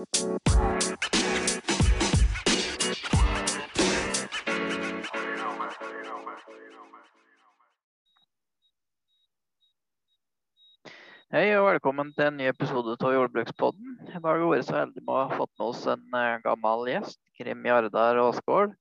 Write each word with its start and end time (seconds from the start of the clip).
Hei 0.00 0.06
og 11.52 11.66
velkommen 11.66 12.14
til 12.16 12.30
en 12.30 12.38
ny 12.40 12.46
episode 12.48 12.96
av 12.96 13.12
Jordbrukspodden. 13.12 13.98
I 14.08 14.14
dag 14.14 14.24
har 14.24 14.40
vi 14.40 14.48
vært 14.48 14.64
så 14.70 14.78
heldige 14.78 15.04
med 15.04 15.12
å 15.12 15.20
ha 15.20 15.36
fått 15.36 15.52
med 15.58 15.66
oss 15.66 15.84
en 15.92 16.16
eh, 16.16 16.40
gammel 16.46 16.88
gjest, 16.88 17.20
Grim 17.36 17.68
Jardar 17.68 18.22
Aasgaard. 18.24 18.72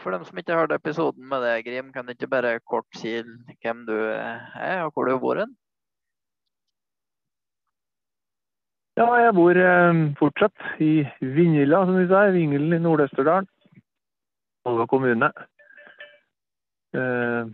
For 0.00 0.16
dem 0.16 0.24
som 0.24 0.40
ikke 0.40 0.56
hørte 0.56 0.80
episoden 0.80 1.28
med 1.28 1.44
deg, 1.44 1.68
Grim, 1.68 1.92
kan 1.92 2.08
du 2.08 2.16
ikke 2.16 2.32
bare 2.32 2.56
kort 2.64 2.88
si 2.96 3.18
hvem 3.20 3.84
du 3.84 3.98
er 4.00 4.80
og 4.86 4.96
hvor 4.96 5.12
du 5.12 5.18
bor 5.20 5.44
hen? 5.44 5.52
Ja, 8.94 9.08
jeg 9.18 9.34
bor 9.34 9.58
eh, 9.58 9.96
fortsatt 10.20 10.66
i 10.82 11.02
Vingilla, 11.18 11.82
som 11.82 11.96
vi 11.98 12.06
sier. 12.06 12.30
Vingelen 12.36 12.76
i 12.76 12.82
Nord-Østerdalen. 12.82 13.48
Olga 14.70 14.86
kommune. 14.86 15.30
Eh, 16.94 17.48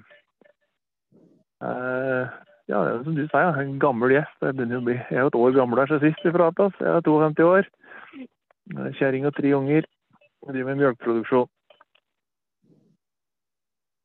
eh, 1.64 2.34
ja, 2.68 2.82
det 2.84 2.92
er 2.92 3.00
som 3.06 3.16
du 3.16 3.24
sier, 3.24 3.62
en 3.62 3.78
gammel 3.80 4.12
gjest. 4.18 4.36
Jeg 4.44 4.58
begynner 4.58 4.82
å 4.82 4.86
bli 4.90 4.98
jeg 4.98 5.30
et 5.30 5.40
år 5.40 5.56
gammel 5.56 5.80
her 5.80 5.88
siden 5.94 6.12
sist 6.12 6.28
vi 6.28 6.34
pratet. 6.36 6.76
Jeg 6.84 6.92
er 6.92 7.08
52 7.08 7.48
år. 7.48 7.72
Kjerring 9.00 9.26
og 9.30 9.34
tre 9.40 9.56
unger. 9.56 9.88
Jeg 10.44 10.52
Driver 10.52 10.74
med 10.74 10.84
melkeproduksjon. 10.84 11.48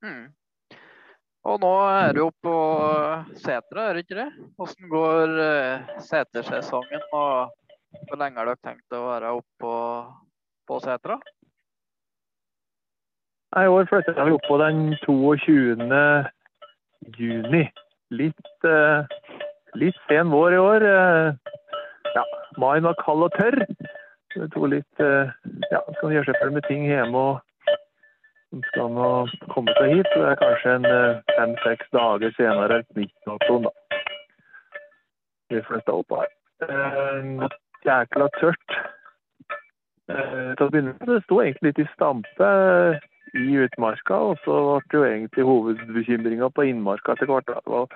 Mm. 0.06 0.26
Og 1.46 1.62
nå 1.62 1.74
er 1.86 2.16
du 2.16 2.24
jo 2.24 2.32
på 2.42 2.56
setra, 3.38 3.90
er 3.90 3.98
du 3.98 4.02
ikke 4.02 4.18
det? 4.18 4.30
Hvordan 4.58 4.90
går 4.90 5.36
uh, 5.38 5.96
setersesongen, 6.02 7.04
og 7.14 7.54
hvor 8.10 8.20
lenge 8.20 8.42
har 8.42 8.50
dere 8.50 8.64
tenkt 8.66 8.96
å 8.98 9.06
være 9.06 9.36
oppe 9.38 9.62
på, 9.62 9.76
på 10.70 10.80
setra? 10.84 11.20
I 13.56 13.68
år 13.72 13.86
flytter 13.88 14.18
vi 14.28 14.34
opp 14.36 14.48
på 14.50 14.58
den 14.60 14.80
22. 15.06 15.86
juni. 17.16 17.62
Litt, 18.12 18.50
eh, 18.68 19.06
litt 19.80 20.00
sen 20.10 20.34
vår 20.34 20.54
i 20.54 20.60
år. 20.60 20.84
Eh, 20.84 21.54
ja, 22.18 22.24
Maien 22.58 22.84
var 22.84 22.98
kald 23.00 23.24
og 23.30 23.38
tørr. 23.40 23.62
Det 24.36 24.50
tok 24.52 24.68
litt 24.74 25.00
eh, 25.00 25.32
Ja, 25.72 25.80
skal 25.96 26.12
gjøre 26.12 26.28
seg 26.28 26.40
ferdig 26.42 26.58
med 26.58 26.68
ting 26.68 26.84
hjemme 26.90 27.22
og 27.30 27.40
skal 28.70 28.92
nå 28.96 29.10
komme 29.52 29.74
seg 29.80 29.98
hit. 29.98 30.12
Det 30.14 30.28
er 30.32 30.40
kanskje 30.42 30.76
en 30.80 30.88
fem-seks 31.36 31.92
dager 31.96 32.36
senere, 32.38 32.84
19. 32.96 33.10
oktober, 33.36 33.70
da. 33.70 34.02
Vi 35.54 35.62
flytta 35.68 35.94
opp 35.94 36.14
her. 36.16 36.30
Eh, 36.66 37.48
jækla 37.86 38.30
tørt. 38.40 38.78
Eh, 40.10 40.54
til 40.58 40.66
å 40.66 40.70
begynne 40.70 40.94
med, 40.94 41.10
det 41.10 41.24
sto 41.26 41.40
egentlig 41.42 41.72
litt 41.72 41.84
i 41.84 41.88
stampe 41.94 42.50
i 43.36 43.46
utmarka, 43.66 44.18
og 44.32 44.42
så 44.46 44.58
ble 44.90 45.00
jo 45.00 45.08
egentlig 45.08 45.48
hovedbekymringa 45.48 46.50
på 46.54 46.68
innmarka 46.70 47.16
etter 47.16 47.30
hvert. 47.30 47.50
Det 47.50 47.74
var 47.74 47.90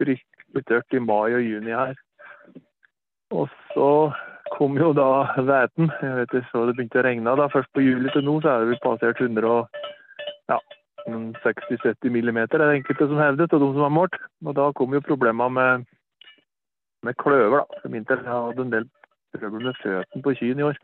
fryktelig 0.00 0.64
tørt 0.68 0.96
i 0.96 1.02
mai 1.02 1.36
og 1.36 1.44
juni 1.44 1.76
her. 1.76 1.94
Og 3.36 3.48
så 3.72 3.90
kom 4.54 4.78
jo 4.78 4.92
da 4.96 5.08
væten. 5.48 5.90
Jeg 6.02 6.16
vet 6.20 6.34
ikke, 6.34 6.48
så 6.52 6.64
det 6.66 6.76
begynte 6.76 7.00
å 7.00 7.04
regne 7.06 7.36
da. 7.40 7.48
Først 7.52 7.72
på 7.74 7.84
juli 7.84 8.12
til 8.14 8.24
nå 8.26 8.38
så 8.42 8.52
er 8.52 8.64
det 8.64 8.70
vel 8.72 8.82
passert 8.84 9.20
100 9.22 9.48
og, 9.50 9.80
ja, 10.52 10.60
60-70 11.06 12.10
millimeter, 12.10 12.60
er 12.60 12.72
det 12.72 12.80
enkelte 12.80 13.06
som 13.06 13.20
hevdet, 13.22 13.52
og 13.52 13.62
de 13.62 13.72
som 13.74 13.84
har 13.86 13.94
målt. 13.94 14.16
Og 14.44 14.56
da 14.58 14.70
kom 14.78 14.94
jo 14.94 15.04
problemene 15.06 15.54
med, 15.58 15.86
med 17.06 17.18
kløver, 17.22 17.62
da. 17.62 17.82
For 17.82 17.94
min 17.94 18.08
del, 18.08 18.24
jeg 18.24 18.32
hadde 18.32 18.66
en 18.66 18.74
del 18.74 18.88
trøbbel 19.36 19.68
med 19.68 19.78
føttene 19.82 20.24
på 20.24 20.34
kyrne 20.40 20.64
i 20.64 20.68
år 20.70 20.82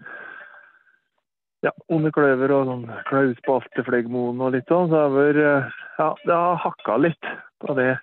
ja, 1.63 1.71
onde 1.95 2.11
kløver 2.15 2.53
og 2.55 2.67
sånn 2.69 2.87
klauspalte, 3.07 3.85
fleggmoen 3.87 4.41
og 4.43 4.57
litt 4.57 4.71
sånn. 4.71 4.91
Så 4.91 5.05
har 5.15 5.39
ja, 5.39 6.09
det 6.27 6.35
har 6.35 6.59
hakka 6.63 6.99
litt 6.99 7.31
på 7.63 7.77
det 7.79 7.95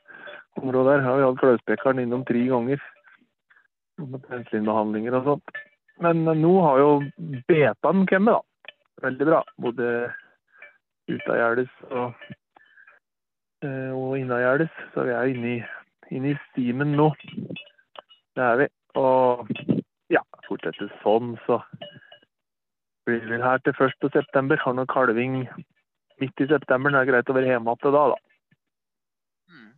området 0.60 0.94
der. 0.94 1.04
Har 1.08 1.20
vi 1.20 1.26
hatt 1.28 1.42
klauspekkeren 1.42 2.02
innom 2.04 2.24
tre 2.28 2.46
ganger. 2.48 2.84
Med 4.00 4.24
penicillinbehandlinger 4.28 5.18
og 5.20 5.28
sånt. 5.28 5.60
Men 6.00 6.24
nå 6.24 6.52
har 6.64 6.80
jo 6.80 6.92
betaen 7.50 8.06
kommet, 8.08 8.38
da. 8.38 8.74
Veldig 9.04 9.28
bra. 9.28 9.40
Både 9.60 9.90
utagjerdes 11.10 11.72
og, 11.90 12.30
og 13.66 14.14
innagjerdes. 14.20 14.72
Så 14.94 15.04
vi 15.08 15.16
er 15.16 15.34
inne 15.34 15.52
i, 15.58 15.60
inne 16.16 16.34
i 16.34 16.40
stimen 16.50 16.96
nå. 17.00 17.10
Det 18.36 18.46
er 18.46 18.62
vi. 18.64 18.70
Og 19.00 19.52
ja, 20.14 20.24
fortsetter 20.48 20.92
sånn, 21.04 21.36
så 21.46 21.60
blir 23.08 23.26
vi 23.28 23.42
her 23.44 23.62
til 23.66 23.76
1. 23.76 24.12
september. 24.16 24.62
Har 24.64 24.78
nå 24.78 24.88
kalving 24.92 25.42
midt 26.22 26.44
i 26.44 26.48
september. 26.48 26.96
Det 26.96 27.04
er 27.04 27.12
greit 27.12 27.32
å 27.32 27.36
være 27.38 27.52
hjemme 27.52 27.76
igjen 27.76 27.96
da, 27.96 28.06
da. 28.14 28.20
Mm. 29.52 29.72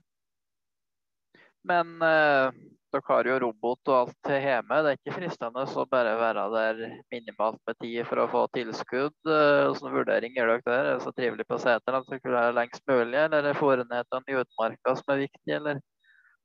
Men 1.71 1.97
uh, 2.05 2.61
dere 2.91 3.07
har 3.07 3.27
jo 3.29 3.37
robot 3.43 3.91
og 3.91 3.97
alt 3.97 4.31
hjemme. 4.31 4.79
Det 4.83 4.91
er 4.91 4.97
ikke 4.99 5.15
fristende 5.15 5.63
å 5.63 5.85
bare 5.91 6.15
være 6.19 6.47
der 6.55 6.81
minimalt 7.13 7.59
med 7.67 7.77
tid 7.83 8.01
for 8.09 8.23
å 8.23 8.27
få 8.31 8.41
tilskudd. 8.57 9.15
Hvilken 9.25 9.95
vurdering 9.95 10.35
gjør 10.35 10.51
dere 10.53 10.65
der? 10.65 10.89
Er 10.89 10.97
det 10.97 11.05
så 11.05 11.13
trivelig 11.15 11.47
på 11.47 11.59
seteren 11.61 12.01
at 12.01 12.11
dere 12.11 12.35
være 12.35 12.57
lengst 12.57 12.83
mulig, 12.91 13.15
eller 13.21 13.47
er 13.51 13.59
forenhetene 13.59 14.33
i 14.35 14.41
utmarka 14.41 14.97
som 14.99 15.15
er 15.15 15.23
viktig, 15.23 15.53
eller 15.59 15.79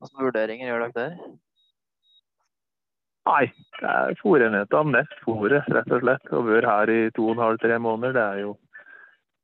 hvilke 0.03 0.29
vurderinger 0.29 0.71
gjør 0.71 0.87
dere 0.87 0.97
der? 1.01 1.19
Nei, 3.27 3.47
det 3.81 3.91
er 3.91 4.21
fôrenhetene 4.21 4.95
mest 4.95 5.17
fôret, 5.25 5.67
rett 5.75 5.91
og 5.91 6.05
slett. 6.05 6.31
Og 6.31 6.47
vært 6.47 6.71
her 6.71 6.95
i 6.95 7.01
to 7.17 7.27
og 7.27 7.35
en 7.35 7.43
halv, 7.43 7.59
tre 7.65 7.81
måneder. 7.83 8.15
Det 8.15 8.27
er 8.27 8.45
jo 8.45 8.55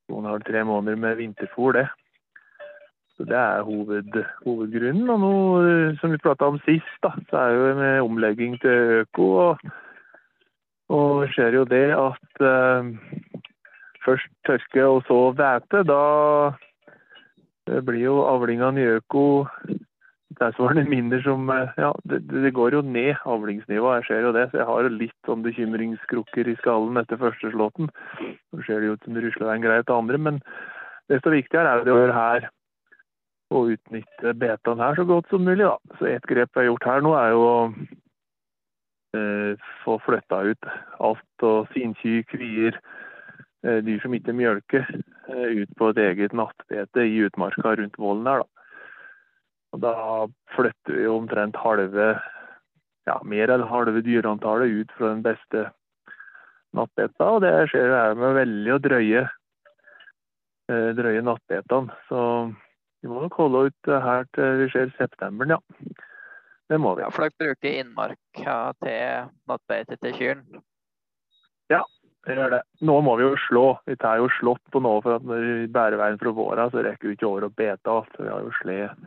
to 0.06 0.20
og 0.20 0.22
en 0.22 0.30
halv, 0.30 0.46
tre 0.46 0.62
måneder 0.68 1.02
med 1.02 1.18
vinterfôr, 1.18 1.74
det. 1.80 1.88
Det 3.28 3.38
er 3.38 3.62
hoved, 3.66 4.19
hovedgrunnen. 4.44 5.10
Og 5.10 5.21
noe 5.22 5.97
som 6.00 6.12
vi 6.12 6.21
prata 6.22 6.49
om 6.50 6.59
sist, 6.66 6.97
da, 7.05 7.12
så 7.31 7.44
er 7.44 7.55
jo 7.56 7.75
med 7.78 8.00
omlegging 8.03 8.59
til 8.62 9.03
øko. 9.03 9.28
Og, 9.44 9.53
og 10.93 11.28
skjer 11.34 11.59
jo 11.60 11.65
det 11.69 11.87
at 11.97 12.44
eh, 12.49 12.91
først 14.05 14.31
tørke 14.47 14.88
og 14.88 15.03
så 15.09 15.21
hvete. 15.38 15.84
Da 15.88 16.03
blir 17.87 18.03
jo 18.09 18.21
avlingene 18.27 18.83
i 18.83 18.91
øko 18.99 19.25
tilsvarende 20.39 20.84
mindre 20.89 21.22
som 21.22 21.50
Ja, 21.78 21.93
det, 22.09 22.22
det, 22.31 22.54
går 22.54 22.75
jo 22.75 22.81
ned 22.81 23.15
avlingsnivået, 23.27 23.94
jeg 23.97 24.04
ser 24.06 24.21
jo 24.27 24.33
det. 24.33 24.49
Så 24.50 24.56
jeg 24.59 24.66
har 24.66 24.89
litt 24.89 25.19
sånn 25.28 25.44
bekymringskrukker 25.44 26.49
i 26.49 26.56
skallen 26.60 26.99
etter 27.00 27.21
første 27.21 27.53
slåtten. 27.53 27.91
Så 28.50 28.66
ser 28.66 28.81
det 28.81 28.91
jo 28.91 28.97
ut 28.97 29.04
som 29.04 29.15
det 29.15 29.25
rusler 29.27 29.50
veien 29.50 29.66
greit 29.66 29.87
til 29.87 29.99
andre, 29.99 30.19
men 30.19 30.43
desto 31.12 31.33
viktigere 31.33 31.69
er 31.69 31.84
det 31.84 31.94
å 31.94 32.00
gjøre 32.00 32.19
her 32.19 32.50
å 33.52 33.66
utnytte 33.74 34.34
betaen 34.38 34.80
her 34.82 34.96
så 34.98 35.04
godt 35.08 35.28
som 35.30 35.44
mulig, 35.46 35.64
da. 35.66 35.96
Så 35.98 36.08
et 36.10 36.26
grep 36.28 36.52
vi 36.54 36.62
har 36.62 36.70
gjort 36.70 36.88
her 36.88 37.04
nå, 37.04 37.12
er 37.18 37.34
jo 37.34 37.42
å 37.46 37.56
eh, 39.18 39.68
få 39.84 39.98
flytta 40.06 40.40
ut 40.48 40.70
alt 41.04 41.46
og 41.46 41.72
sinky, 41.74 42.20
kvier, 42.30 42.78
eh, 43.66 43.80
dyr 43.84 44.00
som 44.02 44.16
ikke 44.16 44.36
mjølker, 44.36 44.88
eh, 45.28 45.62
ut 45.62 45.76
på 45.78 45.91
et 45.92 46.02
eget 46.06 46.36
nattbete 46.36 47.06
i 47.08 47.20
utmarka 47.26 47.76
rundt 47.80 48.00
vollen 48.00 48.30
her, 48.30 48.44
da. 48.44 48.66
Og 49.72 49.80
da 49.80 49.94
flytter 50.52 50.98
vi 50.98 51.06
omtrent 51.08 51.56
halve, 51.56 52.08
ja, 53.08 53.14
mer 53.24 53.52
enn 53.54 53.64
halve 53.64 54.02
dyreantallet 54.04 54.82
ut 54.82 54.91
fra 54.98 55.14
den 55.14 55.22
beste 55.24 55.70
nattbeta. 56.76 57.30
Og 57.36 57.41
det 57.44 57.54
skjer 57.70 57.88
her 57.88 58.18
med 58.20 58.36
veldig 58.36 58.74
å 58.74 58.82
drøye, 58.84 59.22
drøye 60.68 61.24
nattbetene. 61.24 61.96
Så 62.10 62.20
vi 63.02 63.10
må 63.10 63.22
nok 63.24 63.36
holde 63.40 63.66
ut 63.68 63.92
her 64.06 64.28
til 64.36 64.60
vi 64.62 64.68
ser 64.72 64.92
september, 64.98 65.56
ja. 65.56 65.58
Det 66.70 66.78
må 66.80 66.94
vi. 66.96 67.02
Ja, 67.02 67.10
For 67.12 67.26
dere 67.26 67.34
bruker 67.36 67.80
innmark 67.82 68.38
til 68.38 69.32
nattbeite 69.50 69.98
til 70.00 70.14
kyrne? 70.16 70.62
Ja, 71.72 71.82
vi 72.27 72.36
gjør 72.38 72.54
det. 72.54 72.62
Nå 72.86 72.94
må 73.04 73.16
vi 73.18 73.27
jo 73.27 73.34
slå. 73.48 73.65
Vi 73.88 73.97
tar 74.00 74.22
jo 74.22 74.30
slått 74.38 74.62
på 74.72 74.80
nå, 74.80 74.94
for 75.04 75.18
at 75.18 75.27
når 75.27 75.44
vi 75.48 75.68
bærer 75.74 75.98
veien 76.00 76.21
fra 76.21 76.32
våra, 76.36 76.68
så 76.71 76.84
rekker 76.86 77.10
vi 77.10 77.16
ikke 77.18 77.28
over 77.28 77.48
å 77.48 77.53
bete 77.53 77.92
alt. 77.92 78.15
Vi 78.18 78.30
har 78.30 78.47
jo 78.47 78.54
sled 78.60 79.04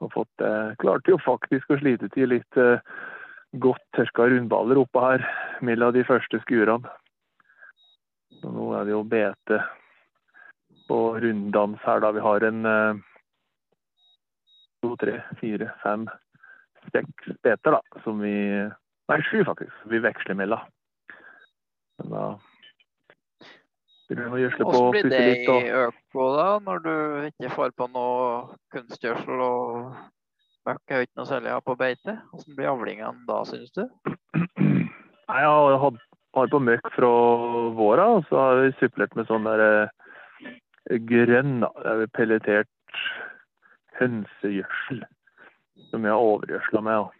og 0.00 0.12
fått 0.14 0.44
eh, 0.44 0.72
klarte 0.80 1.12
jo 1.12 1.18
faktisk 1.20 1.70
å 1.70 1.78
slite 1.82 2.08
til 2.14 2.32
litt 2.32 2.56
eh, 2.56 2.80
godt 3.60 3.84
tørka 3.96 4.30
rundballer 4.30 4.80
oppå 4.80 5.02
her 5.04 5.26
mellom 5.66 5.92
de 5.92 6.06
første 6.08 6.40
skurene. 6.46 6.88
Så 8.40 8.48
nå 8.48 8.70
er 8.78 8.88
det 8.88 8.94
jo 8.94 9.04
bete 9.04 9.60
på 10.88 11.00
runddans 11.20 11.82
her, 11.84 12.00
da 12.00 12.14
vi 12.16 12.24
har 12.24 12.48
en 12.48 12.66
eh, 12.66 13.02
to, 14.82 14.94
tre, 15.00 15.18
fire, 15.40 15.70
fem, 15.82 16.06
seks 16.90 17.32
beter, 17.44 17.78
da, 17.78 18.02
som 18.04 18.22
vi 18.24 18.36
Nei, 19.10 19.16
sju, 19.26 19.40
faktisk. 19.42 19.74
Vi 19.90 19.98
veksler 19.98 20.36
mellom. 20.38 20.60
Men 21.98 22.12
da 22.14 22.24
hvordan 24.10 24.90
blir 24.90 25.06
det 25.06 25.18
i 25.46 25.70
øko 25.70 26.24
da, 26.34 26.46
når 26.64 26.78
du 26.82 26.94
ikke 27.28 27.50
får 27.54 27.74
på 27.78 27.86
noe 27.94 28.56
kunstgjødsel 28.74 29.42
og 29.44 29.92
møkk 30.66 30.94
er 30.94 31.04
ikke 31.06 31.20
noe 31.20 31.28
særlig 31.28 31.52
å 31.54 31.62
på 31.62 31.76
beite? 31.78 32.16
Hvordan 32.32 32.56
blir 32.58 32.70
avlingene 32.72 33.26
da, 33.28 33.44
synes 33.46 33.70
du? 33.76 33.84
Nei, 34.34 35.38
Jeg 35.38 35.46
har 35.46 35.78
hatt 35.84 36.00
har 36.34 36.50
på 36.50 36.62
møkk 36.62 36.90
fra 36.94 37.12
våra, 37.78 38.08
og 38.16 38.26
så 38.28 38.38
har 38.38 38.60
vi 38.64 38.74
supplert 38.80 39.14
med 39.18 39.26
sånn 39.30 39.46
der 39.46 39.62
eh, 39.66 40.98
grønn, 41.10 41.60
da. 41.62 41.70
Er 41.86 42.04
pelletert 42.14 42.70
hønsegjødsel 44.00 45.04
som 45.90 46.04
jeg 46.04 46.12
har 46.12 46.26
overgjødsla 46.32 46.82
med. 46.84 46.98
Og. 47.04 47.14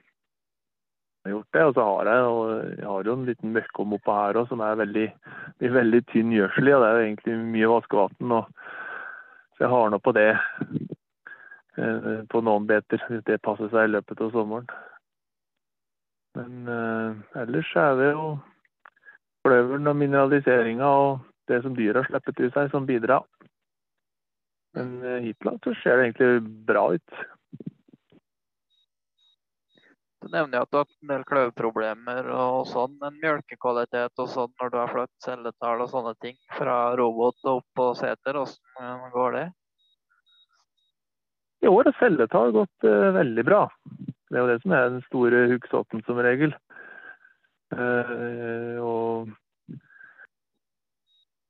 Jeg 1.21 1.29
har 1.29 1.37
gjort 1.37 1.55
det, 1.55 1.65
og 1.65 1.75
så 1.75 1.87
har 1.87 2.09
jeg, 2.09 2.77
jeg 2.79 2.89
har 2.89 3.09
jo 3.09 3.15
en 3.15 3.25
liten 3.29 3.53
møkkom 3.53 3.97
oppå 3.97 4.15
her 4.17 4.39
òg 4.41 4.47
som 4.49 4.63
er 4.65 4.79
veldig, 4.81 5.09
er 5.61 5.75
veldig 5.75 6.03
tynn 6.13 6.33
gjødsel 6.33 6.71
i. 6.71 6.75
og 6.75 6.81
Det 6.83 6.89
er 6.91 6.95
jo 6.97 7.07
egentlig 7.07 7.39
mye 7.57 7.73
vaskevann. 7.75 8.37
Så 9.57 9.67
jeg 9.67 9.73
har 9.75 9.91
nå 9.93 9.99
på 10.01 10.15
det 10.17 10.31
eh, 11.77 12.23
på 12.33 12.41
noen 12.41 12.69
beter, 12.71 13.05
hvis 13.09 13.27
det 13.29 13.43
passer 13.45 13.69
seg 13.73 13.89
i 13.89 13.93
løpet 13.97 14.23
av 14.25 14.33
sommeren. 14.33 14.71
Men 16.39 16.71
eh, 16.73 17.43
ellers 17.43 17.75
er 17.77 17.99
det 17.99 18.13
jo 18.15 18.31
kløveren 19.45 19.93
og 19.93 20.01
mineraliseringa 20.01 20.89
og 21.05 21.21
det 21.51 21.61
som 21.65 21.77
dyra 21.77 22.07
har 22.07 22.25
til 22.31 22.53
seg, 22.55 22.71
som 22.73 22.87
bidrar. 22.89 23.27
Men 24.79 24.97
eh, 25.03 25.21
hittil 25.27 25.59
så 25.65 25.75
ser 25.83 25.99
det 25.99 26.09
egentlig 26.09 26.65
bra 26.69 26.87
ut. 26.95 27.21
Du 30.21 30.29
nevner 30.29 30.59
jo 30.59 30.65
at 30.67 30.71
du 30.71 30.77
har 30.77 30.89
en 30.89 31.13
del 31.15 31.23
kløvproblemer 31.29 32.27
og 32.35 32.67
sånn, 32.69 32.99
en 33.07 33.17
mjølkekvalitet 33.23 34.21
og 34.21 34.29
sånn 34.29 34.53
når 34.61 34.73
du 34.73 34.77
har 34.77 34.93
flytt 34.93 35.25
celletall 35.25 35.81
og 35.81 35.89
sånne 35.95 36.13
ting 36.21 36.37
fra 36.59 36.77
robot 37.01 37.39
og 37.47 37.63
opp 37.63 37.81
på 37.81 37.87
seter, 37.97 38.37
hvordan 38.37 39.15
går 39.15 39.39
det? 39.39 39.47
I 41.65 41.73
år 41.73 41.89
har 41.89 41.97
celletall 41.97 42.53
gått 42.57 42.89
uh, 42.89 43.11
veldig 43.17 43.45
bra. 43.49 43.63
Det 44.29 44.37
er 44.37 44.45
jo 44.45 44.51
det 44.53 44.61
som 44.63 44.77
er 44.77 44.87
den 44.89 45.03
store 45.09 45.41
huggsotten 45.55 46.05
som 46.07 46.21
regel. 46.25 46.53
Uh, 47.73 48.77
og 48.85 49.33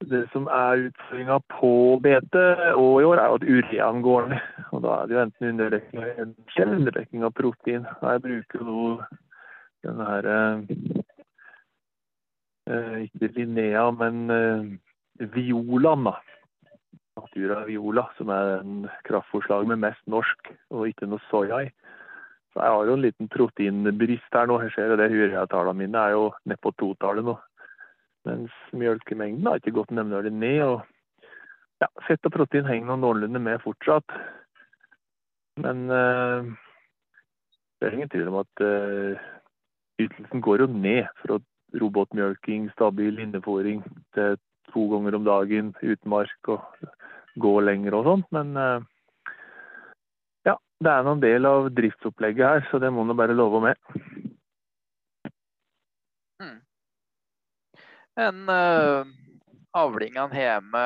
det 0.08 0.22
som 0.32 0.46
er 0.48 0.86
utfordringa 0.88 1.38
på 1.52 1.72
bete 2.02 2.44
og 2.72 3.00
i 3.02 3.04
år, 3.04 3.20
er 3.20 3.34
at 3.36 3.44
ureaen 3.44 4.02
går 4.02 4.28
ned. 4.32 4.46
Og 4.72 4.82
da 4.84 4.94
er 4.94 5.06
det 5.06 5.14
jo 5.16 5.22
enten 5.24 5.48
underdekking 5.52 6.02
eller 6.02 6.74
underdekking 6.76 7.24
av 7.26 7.34
protein. 7.36 7.86
Jeg 8.02 8.24
bruker 8.24 8.64
jo 8.64 8.86
denne 9.84 10.04
her 10.08 10.30
eh, 12.70 12.96
Ikke 13.04 13.32
Linnea, 13.36 13.90
men 13.90 14.30
eh, 14.30 15.28
Violaen. 15.34 16.08
Natura 17.20 17.64
Viola, 17.66 18.06
som 18.16 18.30
er 18.32 18.60
en 18.60 18.88
kraftforslag 19.04 19.66
med 19.68 19.82
mest 19.82 20.00
norsk 20.08 20.52
og 20.70 20.88
ikke 20.88 21.08
noe 21.10 21.20
soya 21.28 21.64
i. 21.66 21.70
Så 22.50 22.62
jeg 22.64 22.74
har 22.74 22.88
jo 22.88 22.94
en 22.96 23.04
liten 23.04 23.28
proteinbrist 23.30 24.34
her 24.34 24.48
nå. 24.48 24.56
Jeg 24.64 24.72
ser 24.74 24.90
jo 24.90 24.98
det 24.98 25.10
ureatallene 25.12 25.84
mine 25.84 26.00
er 26.00 26.16
jo 26.16 26.30
ned 26.48 26.58
på 26.62 26.72
totallet 26.80 27.26
nå. 27.26 27.36
Mens 28.28 28.52
mjølkemengden 28.76 29.46
har 29.48 29.60
ikke 29.60 29.76
gått 29.78 29.92
nevneverdig 29.94 30.32
ned. 30.34 30.62
og 30.66 30.80
ja, 31.80 31.88
Fett 32.06 32.26
og 32.28 32.34
protein 32.34 32.68
henger 32.68 32.90
noen 32.90 33.04
noenlunde 33.06 33.40
med 33.42 33.62
fortsatt. 33.64 34.16
Men 35.60 35.86
eh, 35.92 36.50
det 37.80 37.88
er 37.88 37.96
ingen 37.96 38.12
tvil 38.12 38.28
om 38.30 38.40
at 38.42 38.64
eh, 38.64 39.20
ytelsen 40.04 40.44
går 40.44 40.64
jo 40.64 40.70
ned 40.72 41.08
fra 41.22 41.40
robotmjølking, 41.80 42.70
stabil 42.74 43.20
innefòring 43.22 43.82
til 44.16 44.38
to 44.70 44.86
ganger 44.92 45.16
om 45.18 45.26
dagen, 45.26 45.74
utmark 45.82 46.50
og 46.52 46.88
gå 47.40 47.54
lenger 47.64 47.96
og 47.98 48.08
sånt. 48.08 48.28
Men 48.36 48.52
eh, 48.60 48.88
ja, 50.48 50.56
det 50.84 50.92
er 50.92 51.06
noen 51.06 51.24
del 51.24 51.48
av 51.48 51.70
driftsopplegget 51.76 52.46
her, 52.46 52.68
så 52.70 52.82
det 52.82 52.92
må 52.94 53.06
nå 53.06 53.16
bare 53.18 53.36
love 53.36 53.62
med. 53.64 53.80
Enn 58.20 58.50
uh, 58.50 59.06
avlingene 59.76 60.36
hjemme. 60.36 60.82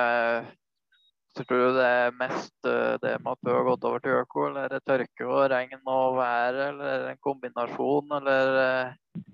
Tror 1.34 1.62
du 1.64 1.76
det 1.78 1.86
er 1.86 2.14
mest 2.18 2.68
uh, 2.68 2.94
det 3.02 3.16
med 3.24 3.32
at 3.32 3.42
du 3.42 3.50
har 3.50 3.66
gått 3.66 3.86
over 3.88 4.04
til 4.04 4.20
øko, 4.20 4.46
eller 4.48 4.68
er 4.68 4.76
det 4.76 4.84
tørke 4.86 5.26
og 5.26 5.48
regn 5.50 5.80
og 5.82 6.18
vær, 6.20 6.60
eller 6.68 7.08
en 7.10 7.20
kombinasjon, 7.26 8.14
eller 8.20 8.54
uh, 8.60 9.24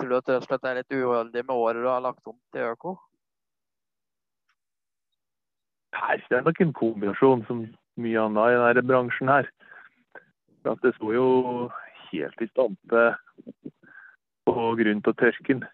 tror 0.00 0.10
du 0.10 0.16
at 0.18 0.32
det 0.50 0.70
er 0.70 0.80
litt 0.80 0.96
uheldig 0.96 1.44
med 1.44 1.56
året 1.56 1.82
du 1.84 1.90
har 1.90 2.04
lagt 2.04 2.26
om 2.26 2.38
til 2.54 2.72
øko? 2.72 2.96
Nei, 6.00 6.16
det 6.30 6.38
er 6.38 6.46
nok 6.46 6.60
en 6.62 6.72
kombinasjon 6.76 7.44
som 7.48 7.66
mye 8.00 8.22
annet 8.22 8.54
i 8.54 8.60
denne 8.62 8.86
bransjen 8.88 9.28
her. 9.28 9.50
At 10.68 10.80
det 10.84 10.94
sto 10.96 11.12
jo 11.12 11.26
helt 12.10 12.42
i 12.42 12.48
stampe 12.50 13.04
på 14.48 14.72
grunn 14.80 15.04
av 15.04 15.16
tørken. 15.20 15.64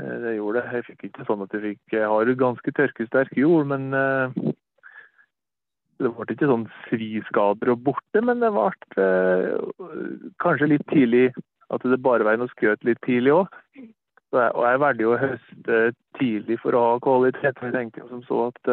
Eh, 0.00 0.16
det 0.24 0.34
gjorde 0.36 0.62
det. 0.62 0.72
Jeg 0.78 0.86
fikk 0.88 1.06
ikke 1.08 1.28
sånn 1.28 1.44
at 1.44 1.54
jeg 1.54 1.62
fikk 1.66 1.96
Jeg 1.98 2.08
har 2.12 2.32
ganske 2.40 2.74
tørkesterk 2.78 3.36
jord, 3.38 3.68
men 3.70 3.92
uh, 3.92 4.32
det 6.00 6.12
ble 6.16 6.34
ikke 6.34 6.50
sånn 6.50 6.66
sviskader 6.88 7.74
og 7.74 7.86
borte. 7.88 8.24
Men 8.24 8.42
det 8.44 8.52
ble 8.56 8.68
uh, 8.98 10.28
kanskje 10.42 10.72
litt 10.74 10.86
tidlig 10.92 11.30
at 11.70 11.86
det 11.86 12.02
bare 12.02 12.26
var 12.26 12.38
noe 12.40 12.50
skjøt 12.56 12.86
litt 12.86 13.00
tidlig 13.06 13.36
òg. 13.36 13.58
Og 14.30 14.62
jeg 14.62 14.78
valgte 14.78 15.02
jo 15.02 15.14
å 15.14 15.18
høste 15.18 15.78
tidlig 16.18 16.60
for 16.62 16.76
å 16.78 16.84
ha 16.84 16.98
kvalitet. 17.02 17.58
Jeg 17.62 17.74
tenkte 17.74 18.02
jo 18.02 18.10
som 18.12 18.22
så 18.28 18.42
at 18.50 18.70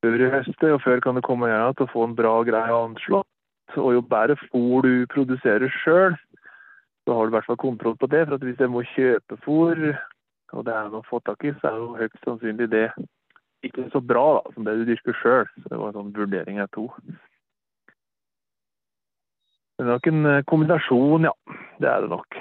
før 0.00 0.22
i 0.22 0.28
høstet, 0.30 0.68
og 0.70 0.82
før 0.84 1.02
kan 1.02 1.18
det 1.18 1.24
komme 1.26 1.48
igjen 1.50 1.74
til 1.76 1.86
å 1.88 1.90
få 1.90 2.04
en 2.06 2.14
bra 2.18 2.36
greie 2.46 2.76
anslått. 2.76 3.26
Og 3.74 3.96
jo 3.96 4.02
bedre 4.06 4.38
fôr 4.48 4.86
du 4.86 5.06
produserer 5.10 5.70
sjøl, 5.82 6.14
så 7.10 7.16
har 7.18 7.26
du 7.26 7.32
i 7.32 7.34
hvert 7.34 7.46
fall 7.50 7.56
kontroll 7.58 7.96
på 7.98 8.06
det. 8.06 8.20
For 8.28 8.38
at 8.38 8.44
hvis 8.46 8.60
jeg 8.62 8.70
må 8.70 8.84
kjøpe 8.92 9.36
fôr, 9.42 9.80
og 10.54 10.66
det 10.66 10.74
er 10.74 10.92
noe 10.92 11.02
å 11.02 11.08
få 11.08 11.18
tak 11.26 11.42
i, 11.42 11.50
så 11.58 11.72
er 11.72 11.80
jo 11.80 11.96
høyst 11.98 12.22
sannsynlig 12.22 12.68
det 12.70 12.84
ikke 13.66 13.88
så 13.90 13.98
bra 14.00 14.22
da, 14.38 14.52
som 14.54 14.68
det 14.68 14.76
du 14.78 14.84
dyrker 14.86 15.16
sjøl. 15.18 15.50
Det 15.66 15.74
var 15.74 15.90
en 15.90 15.98
sånn 15.98 16.12
vurdering 16.14 16.60
jeg 16.62 16.70
tok. 16.76 16.94
Det 19.74 19.84
er 19.84 19.90
nok 19.90 20.06
en 20.12 20.30
eh, 20.30 20.44
kombinasjon, 20.52 21.26
ja. 21.26 21.34
Det 21.82 21.90
er 21.90 22.06
det 22.06 22.12
nok. 22.14 22.38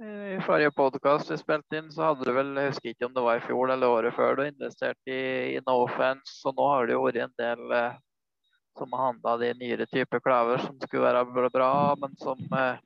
I 0.00 0.36
forrige 0.44 0.74
podkast 0.76 1.32
vi 1.32 1.40
spilte 1.40 1.80
inn, 1.80 1.88
så 1.92 2.10
hadde 2.10 2.28
du 2.28 2.32
vel, 2.36 2.52
jeg 2.60 2.74
husker 2.74 2.92
ikke 2.92 3.08
om 3.08 3.16
det 3.16 3.24
var 3.24 3.40
i 3.40 3.44
fjor 3.48 3.72
eller 3.72 3.96
året 3.96 4.16
før, 4.16 4.36
du 4.36 4.44
investerte 4.44 5.16
i, 5.16 5.56
i 5.56 5.64
Nofence. 5.64 6.36
Og 6.44 6.60
nå 6.60 6.68
har 6.74 6.88
det 6.88 6.96
jo 6.98 7.02
vært 7.08 7.24
en 7.24 7.34
del 7.40 7.76
eh, 7.78 7.98
som 8.80 8.96
handla 8.96 9.36
de 9.36 9.52
nyere 9.60 9.86
typer 9.86 10.22
klaver 10.24 10.62
som 10.62 10.78
skulle 10.80 11.04
være 11.04 11.50
bra, 11.52 11.72
men 12.00 12.16
som, 12.16 12.40
eh, 12.56 12.80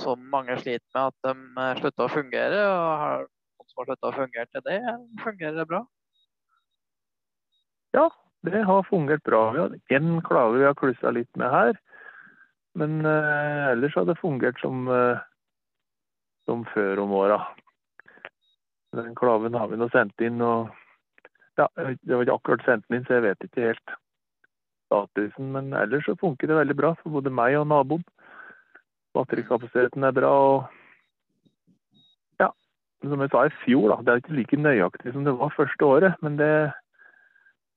som 0.00 0.22
mange 0.32 0.56
sliter 0.62 0.88
med 0.94 1.10
at 1.10 1.18
de 1.26 1.34
slutta 1.36 1.80
slutter 1.82 2.06
å 2.06 2.14
fungere. 2.14 2.62
og 2.70 2.98
har 3.02 3.18
noen 3.26 3.68
som 3.68 3.82
har 3.82 3.90
slutta 3.90 4.08
å 4.08 4.16
fungere 4.16 4.48
til 4.48 4.64
det, 4.64 4.80
fungerer 5.24 5.60
det 5.60 5.68
bra? 5.68 5.84
Ja, 7.92 8.08
det 8.42 8.64
har 8.64 8.88
fungert 8.88 9.22
bra. 9.22 9.50
Vi 9.52 9.60
har 9.60 9.76
én 10.00 10.20
klave 10.24 10.58
vi 10.58 10.64
har 10.64 10.74
klussa 10.74 11.12
litt 11.12 11.36
med 11.36 11.50
her. 11.50 11.80
Men 12.74 13.04
eh, 13.04 13.70
ellers 13.72 13.94
har 13.98 14.06
det 14.06 14.20
fungert 14.20 14.60
som, 14.60 14.86
eh, 14.88 15.18
som 16.46 16.64
før 16.72 17.02
om 17.04 17.12
åra. 17.12 17.40
Den 18.96 19.14
klaven 19.14 19.54
har 19.54 19.68
vi 19.68 19.76
nå 19.76 19.90
sendt 19.90 20.20
inn. 20.20 20.40
og 20.40 20.70
ja, 21.58 21.68
Det 21.76 22.14
var 22.14 22.22
ikke 22.22 22.38
akkurat 22.38 22.64
sendt 22.64 22.86
den 22.88 23.00
inn, 23.00 23.04
så 23.06 23.18
jeg 23.18 23.26
vet 23.28 23.44
ikke 23.44 23.66
helt 23.72 23.98
statusen. 24.90 25.52
Men 25.54 25.70
ellers 25.78 26.08
så 26.08 26.18
funker 26.18 26.50
det 26.50 26.58
veldig 26.58 26.76
bra 26.82 26.92
for 26.98 27.14
både 27.14 27.32
meg 27.32 27.54
og 27.60 27.70
naboen. 27.70 28.04
Batterikapasiteten 29.14 30.06
er 30.06 30.14
bra. 30.14 30.30
og 30.30 32.42
ja, 32.42 32.50
Som 33.06 33.22
jeg 33.22 33.32
sa 33.32 33.46
i 33.46 33.56
fjor, 33.64 33.94
da, 33.94 34.02
det 34.02 34.12
er 34.12 34.22
ikke 34.24 34.38
like 34.38 34.60
nøyaktig 34.60 35.14
som 35.14 35.26
det 35.26 35.36
var 35.38 35.56
første 35.56 35.86
året. 35.86 36.22
Men 36.22 36.38
det 36.40 36.52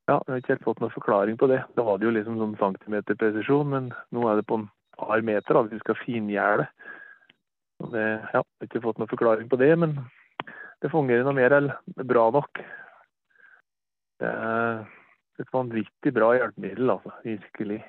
ja, 0.04 0.18
jeg 0.18 0.34
har 0.34 0.42
ikke 0.42 0.56
helt 0.58 0.66
fått 0.66 0.82
noen 0.84 0.92
forklaring 0.92 1.38
på 1.40 1.48
det. 1.48 1.62
Da 1.78 1.86
var 1.88 2.00
det 2.00 2.10
jo 2.10 2.16
liksom 2.18 2.36
sånn 2.36 2.58
centimeterpresisjon, 2.60 3.70
men 3.72 3.86
nå 4.12 4.26
er 4.28 4.42
det 4.42 4.50
på 4.50 4.58
en 4.60 4.66
par 5.00 5.24
meter 5.24 5.56
da, 5.56 5.62
hvis 5.64 5.78
vi 5.78 5.86
skal 5.86 6.02
fingjerde. 6.02 6.66
Det, 7.94 8.04
ja, 8.04 8.28
jeg 8.28 8.44
har 8.44 8.68
ikke 8.68 8.84
fått 8.84 9.00
noen 9.00 9.12
forklaring 9.12 9.48
på 9.52 9.60
det, 9.62 9.72
men 9.80 9.96
det 10.84 10.92
fungerer 10.92 11.24
noe 11.24 11.38
mer 11.38 11.56
eller 11.56 12.04
bra 12.10 12.26
nok. 12.36 12.60
Det 14.20 14.28
er 14.28 14.84
et 15.42 15.50
vanvittig 15.54 16.14
bra 16.14 16.34
hjelpemiddel, 16.38 16.94
altså. 16.94 17.14
Virkelig. 17.26 17.82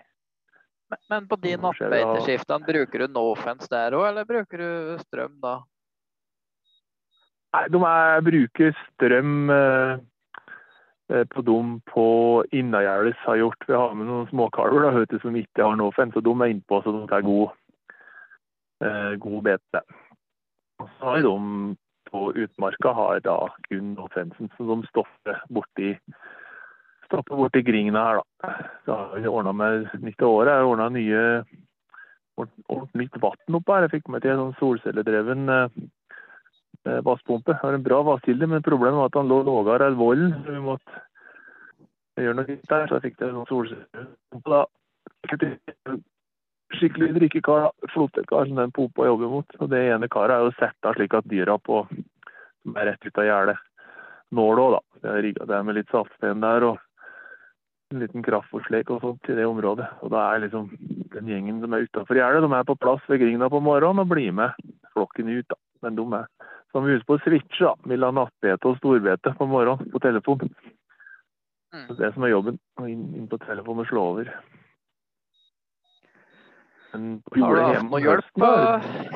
Men, 0.93 1.01
men 1.11 1.29
på 1.29 1.39
de 1.43 1.55
nattbeiteskiftene, 1.61 2.67
bruker 2.69 3.05
du 3.05 3.13
Nofence 3.13 3.71
der 3.73 3.97
òg, 3.97 4.09
eller 4.11 4.29
bruker 4.29 4.61
du 4.61 5.05
strøm 5.05 5.39
da? 5.43 5.59
Nei, 7.55 7.65
de 7.71 7.81
er, 7.89 8.25
bruker 8.27 8.75
strøm 8.89 9.51
eh, 9.55 9.93
eh 11.15 11.27
på 11.31 11.45
dem 11.47 11.77
på 11.91 12.07
Innagjerdes 12.53 13.21
har 13.27 13.39
gjort. 13.43 13.69
Vi 13.69 13.77
har 13.77 13.95
med 13.95 14.09
noen 14.11 14.29
småkalver 14.33 14.87
da, 14.87 15.05
du, 15.11 15.19
som 15.23 15.37
ikke 15.39 15.63
har 15.69 15.79
Nofence, 15.79 16.19
og 16.19 16.27
de 16.27 16.35
er 16.35 16.55
innpå 16.55 16.83
så 16.83 16.95
de 16.97 17.05
tar 17.13 17.27
god, 17.27 17.55
eh, 18.85 19.15
god 19.23 19.41
bete. 19.51 19.85
Så 20.83 20.89
har 21.07 21.23
de 21.23 21.37
på 22.11 22.31
utmarka 22.39 22.93
har 22.95 23.21
da 23.25 23.37
kun 23.69 23.95
Nofensen, 23.99 24.51
som 24.57 24.83
de 24.83 24.91
stopper 24.91 25.41
borti 25.51 25.95
stopper 27.15 27.39
borti 27.39 27.63
Gringene 27.65 28.01
her, 28.01 28.21
da. 28.21 28.55
Så 28.85 28.95
har 28.99 29.19
vi 29.19 29.31
ordna 29.31 29.53
med 29.53 29.89
nytt 30.03 30.23
av 30.23 30.31
året. 30.31 30.53
Jeg 30.53 30.71
ordna 30.71 30.89
nye 30.93 31.23
ordentlig 32.37 33.05
nytt 33.05 33.19
vann 33.23 33.59
oppe 33.59 33.75
her. 33.75 33.87
Jeg 33.87 33.95
fikk 33.97 34.11
meg 34.13 34.25
til 34.25 34.35
en 34.35 34.41
sånn 34.43 34.57
solcelledreven 34.61 35.53
eh, 35.55 35.77
eh, 36.89 37.03
vasspumpe. 37.07 37.59
Har 37.61 37.77
en 37.77 37.85
bra 37.87 38.01
vasskilde, 38.07 38.49
men 38.51 38.65
problemet 38.67 38.99
var 39.01 39.13
at 39.13 39.21
han 39.21 39.31
lå 39.31 39.43
lavere 39.47 39.91
enn 39.91 40.01
vollen. 40.01 40.35
Så 40.43 40.57
vi 40.57 40.65
måtte 40.65 41.05
gjøre 42.21 42.41
noe 42.41 42.51
nytt 42.51 42.67
der. 42.73 42.89
Så 42.89 42.99
jeg 42.99 43.07
fikk 43.09 43.21
til 43.21 43.31
en 43.31 43.39
sånn 43.41 43.53
solcellepumpe 43.53 44.57
da. 44.57 44.65
Skikkelig 46.75 47.13
drikkekar. 47.21 47.71
Flotekar 47.95 48.51
som 48.51 48.59
den 48.59 48.75
pumpa 48.75 49.07
jobber 49.07 49.31
mot. 49.39 49.61
Og 49.61 49.71
det 49.71 49.85
ene 49.93 50.11
karet 50.11 50.37
er 50.37 50.49
jo 50.49 50.59
setta 50.59 50.97
slik 50.97 51.15
at 51.15 51.31
dyra 51.31 51.57
på 51.63 51.85
som 52.65 52.77
er 52.81 52.91
rett 52.91 53.07
ut 53.07 53.21
av 53.21 53.29
gjerdet 53.29 53.61
òg, 54.35 54.75
da. 54.75 54.81
Jeg 55.05 55.23
rigga 55.25 55.47
det 55.47 55.63
med 55.65 55.77
litt 55.77 55.91
saltsten 55.93 56.41
der. 56.41 56.65
og 56.65 56.79
en 57.93 58.01
liten 58.03 58.25
kraftforslek 58.25 58.91
og 58.95 59.03
sånt 59.03 59.31
i 59.31 59.37
det 59.37 59.45
området. 59.47 59.87
Og 60.03 60.13
da 60.15 60.25
er 60.31 60.45
liksom 60.45 60.71
den 61.15 61.31
gjengen 61.31 61.61
som 61.63 61.77
er 61.77 61.87
utafor 61.87 62.19
gjerdet, 62.19 62.43
de 62.45 62.57
er 62.57 62.67
på 62.69 62.79
plass 62.81 63.05
ved 63.11 63.21
grinda 63.23 63.51
på 63.53 63.63
morgenen 63.65 64.03
og 64.05 64.11
blir 64.11 64.33
med 64.35 64.57
flokken 64.95 65.31
ut. 65.31 65.47
da. 65.51 65.61
Men 65.85 65.99
de 65.99 66.07
er 66.21 66.27
som 66.73 66.87
vi 66.87 66.97
husker 66.97 67.07
på 67.07 67.19
å 67.19 67.23
switche 67.23 67.69
da, 67.69 67.75
mellom 67.87 68.17
nattbete 68.19 68.67
og 68.67 68.81
storbete 68.81 69.35
på 69.39 69.47
morgenen 69.47 69.93
på 69.93 70.01
telefon. 70.03 70.49
Mm. 71.75 71.87
Det 71.87 71.95
er 71.95 72.01
det 72.01 72.13
som 72.17 72.27
er 72.27 72.33
jobben. 72.33 72.59
Å 72.81 72.89
inn, 72.91 73.05
inn 73.19 73.29
på 73.31 73.39
telefonen 73.45 73.85
og 73.85 73.91
slå 73.91 74.07
over. 74.15 74.33
Men 76.95 77.07
har 77.35 77.55
du 77.55 77.63
hatt 77.63 77.87
noe 77.91 78.03
hjelp 78.03 78.27
på 78.39 78.51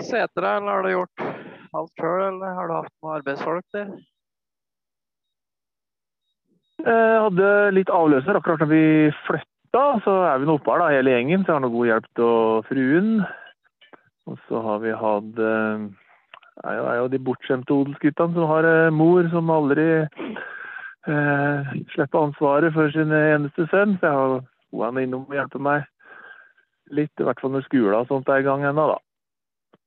setra, 0.07 0.57
eller 0.59 0.71
har 0.71 0.87
du 0.87 0.93
gjort 0.93 1.27
alt 1.79 1.93
sjøl, 2.01 2.23
eller 2.29 2.57
har 2.59 2.71
du 2.71 2.75
hatt 2.75 2.95
noen 2.95 3.19
arbeidsfolk 3.21 3.67
der? 3.75 3.93
Jeg 6.79 6.95
eh, 6.95 7.21
hadde 7.25 7.47
litt 7.75 7.91
avløser 7.91 8.37
akkurat 8.39 8.61
da 8.63 8.69
vi 8.71 9.11
flytta. 9.27 9.85
Så 10.05 10.13
er 10.29 10.39
vi 10.39 10.47
nå 10.47 10.55
oppe 10.59 10.71
her, 10.71 10.85
da, 10.85 10.91
hele 10.95 11.15
gjengen. 11.15 11.43
Så 11.43 11.51
jeg 11.51 11.57
har 11.57 11.65
noe 11.65 11.75
god 11.75 11.89
hjelp 11.91 12.23
av 12.23 12.69
fruen. 12.69 13.09
Og 14.29 14.39
så 14.47 14.61
har 14.63 14.79
vi 14.85 14.93
hatt 15.01 15.41
eh, 15.43 15.89
Det 16.61 16.77
er 16.77 17.01
jo 17.01 17.11
de 17.11 17.21
bortskjemte 17.27 17.75
odelsguttene 17.75 18.37
som 18.37 18.47
har 18.53 18.69
eh, 18.69 18.95
mor 18.95 19.27
som 19.33 19.51
aldri 19.51 19.89
eh, 20.05 21.75
slipper 21.97 22.29
ansvaret 22.29 22.75
for 22.77 22.95
sin 22.95 23.15
eneste 23.15 23.67
sønn. 23.73 23.99
Så 23.99 24.07
jeg 24.07 24.15
har 24.21 24.93
er 24.93 25.03
innom 25.03 25.27
og 25.27 25.35
hjelper 25.35 25.65
meg 25.65 25.87
litt, 26.95 27.13
i 27.19 27.27
hvert 27.27 27.41
fall 27.43 27.57
når 27.57 27.67
skolen 27.67 27.99
og 27.99 28.09
sånt 28.09 28.31
er 28.31 28.41
i 28.41 28.47
gang 28.47 28.63
ennå, 28.65 28.87
da. 28.95 28.99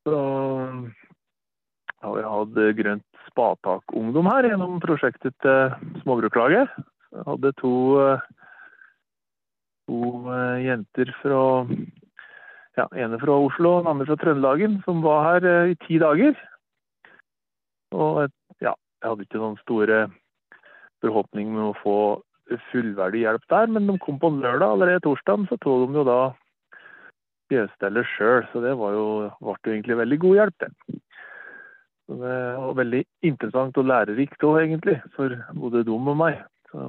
Så 0.05 0.17
har 2.01 2.17
vi 2.17 2.27
hatt 2.33 2.59
grønt 2.77 3.10
Spatak-ungdom 3.31 4.27
her 4.27 4.49
gjennom 4.49 4.79
prosjektet 4.83 5.35
til 5.43 6.01
Småbruklaget. 6.03 6.71
Jeg 7.11 7.25
hadde 7.27 7.51
to, 7.59 7.73
to 9.87 9.99
eh, 10.31 10.61
jenter 10.65 11.11
fra 11.19 11.41
ja, 12.79 12.87
ene 12.95 13.19
fra 13.19 13.35
Oslo 13.35 13.77
og 13.77 13.83
den 13.83 13.91
andre 13.91 14.07
fra 14.09 14.19
Trøndelagen, 14.21 14.79
som 14.85 15.03
var 15.03 15.25
her 15.27 15.47
eh, 15.47 15.73
i 15.73 15.79
ti 15.85 15.99
dager. 16.01 16.35
Og 17.91 18.27
ja, 18.63 18.73
jeg 18.73 19.07
hadde 19.07 19.27
ikke 19.27 19.41
noen 19.41 19.59
store 19.63 20.05
forhåpninger 21.03 21.55
med 21.55 21.71
å 21.71 21.79
få 21.81 21.97
fullverdig 22.71 23.25
hjelp 23.25 23.43
der, 23.51 23.71
men 23.71 23.87
de 23.87 23.97
kom 24.03 24.19
på 24.19 24.31
en 24.31 24.41
lørdag. 24.43 24.75
Allerede 24.75 25.03
torsdag 25.05 25.47
så 25.49 25.59
tok 25.63 25.87
de 25.87 25.99
jo 26.01 26.07
da 26.07 26.19
fjøsstellet 27.51 28.07
sjøl, 28.15 28.43
så 28.51 28.63
det 28.63 28.75
var 28.79 28.95
jo, 28.95 29.07
ble 29.43 29.55
jo 29.55 29.75
egentlig 29.75 29.99
veldig 29.99 30.19
god 30.23 30.37
hjelp, 30.39 30.63
det. 30.63 30.99
Det 32.19 32.37
var 32.59 32.73
veldig 32.75 33.01
interessant 33.23 33.77
og 33.79 33.87
lærerikt 33.87 34.43
òg, 34.43 34.57
egentlig, 34.65 34.97
for 35.15 35.33
både 35.55 35.83
dem 35.87 36.09
og 36.11 36.17
meg. 36.19 36.41
Så 36.71 36.87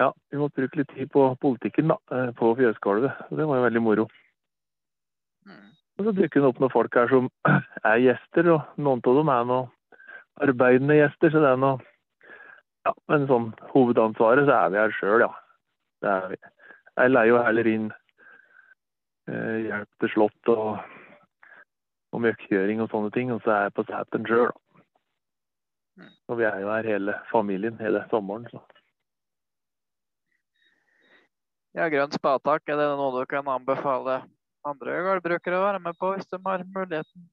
ja, 0.00 0.10
vi 0.30 0.38
måtte 0.40 0.60
bruke 0.60 0.82
litt 0.82 0.92
tid 0.92 1.10
på 1.12 1.24
politikken 1.40 1.90
da, 1.90 1.96
eh, 2.12 2.30
på 2.36 2.52
fjøsgulvet. 2.58 3.26
Det 3.30 3.46
var 3.48 3.60
jo 3.60 3.66
veldig 3.66 3.82
moro. 3.82 4.06
Mm. 5.46 5.70
Og 5.96 6.04
så 6.04 6.12
dukker 6.12 6.42
det 6.42 6.50
opp 6.50 6.60
noen 6.60 6.74
folk 6.74 6.98
her 7.00 7.08
som 7.12 7.30
er 7.92 8.02
gjester, 8.04 8.50
og 8.54 8.76
noen 8.76 9.00
av 9.00 9.20
dem 9.20 9.32
er 9.32 9.46
noen 9.50 9.70
arbeidende 10.46 10.98
gjester. 11.00 11.32
Så 11.32 11.44
det 11.44 11.52
er 11.52 11.62
noe 11.62 11.78
Ja, 12.86 12.92
men 13.10 13.24
sånn 13.26 13.46
hovedansvaret 13.72 14.46
så 14.46 14.52
er 14.54 14.68
vi 14.70 14.78
her 14.78 14.92
sjøl, 14.94 15.24
ja. 15.24 15.32
Det 16.04 16.10
er 16.12 16.28
vi. 16.30 16.36
Jeg 17.00 17.10
leier 17.10 17.32
jo 17.32 17.40
heller 17.42 17.66
inn 17.66 17.88
eh, 19.26 19.56
hjelp 19.64 20.04
til 20.04 20.12
slott 20.12 20.52
og 20.52 20.76
og 22.16 22.24
mjøkkjøring 22.24 22.80
og 22.80 22.88
sånne 22.92 23.12
ting. 23.14 23.32
Og 23.34 23.42
så 23.44 23.52
er 23.52 23.66
jeg 23.66 23.76
på 23.76 23.84
Sæteren 23.88 24.26
sjøl, 24.28 24.48
da. 24.48 24.82
Mm. 25.96 26.10
Og 26.28 26.40
vi 26.40 26.48
er 26.48 26.58
jo 26.60 26.72
her 26.72 26.88
hele 26.90 27.14
familien 27.30 27.78
hele 27.80 28.02
sommeren, 28.10 28.48
så. 28.52 28.60
Ja, 31.76 31.90
grønn 31.92 32.12
spatak, 32.12 32.64
er 32.72 32.80
det 32.80 32.88
noe 32.96 33.12
du 33.12 33.28
kan 33.28 33.48
anbefale 33.52 34.22
andre 34.66 35.00
gårdbrukere 35.04 35.58
å 35.58 35.64
være 35.66 35.80
med 35.84 35.96
på 36.00 36.14
hvis 36.14 36.28
de 36.32 36.40
har 36.44 36.64
muligheten? 36.64 37.26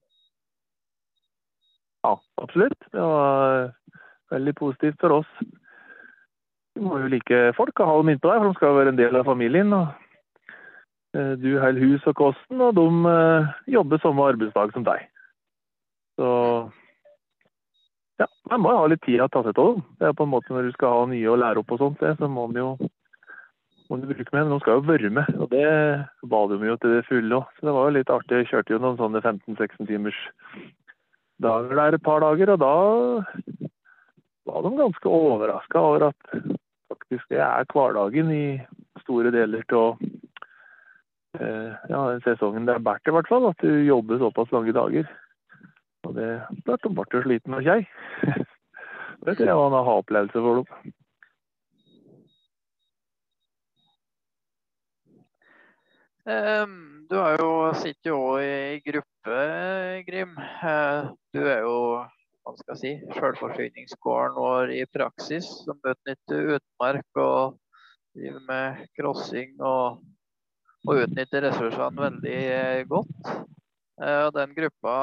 Ja, 2.03 2.17
absolutt. 2.43 2.79
Det 2.91 3.03
var 3.07 3.71
veldig 4.35 4.53
positivt 4.59 4.99
for 4.99 5.21
oss. 5.21 5.31
Vi 6.75 6.83
må 6.83 6.99
jo 6.99 7.11
like 7.11 7.39
folk 7.55 7.79
og 7.79 7.87
ha 7.87 7.95
dem 8.01 8.11
innpå 8.11 8.31
der, 8.31 8.41
for 8.41 8.51
de 8.51 8.59
skal 8.59 8.75
være 8.75 8.93
en 8.93 8.99
del 8.99 9.15
av 9.15 9.29
familien. 9.29 9.71
og 9.77 9.87
Eh, 9.87 10.02
du 11.13 11.49
holder 11.61 11.83
hus 11.85 12.05
og 12.09 12.15
kosten, 12.17 12.61
og 12.61 12.73
de 12.77 12.85
eh, 13.09 13.51
jobber 13.75 14.01
samme 14.01 14.25
arbeidsdag 14.33 14.73
som 14.73 14.85
deg. 14.87 15.03
Så 16.17 16.29
ja, 18.21 18.27
man 18.49 18.63
må 18.63 18.73
jo 18.73 18.81
ha 18.81 18.89
litt 18.89 19.03
tid 19.05 19.21
å 19.21 19.29
ta 19.29 19.43
seg 19.45 19.53
av 19.53 19.75
dem. 19.75 19.83
Det 19.99 20.09
er 20.09 20.17
på 20.17 20.25
en 20.25 20.33
måte 20.33 20.53
Når 20.53 20.69
du 20.69 20.75
skal 20.75 20.93
ha 20.93 21.05
nye 21.09 21.29
å 21.29 21.37
lære 21.37 21.61
opp, 21.61 21.73
og 21.73 21.81
sånt, 21.81 22.01
så 22.01 22.29
må 22.29 22.47
man 22.47 22.59
jo 22.61 22.69
må 23.89 23.99
du 23.99 24.07
bruke 24.09 24.29
med. 24.31 24.45
Men 24.45 24.53
de 24.55 24.59
skal 24.63 24.79
jo 24.79 24.87
være 24.87 25.13
med, 25.13 25.29
og 25.37 25.49
det 25.53 25.67
ba 26.31 26.41
de 26.49 26.59
jo 26.69 26.77
til 26.81 26.95
det 26.95 27.05
fulle 27.09 27.41
òg. 27.41 27.53
Så 27.57 27.67
det 27.67 27.75
var 27.77 27.89
jo 27.89 27.95
litt 27.97 28.13
artig. 28.13 28.41
Jeg 28.41 28.49
kjørte 28.49 28.75
jo 28.75 28.81
noen 28.81 28.99
sånne 29.01 29.21
15-16 29.21 29.89
timers 29.89 30.21
dager 31.43 31.77
der 31.77 31.97
et 31.97 32.05
par 32.05 32.23
dager, 32.23 32.53
og 32.53 32.61
da 32.61 32.75
var 34.49 34.65
de 34.65 34.75
ganske 34.77 35.09
overraska 35.09 35.81
over 35.81 36.09
at 36.09 36.35
faktisk 36.91 37.29
det 37.33 37.41
er 37.41 37.69
hverdagen 37.73 38.29
i 38.33 38.45
store 39.03 39.31
deler 39.33 39.65
av 39.77 39.97
Eh, 40.01 40.22
ja, 41.39 41.99
den 42.11 42.21
sesongen 42.25 42.67
det 42.67 42.75
er 42.77 42.83
bært 42.85 43.09
i 43.09 43.13
hvert 43.15 43.29
fall, 43.29 43.47
at 43.49 43.61
du 43.63 43.83
jobber 43.87 44.21
såpass 44.21 44.51
lange 44.53 44.73
dager. 44.75 45.07
Og 46.07 46.17
det 46.17 46.27
klart 46.65 46.83
de 46.83 46.91
ble 46.93 47.23
sliten 47.23 47.55
og 47.57 47.63
kjei. 47.65 47.79
det 49.25 49.37
tror 49.37 49.47
jeg 49.47 49.59
var 49.59 49.71
en 49.71 49.79
aha-opplevelse 49.79 50.43
for 50.45 50.61
dem. 50.61 50.93
Um, 56.23 56.75
du 57.09 57.17
har 57.19 57.35
jo 57.35 57.73
sitter 57.75 58.13
jo 58.13 58.19
i 58.39 58.79
gruppe, 58.85 59.39
Grim. 60.07 60.37
Uh, 60.63 61.11
du 61.35 61.41
er 61.43 61.65
jo 61.65 61.79
hva 62.43 62.53
skal 62.59 62.73
jeg 62.73 62.79
si, 62.79 63.11
selvforsyningsgården 63.15 64.35
vår 64.35 64.71
i 64.75 64.85
praksis, 64.91 65.47
som 65.63 65.79
utnytter 65.79 66.55
utmark 66.57 67.19
og 67.19 67.57
driver 68.15 68.43
med 68.47 68.81
crossing 68.99 69.53
og 69.63 70.01
og 70.83 71.03
utnytter 71.05 71.45
ressursene 71.45 72.01
veldig 72.01 72.37
eh, 72.51 72.81
godt. 72.89 73.29
Eh, 74.01 74.21
og 74.25 74.33
den 74.35 74.53
gruppa 74.57 74.95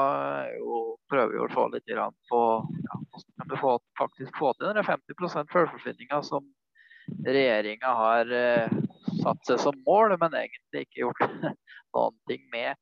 jo, 0.57 0.81
prøver 1.09 1.37
jo 1.37 1.47
å 1.47 1.53
få 1.53 1.67
litt 1.73 1.89
på 2.29 2.41
ja, 2.85 2.99
kan 3.39 3.49
du 3.49 3.57
faktisk 3.97 4.37
få 4.37 4.53
til 4.57 4.69
den 4.75 4.85
50% 4.85 5.55
selvforsyninga 5.55 6.21
som 6.27 6.45
regjeringa 7.25 7.95
har 7.97 8.31
eh, 8.35 8.77
satt 9.23 9.41
seg 9.47 9.59
som 9.61 9.81
mål, 9.87 10.17
men 10.21 10.37
egentlig 10.43 10.85
ikke 10.85 11.03
gjort 11.05 11.25
noen 11.95 12.17
ting 12.29 12.45
med. 12.53 12.77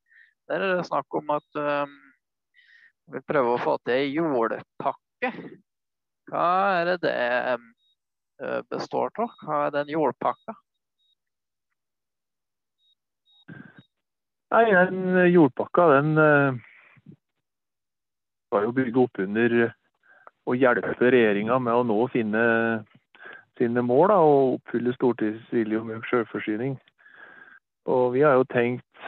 Der 0.50 0.66
er 0.66 0.78
det 0.80 0.88
snakk 0.90 1.14
om 1.14 1.30
at 1.32 1.60
um, 1.62 1.92
vi 3.10 3.20
vil 3.20 3.26
prøve 3.30 3.54
å 3.54 3.62
få 3.62 3.76
til 3.86 4.00
ei 4.00 4.08
jordpakke. 4.16 5.30
Hva 6.30 6.48
er 6.80 6.90
det 6.90 6.98
det 7.06 8.64
består 8.72 9.14
av? 9.22 9.36
Hva 9.46 9.60
er 9.68 9.76
den 9.78 9.92
jordpakka? 9.94 10.56
Nei, 14.50 14.66
den 14.74 15.18
jordpakka 15.30 15.86
den 15.92 16.16
uh, 16.18 16.56
skal 18.50 18.66
jo 18.66 18.74
bygge 18.74 19.04
opp 19.04 19.22
under 19.22 19.56
å 20.50 20.56
hjelpe 20.58 21.12
regjeringa 21.14 21.60
med 21.62 21.78
å 21.78 21.84
nå 21.86 21.98
sine, 22.16 22.44
sine 23.60 23.84
mål 23.86 24.08
da, 24.10 24.18
og 24.26 24.56
oppfylle 24.56 24.96
Stortingets 24.96 25.54
vilje 25.54 25.82
om 25.82 25.92
økt 25.94 26.10
selvforsyning. 26.10 26.80
Og 27.90 28.16
vi 28.16 28.26
har 28.26 28.40
jo 28.40 28.48
tenkt 28.50 29.06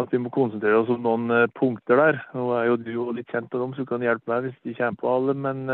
at 0.00 0.12
vi 0.14 0.22
må 0.22 0.32
konsentrere 0.32 0.80
oss 0.80 0.94
om 0.94 1.04
noen 1.04 1.50
punkter 1.58 2.00
der. 2.00 2.22
Nå 2.32 2.48
er 2.56 2.70
jo 2.70 2.80
du 2.80 2.92
litt 3.12 3.28
kjent 3.28 3.52
med 3.52 3.60
dem, 3.60 3.74
så 3.74 3.84
du 3.84 3.92
kan 3.92 4.04
hjelpe 4.04 4.32
meg 4.32 4.46
hvis 4.46 4.60
de 4.64 4.76
kommer 4.78 5.00
på 5.02 5.12
alle. 5.12 5.36
Men 5.36 5.64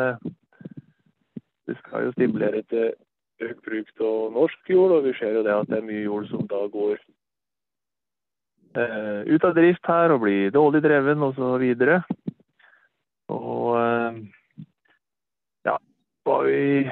det 1.66 1.78
skal 1.78 2.08
jo 2.08 2.14
stimulere 2.16 2.62
til 2.72 2.90
økt 3.42 3.64
bruk 3.66 3.90
av 4.00 4.32
norsk 4.34 4.70
jord, 4.70 4.96
og 4.98 5.06
vi 5.06 5.14
ser 5.18 5.38
jo 5.38 5.44
det 5.46 5.54
at 5.54 5.70
det 5.70 5.78
er 5.80 5.86
mye 5.88 6.04
jord 6.04 6.26
som 6.30 6.46
da 6.50 6.64
går 6.72 6.96
eh, 6.98 7.13
ut 8.74 9.44
av 9.44 9.54
drift 9.54 9.86
her 9.86 10.14
og 10.14 10.24
bli 10.24 10.50
dårlig 10.54 10.82
dreven 10.84 11.22
osv. 11.22 11.44
Og, 11.44 11.62
og 13.34 13.68
eh, 13.78 14.20
ja, 15.68 15.78
vi, 16.44 16.90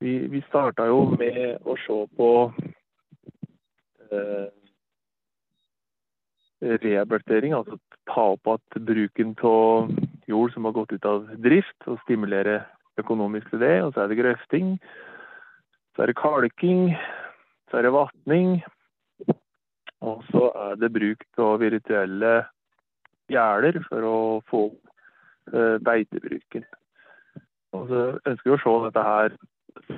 vi, 0.00 0.18
vi 0.32 0.42
starta 0.48 0.88
jo 0.88 1.06
med 1.18 1.64
å 1.64 1.76
se 1.84 1.98
på 2.18 2.30
eh, 4.10 4.48
rehabilitering, 6.64 7.52
altså 7.52 7.78
ta 8.08 8.30
opp 8.34 8.48
igjen 8.48 8.86
bruken 8.88 9.34
av 9.44 9.90
jord 10.26 10.52
som 10.52 10.64
har 10.64 10.76
gått 10.76 10.92
ut 10.92 11.04
av 11.08 11.28
drift, 11.44 11.76
og 11.86 12.00
stimulere 12.04 12.62
økonomisk 13.00 13.50
til 13.50 13.60
det. 13.64 13.76
Og 13.84 13.92
så 13.94 14.04
er 14.04 14.12
det 14.12 14.20
grøfting, 14.22 14.78
så 15.94 16.04
er 16.04 16.10
det 16.10 16.20
kalking, 16.20 16.94
så 17.70 17.78
er 17.78 17.86
det 17.86 17.94
vatning. 17.94 18.56
Og 20.04 20.24
så 20.28 20.48
er 20.66 20.78
det 20.80 20.92
bruk 20.92 21.24
av 21.40 21.58
virtuelle 21.62 22.34
gjerder 23.32 23.80
for 23.88 24.06
å 24.08 24.16
få 24.50 24.62
eh, 25.52 25.76
beitebruken. 25.84 26.66
Og 27.74 27.90
så 27.90 28.00
ønsker 28.20 28.50
vi 28.50 28.56
å 28.56 28.62
se 28.62 28.74
dette 28.86 29.04
her 29.08 29.36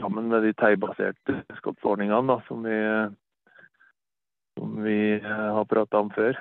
sammen 0.01 0.31
med 0.31 0.47
de 0.47 0.53
teibaserte 0.57 1.41
skottsordningene 1.59 2.39
som 2.47 2.63
vi, 2.65 2.77
som 4.57 4.77
vi 4.85 5.01
eh, 5.19 5.49
har 5.59 5.67
prata 5.71 6.05
om 6.05 6.13
før. 6.15 6.39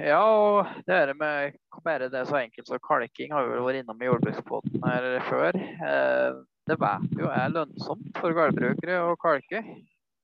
Ja, 0.00 0.22
og 0.22 0.70
det 0.86 0.96
er 0.96 1.12
med 1.18 1.58
bare 1.84 2.08
det 2.12 2.22
så 2.28 2.38
enkelt 2.38 2.68
som 2.68 2.78
kalking 2.84 3.32
har 3.34 3.44
vi 3.44 3.56
vel 3.56 3.66
vært 3.66 3.82
innom 3.82 4.00
i 4.00 4.08
jordbrukspodden 4.08 4.86
her 4.86 5.08
før. 5.26 5.58
Eh, 5.58 6.38
det 6.70 6.76
vet 6.78 7.14
jo 7.18 7.30
er 7.34 7.50
lønnsomt 7.50 8.18
for 8.20 8.34
gårdbrukere 8.36 9.00
å 9.02 9.16
kalke. 9.18 9.62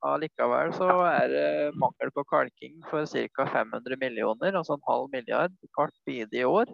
Allikevel 0.07 0.71
så 0.77 0.87
er 1.09 1.31
det 1.31 1.47
mangel 1.81 2.13
på 2.15 2.23
kalking 2.29 2.77
for 2.87 3.03
ca. 3.09 3.47
500 3.51 3.97
millioner, 3.99 4.55
altså 4.55 4.77
en 4.77 4.85
halv 4.87 5.09
milliard 5.11 5.55
hvert 5.75 5.95
bidige 6.07 6.47
år. 6.47 6.71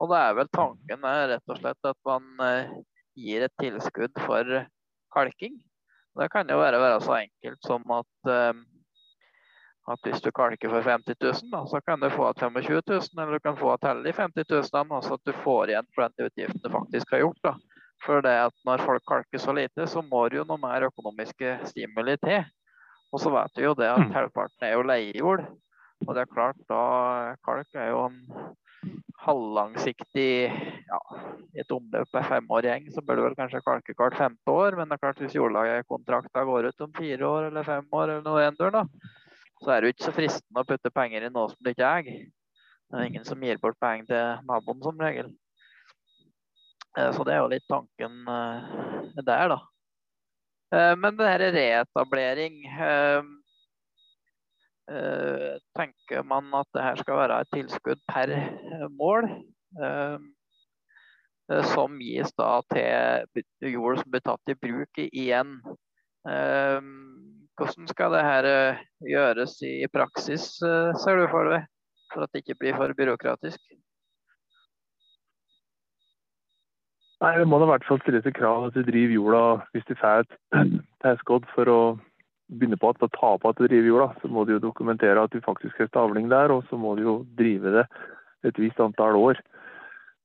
Og 0.00 0.12
det 0.12 0.18
er 0.20 0.36
vel 0.36 0.50
tanken 0.52 1.06
er 1.08 1.28
rett 1.34 1.52
og 1.54 1.60
slett 1.60 1.88
at 1.88 1.98
man 2.08 2.44
eh, 2.44 2.74
gir 3.16 3.46
et 3.46 3.56
tilskudd 3.60 4.20
for 4.26 4.66
kalking. 5.14 5.56
Det 6.20 6.28
kan 6.32 6.48
jo 6.50 6.58
være, 6.60 6.80
være 6.82 7.00
så 7.04 7.16
enkelt 7.22 7.64
som 7.64 7.96
at 7.96 8.32
eh, 8.34 8.60
at 9.90 10.04
hvis 10.06 10.20
du 10.22 10.28
kalker 10.30 10.70
for 10.70 10.84
50 10.86 11.16
000, 11.18 11.48
da, 11.50 11.64
så 11.66 11.80
kan 11.82 12.02
du 12.02 12.10
få 12.12 12.28
igjen 12.30 12.52
25 12.52 12.82
000, 12.86 13.00
eller 13.16 13.32
du 13.32 13.42
kan 13.42 13.56
få 13.58 13.72
igjen 13.74 14.04
de 14.04 14.12
50 14.14 14.44
000, 14.52 14.92
altså 14.92 15.16
at 15.16 15.24
du 15.26 15.32
får 15.44 15.72
igjen 15.72 15.88
for 15.94 16.06
den 16.06 16.28
utgiften 16.28 16.62
du 16.62 16.70
faktisk 16.70 17.16
har 17.16 17.24
gjort. 17.24 17.40
da. 17.48 17.54
For 18.04 18.24
det 18.24 18.32
at 18.46 18.54
når 18.64 18.84
folk 18.86 19.04
kalker 19.08 19.42
så 19.42 19.52
lite, 19.56 19.86
så 19.90 20.02
må 20.04 20.24
det 20.28 20.40
jo 20.40 20.46
noe 20.48 20.60
mer 20.60 20.88
økonomiske 20.88 21.58
stimuli 21.68 22.16
til. 22.22 22.46
Og 23.10 23.20
så 23.20 23.32
vet 23.34 23.58
vi 23.58 23.66
jo 23.66 23.74
det 23.76 23.90
at 23.90 24.06
mm. 24.06 24.14
halvparten 24.14 24.66
er 24.66 24.76
jo 24.76 24.86
leiejord. 24.86 25.44
Og 26.06 26.14
det 26.16 26.22
er 26.22 26.32
klart, 26.32 26.60
da 26.70 26.82
kalk 27.44 27.76
er 27.76 27.90
jo 27.90 28.06
en 28.06 28.20
halvlangsiktig 29.20 30.30
ja, 30.48 31.00
I 31.52 31.60
et 31.60 31.74
omløp 31.74 32.16
er 32.16 32.28
fem 32.30 32.46
år 32.56 32.68
gjeng, 32.70 32.86
så 32.94 33.02
bør 33.04 33.18
du 33.18 33.24
vel 33.26 33.36
kanskje 33.36 33.60
kalke 33.66 33.94
hvert 33.98 34.16
femte 34.16 34.54
år. 34.54 34.78
Men 34.78 34.88
det 34.88 34.96
er 34.96 35.04
klart 35.04 35.20
hvis 35.20 35.36
jordlagerkontrakta 35.36 36.46
går 36.48 36.70
ut 36.70 36.86
om 36.86 36.94
fire 36.96 37.28
år 37.28 37.50
eller 37.50 37.66
fem 37.68 37.84
år, 37.92 38.06
eller 38.06 38.24
noe 38.24 38.46
endur, 38.46 38.72
da, 38.74 38.86
så 39.60 39.74
er 39.74 39.80
det 39.80 39.90
jo 39.90 39.96
ikke 39.96 40.08
så 40.08 40.16
fristende 40.16 40.64
å 40.64 40.68
putte 40.68 40.94
penger 40.94 41.26
i 41.26 41.32
noe 41.34 41.52
som 41.52 41.60
du 41.60 41.72
ikke 41.74 41.92
eier. 41.92 42.24
Det 42.90 42.98
er 42.98 43.06
ingen 43.06 43.26
som 43.26 43.44
gir 43.44 43.60
bort 43.62 43.78
penger 43.82 44.08
til 44.08 44.46
naboen 44.48 44.80
som 44.82 45.04
regel. 45.04 45.28
Eh, 46.98 47.10
så 47.14 47.24
det 47.24 47.34
er 47.34 47.42
jo 47.42 47.50
litt 47.52 47.66
tanken 47.70 48.16
eh, 48.28 49.20
der, 49.22 49.52
da. 49.52 49.58
Eh, 50.74 50.94
men 50.98 51.18
det 51.18 51.30
her 51.34 51.46
reetablering 51.58 52.64
Tenker 55.78 56.24
man 56.26 56.48
at 56.58 56.66
det 56.74 56.82
her 56.82 56.96
skal 56.98 57.18
være 57.20 57.34
et 57.44 57.52
tilskudd 57.54 58.00
per 58.10 58.32
mål? 58.90 59.28
Som 61.70 62.00
gis 62.02 62.32
da 62.34 62.48
til 62.74 63.44
jord 63.70 64.00
som 64.00 64.10
blir 64.10 64.24
tatt 64.26 64.50
i 64.50 64.56
bruk 64.58 64.98
igjen. 65.04 65.52
Hvordan 66.26 67.86
skal 67.92 68.16
det 68.16 68.24
her 68.26 68.50
gjøres 69.12 69.54
i 69.62 69.86
praksis, 69.94 70.48
ser 70.58 71.22
du 71.22 71.28
for 71.30 71.54
deg? 71.54 71.70
For 72.10 72.26
at 72.26 72.34
det 72.34 72.42
ikke 72.42 72.58
blir 72.64 72.74
for 72.82 72.98
byråkratisk? 72.98 73.62
Nei, 77.20 77.34
Det 77.38 77.48
må 77.48 77.58
da 77.60 77.66
i 77.68 77.72
hvert 77.74 77.84
fall 77.88 78.00
stilles 78.00 78.26
et 78.26 78.36
krav 78.36 78.68
at 78.68 78.76
du 78.76 78.84
driver 78.86 79.12
jorda 79.14 79.42
hvis 79.74 79.84
du 79.88 79.94
får 80.00 80.24
et 80.24 80.38
tilskudd 81.04 81.48
for 81.54 81.68
å 81.68 81.80
begynne 82.50 82.78
på 82.80 82.90
at 82.90 83.04
å 83.04 83.10
ta 83.14 83.34
på 83.38 83.50
at 83.50 83.60
du 83.60 83.66
driver 83.66 83.90
jorda. 83.90 84.08
Så 84.22 84.30
må 84.32 84.44
du 84.44 84.54
jo 84.56 84.64
dokumentere 84.64 85.22
at 85.22 85.34
du 85.34 85.44
faktisk 85.44 85.78
har 85.78 85.90
stavling 85.90 86.30
der, 86.32 86.50
og 86.50 86.64
så 86.70 86.80
må 86.80 86.96
du 86.96 87.04
jo 87.04 87.16
drive 87.38 87.76
det 87.76 87.86
et 88.48 88.58
visst 88.58 88.80
antall 88.80 89.18
år. 89.20 89.40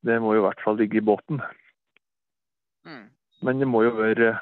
Det 0.06 0.18
må 0.22 0.34
jo 0.34 0.44
i 0.44 0.48
hvert 0.48 0.64
fall 0.64 0.80
ligge 0.80 1.02
i 1.02 1.06
båten. 1.06 1.42
Mm. 2.88 3.08
Men 3.44 3.60
det 3.60 3.68
må 3.68 3.84
jo 3.84 3.96
være 3.98 4.36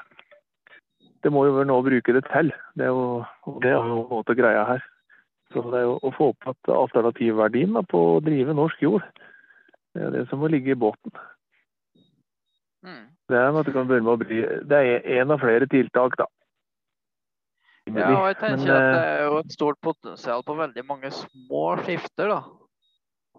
det 1.24 1.32
må 1.32 1.46
jo 1.48 1.54
være 1.56 1.68
noe 1.70 1.80
å 1.80 1.86
bruke 1.86 2.12
det 2.12 2.22
til. 2.28 2.50
Det 2.76 2.84
er 2.84 2.92
jo, 2.92 3.24
det 3.64 3.70
er 3.70 3.78
jo 3.78 3.94
noe 4.04 4.20
av 4.20 4.36
greia 4.36 4.64
her. 4.68 4.82
Så 5.52 5.62
det 5.72 5.80
er 5.80 5.86
jo 5.86 5.94
å 6.04 6.10
få 6.12 6.32
opp 6.34 6.50
at 6.52 6.72
alternativverdien 6.72 7.78
på 7.88 8.00
å 8.10 8.18
drive 8.24 8.56
norsk 8.56 8.82
jord, 8.84 9.06
det 9.94 10.02
er 10.02 10.12
det 10.12 10.24
som 10.28 10.42
må 10.42 10.50
ligge 10.52 10.74
i 10.74 10.78
båten. 10.78 11.14
Mm. 12.84 13.04
Det 13.30 13.36
er 13.40 13.58
at 13.58 13.66
du 13.66 13.72
kan 13.72 13.86
begynne 13.88 14.04
med 14.04 14.12
å 14.12 14.20
bry 14.20 14.40
Det 14.68 14.80
er 14.80 15.06
én 15.16 15.30
av 15.32 15.40
flere 15.40 15.68
tiltak, 15.72 16.18
da. 16.20 16.26
Ja, 17.88 18.10
og 18.16 18.26
jeg 18.30 18.36
tenker 18.40 18.64
Men, 18.64 18.74
at 18.74 18.90
det 18.96 19.06
er 19.08 19.22
jo 19.24 19.38
et 19.42 19.52
stort 19.52 19.80
potensial 19.84 20.44
på 20.44 20.56
veldig 20.56 20.84
mange 20.88 21.10
små 21.12 21.64
skifter, 21.84 22.32
da 22.32 22.42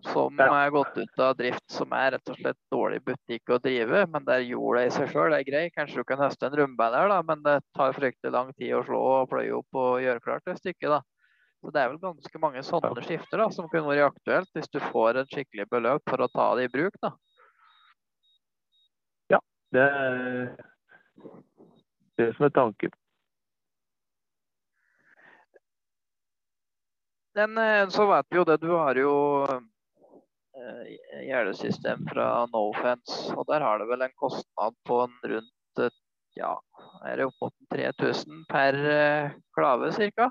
som 0.05 0.35
ja. 0.37 0.47
er 0.65 0.69
gått 0.69 0.97
ut 0.97 1.19
av 1.19 1.35
drift, 1.37 1.63
som 1.71 1.93
er 1.95 2.11
rett 2.15 2.29
og 2.29 2.37
slett 2.39 2.59
dårlig 2.71 3.01
butikk 3.05 3.53
å 3.53 3.59
drive. 3.63 4.05
Men 4.11 4.25
der 4.27 4.43
jorda 4.45 4.85
i 4.85 4.93
seg 4.93 5.09
sjøl 5.11 5.33
er 5.35 5.45
grei. 5.47 5.65
Kanskje 5.73 6.01
du 6.01 6.07
kan 6.07 6.21
høste 6.21 6.49
en 6.49 6.57
rumba 6.59 6.89
der, 6.93 7.09
da, 7.11 7.19
men 7.25 7.43
det 7.45 7.57
tar 7.77 7.95
fryktelig 7.97 8.33
lang 8.35 8.51
tid 8.53 8.75
å 8.77 8.83
slå 8.85 9.01
og 9.15 9.29
pløye 9.31 9.53
opp 9.57 9.81
og 9.81 10.01
gjøre 10.03 10.23
klart 10.25 10.47
det 10.49 10.57
stykket. 10.59 10.89
da. 10.97 11.01
Så 11.61 11.73
Det 11.73 11.81
er 11.81 11.91
vel 11.91 12.01
ganske 12.01 12.41
mange 12.41 12.63
sånne 12.65 13.05
skifter 13.05 13.41
da, 13.41 13.49
som 13.53 13.69
kunne 13.71 13.89
vært 13.89 14.11
aktuelt 14.11 14.51
hvis 14.53 14.69
du 14.69 14.79
får 14.91 15.21
et 15.21 15.31
skikkelig 15.33 15.69
beløp 15.71 16.03
for 16.09 16.21
å 16.21 16.31
ta 16.31 16.51
det 16.59 16.69
i 16.69 16.73
bruk. 16.75 16.99
da. 17.01 17.15
Det 19.73 19.81
er 19.81 20.55
det 22.19 22.29
som 22.35 22.45
er 22.47 22.53
tanken. 22.55 22.93
Men 27.35 27.57
eh, 27.57 27.87
så 27.91 28.05
vet 28.07 28.27
vi 28.29 28.37
jo 28.39 28.45
det, 28.47 28.61
du 28.61 28.69
har 28.75 28.95
jo 28.95 29.15
Eh, 30.55 31.25
gjerdesystem 31.27 32.05
fra 32.07 32.45
Nofence. 32.53 33.33
Og 33.35 33.43
der 33.49 33.61
har 33.61 33.79
det 33.79 33.89
vel 33.89 34.05
en 34.05 34.15
kostnad 34.15 34.75
på 34.87 35.01
en 35.03 35.15
rundt 35.33 35.81
eh, 35.83 35.97
ja, 36.39 36.53
er 37.03 37.19
det 37.19 37.27
opp 37.27 37.35
mot 37.43 37.53
3000 37.75 38.45
per 38.47 38.79
eh, 38.91 39.35
klave 39.57 39.91
ca.? 39.91 40.29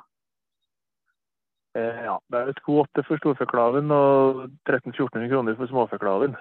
Ja, 1.75 2.14
det 2.31 2.40
er 2.40 2.57
2,8 2.62 3.03
for 3.03 3.18
storfeklaven 3.18 3.90
og 3.90 4.44
1300-1400 4.62 5.31
kroner 5.33 5.57
for 5.59 5.73
småfeklaven. 5.73 6.37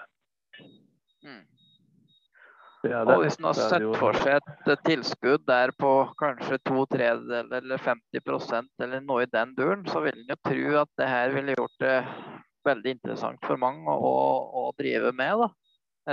Mm. 2.83 3.07
Og 3.13 3.21
hvis 3.23 3.37
man 3.39 3.53
har 3.53 3.69
sett 3.71 3.85
for 3.95 4.17
seg 4.19 4.41
et 4.67 4.81
tilskudd 4.83 5.45
der 5.47 5.71
på 5.79 5.91
kanskje 6.19 6.57
to 6.67 6.83
tredjedeler 6.91 7.61
eller 7.61 7.79
50% 7.79 8.83
eller 8.83 9.03
noe 9.05 9.23
i 9.23 9.29
den 9.31 9.53
duren, 9.55 9.85
så 9.87 10.01
vil 10.03 10.17
en 10.17 10.33
jo 10.33 10.39
tro 10.43 10.79
at 10.81 10.91
det 10.99 11.07
her 11.07 11.31
ville 11.35 11.55
gjort 11.55 11.77
det 11.83 11.93
veldig 12.67 12.95
interessant 12.97 13.39
for 13.47 13.59
mange 13.59 13.87
å, 13.87 14.15
å 14.63 14.65
drive 14.79 15.13
med. 15.15 15.45
da. 15.45 15.49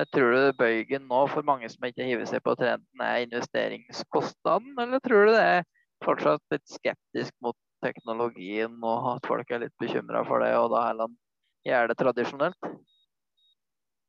Jeg 0.01 0.11
tror 0.15 0.37
du 0.37 0.61
bøygen 0.61 1.09
nå 1.11 1.25
for 1.33 1.47
mange 1.47 1.67
som 1.73 1.87
ikke 1.89 2.07
hiver 2.07 2.29
seg 2.31 2.45
på 2.47 2.55
trenden, 2.59 3.03
er 3.03 3.25
investeringskostnaden, 3.25 4.77
eller 4.79 5.03
tror 5.03 5.27
du 5.27 5.33
det 5.35 5.43
er 5.43 5.67
fortsatt 6.05 6.55
litt 6.55 6.69
skeptisk 6.71 7.35
mot 7.43 7.59
teknologien 7.83 8.77
og 8.85 9.17
at 9.17 9.27
folk 9.27 9.51
er 9.51 9.65
litt 9.65 9.75
bekymra 9.83 10.23
for 10.29 10.45
det, 10.45 10.53
og 10.55 10.71
da 10.77 10.87
heller 10.87 11.11
gjør 11.67 11.91
det 11.91 11.99
tradisjonelt? 11.99 12.71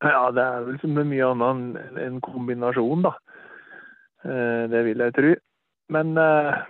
Ja, 0.02 0.30
det 0.34 0.42
er 0.42 0.64
vel 0.66 0.78
som 0.82 0.94
med 0.96 1.10
mye 1.12 1.30
annet 1.30 1.98
en 2.02 2.20
kombinasjon, 2.24 3.04
da. 3.06 3.12
Eh, 4.24 4.70
det 4.70 4.84
vil 4.86 5.02
jeg 5.04 5.14
tro. 5.14 5.34
Men 5.94 6.16
eh, 6.18 6.62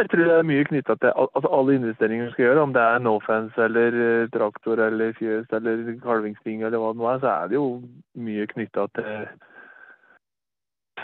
jeg 0.00 0.08
tror 0.10 0.24
det 0.24 0.36
er 0.38 0.48
mye 0.48 0.64
knytta 0.64 0.96
til 1.00 1.12
altså 1.16 1.50
alle 1.56 1.76
investeringer 1.76 2.28
du 2.28 2.32
skal 2.32 2.44
gjøre, 2.46 2.64
om 2.64 2.72
det 2.76 2.82
er 2.82 3.02
Nofence 3.04 3.64
eller 3.64 3.96
eh, 4.06 4.28
traktor 4.32 4.80
eller 4.86 5.12
fjøs 5.18 5.52
eller 5.56 5.82
kalvingsting 6.04 6.62
eller 6.62 6.80
hva 6.80 6.92
det 6.94 7.02
nå 7.02 7.10
er, 7.10 7.20
så 7.20 7.32
er 7.34 7.50
det 7.50 7.58
jo 7.58 7.66
mye 8.28 8.46
knytta 8.54 8.86
til, 8.96 9.28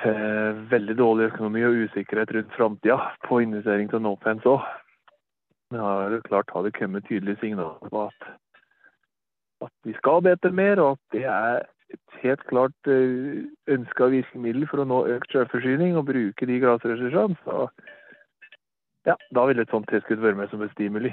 til, 0.01 0.65
veldig 0.73 0.97
dårlig 0.99 1.29
økonomi 1.33 1.67
og 1.69 1.85
usikkerhet 1.87 2.33
rundt 2.39 2.57
framtida 2.57 2.99
på 3.29 3.43
investering 3.45 3.93
til 3.93 4.05
Nofence 4.05 4.49
òg. 4.49 4.65
Det 5.75 5.83
har 5.83 6.21
klart 6.29 6.53
har 6.55 6.63
det 6.63 6.77
kommet 6.79 7.05
tydelige 7.09 7.41
signaler 7.41 7.91
på 7.91 8.07
at, 8.07 8.29
at 9.67 9.75
vi 9.87 9.95
skal 9.99 10.23
bedre 10.25 10.53
mer, 10.55 10.81
og 10.83 10.97
at 10.97 11.17
det 11.17 11.25
er 11.31 11.67
et 11.95 12.19
helt 12.23 12.43
klart 12.51 12.91
eh, 12.91 13.45
ønska 13.77 14.09
virkemiddel 14.13 14.67
for 14.71 14.83
å 14.83 14.89
nå 14.89 15.03
økt 15.17 15.35
selvforsyning 15.35 15.99
og 15.99 16.09
bruke 16.09 16.49
de 16.49 16.59
grasressursene. 16.63 17.39
så 17.45 17.69
ja, 19.07 19.15
da 19.31 19.45
vil 19.47 19.63
et 19.63 19.71
sånt 19.71 19.87
tilskudd 19.91 20.19
være 20.23 20.39
med 20.41 20.51
som 20.51 20.65
et 20.67 20.73
stimuli. 20.75 21.13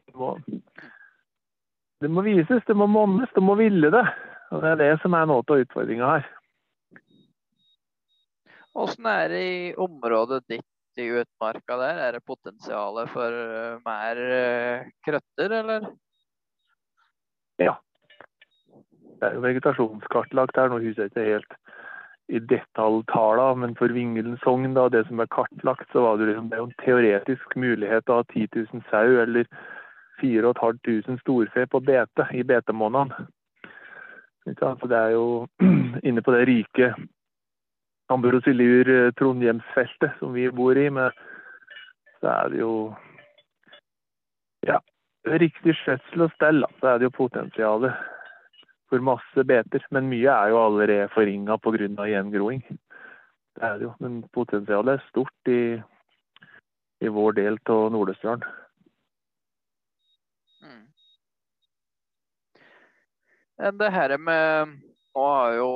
Det 0.00 0.16
må, 0.18 0.32
det 2.02 2.10
må 2.10 2.24
vises, 2.26 2.64
det 2.66 2.74
må 2.74 2.88
monnes, 2.90 3.30
det 3.36 3.44
må 3.44 3.54
ville 3.60 3.92
det. 3.94 4.02
Og 4.50 4.64
Det 4.64 4.72
er 4.72 4.80
det 4.80 4.90
som 5.04 5.14
er 5.14 5.28
noe 5.30 5.46
av 5.46 5.62
utfordringa 5.62 6.10
her. 6.16 6.28
Åssen 8.80 9.06
er 9.06 9.30
det 9.30 9.42
i 9.46 9.62
området 9.78 10.42
ditt 10.50 10.98
i 10.98 11.06
utmarka 11.20 11.76
der? 11.78 12.02
Er 12.02 12.18
det 12.18 12.26
potensial 12.26 12.98
for 13.12 13.30
uh, 13.34 13.78
mer 13.86 14.18
uh, 14.18 14.90
krøtter, 15.06 15.54
eller? 15.60 15.86
Ja. 17.60 17.76
Det 19.20 19.28
er 19.28 19.36
jo 19.36 19.44
vegetasjonskartlagt 19.44 20.56
her. 20.56 20.72
Nå 20.72 20.80
husker 20.80 21.06
jeg 21.06 21.12
ikke 21.12 21.28
helt 21.28 21.58
i 22.30 22.38
detaljtallene, 22.38 23.60
men 23.60 23.76
for 23.78 23.88
Vingelen 23.92 24.38
sogn, 24.44 24.74
da, 24.76 24.88
det 24.88 25.06
som 25.08 25.20
er 25.20 25.34
kartlagt, 25.34 25.88
så 25.92 25.98
var 26.04 26.16
det, 26.16 26.26
liksom, 26.30 26.48
det 26.48 26.56
er 26.56 26.62
jo 26.62 26.70
en 26.70 26.82
teoretisk 26.84 27.56
mulighet 27.56 28.04
ha 28.08 28.22
10 28.30 28.46
000 28.54 28.66
sau 28.90 29.08
eller 29.24 29.44
4500 30.20 31.18
storfe 31.24 31.66
på 31.66 31.80
bete 31.80 32.24
i 32.36 32.42
betemånedene. 32.46 33.14
Så 34.58 34.86
det 34.88 34.98
er 34.98 35.10
jo 35.16 35.26
inne 36.08 36.22
på 36.22 36.30
det 36.34 36.48
rike 36.48 36.94
Ambrosiliur-Trondheimsfeltet 38.10 40.10
som 40.18 40.34
vi 40.34 40.50
bor 40.50 40.78
i, 40.78 40.90
med, 40.90 41.10
så 42.20 42.26
er 42.36 42.48
det 42.54 42.60
jo 42.60 42.94
Ja, 44.66 44.78
riktig 45.28 45.74
skjøtsel 45.80 46.26
og 46.26 46.32
stell, 46.36 46.64
så 46.80 46.92
er 46.92 46.98
det 47.00 47.08
jo 47.08 47.16
potensialet 47.18 47.96
for 48.90 49.04
masse 49.04 49.44
beter. 49.46 49.84
Men 49.94 50.08
mye 50.10 50.32
er 50.32 50.52
jo 50.52 50.62
allerede 50.64 51.10
forringa 51.14 51.58
pga. 51.58 52.06
gjengroing. 52.08 52.62
Det 53.54 53.62
er 53.62 53.78
det 53.78 53.88
jo. 53.88 53.94
Men 54.00 54.22
potensialet 54.32 54.98
er 54.98 55.08
stort 55.08 55.48
i, 55.48 55.80
i 57.00 57.08
vår 57.08 57.32
del 57.38 57.58
av 57.68 57.90
Nord-Østerdalen. 57.92 58.44
Mm. 60.62 60.86
Det 63.78 63.92
her 63.92 64.16
med 64.18 64.78
Nå 65.10 65.24
har 65.26 65.56
jo 65.58 65.70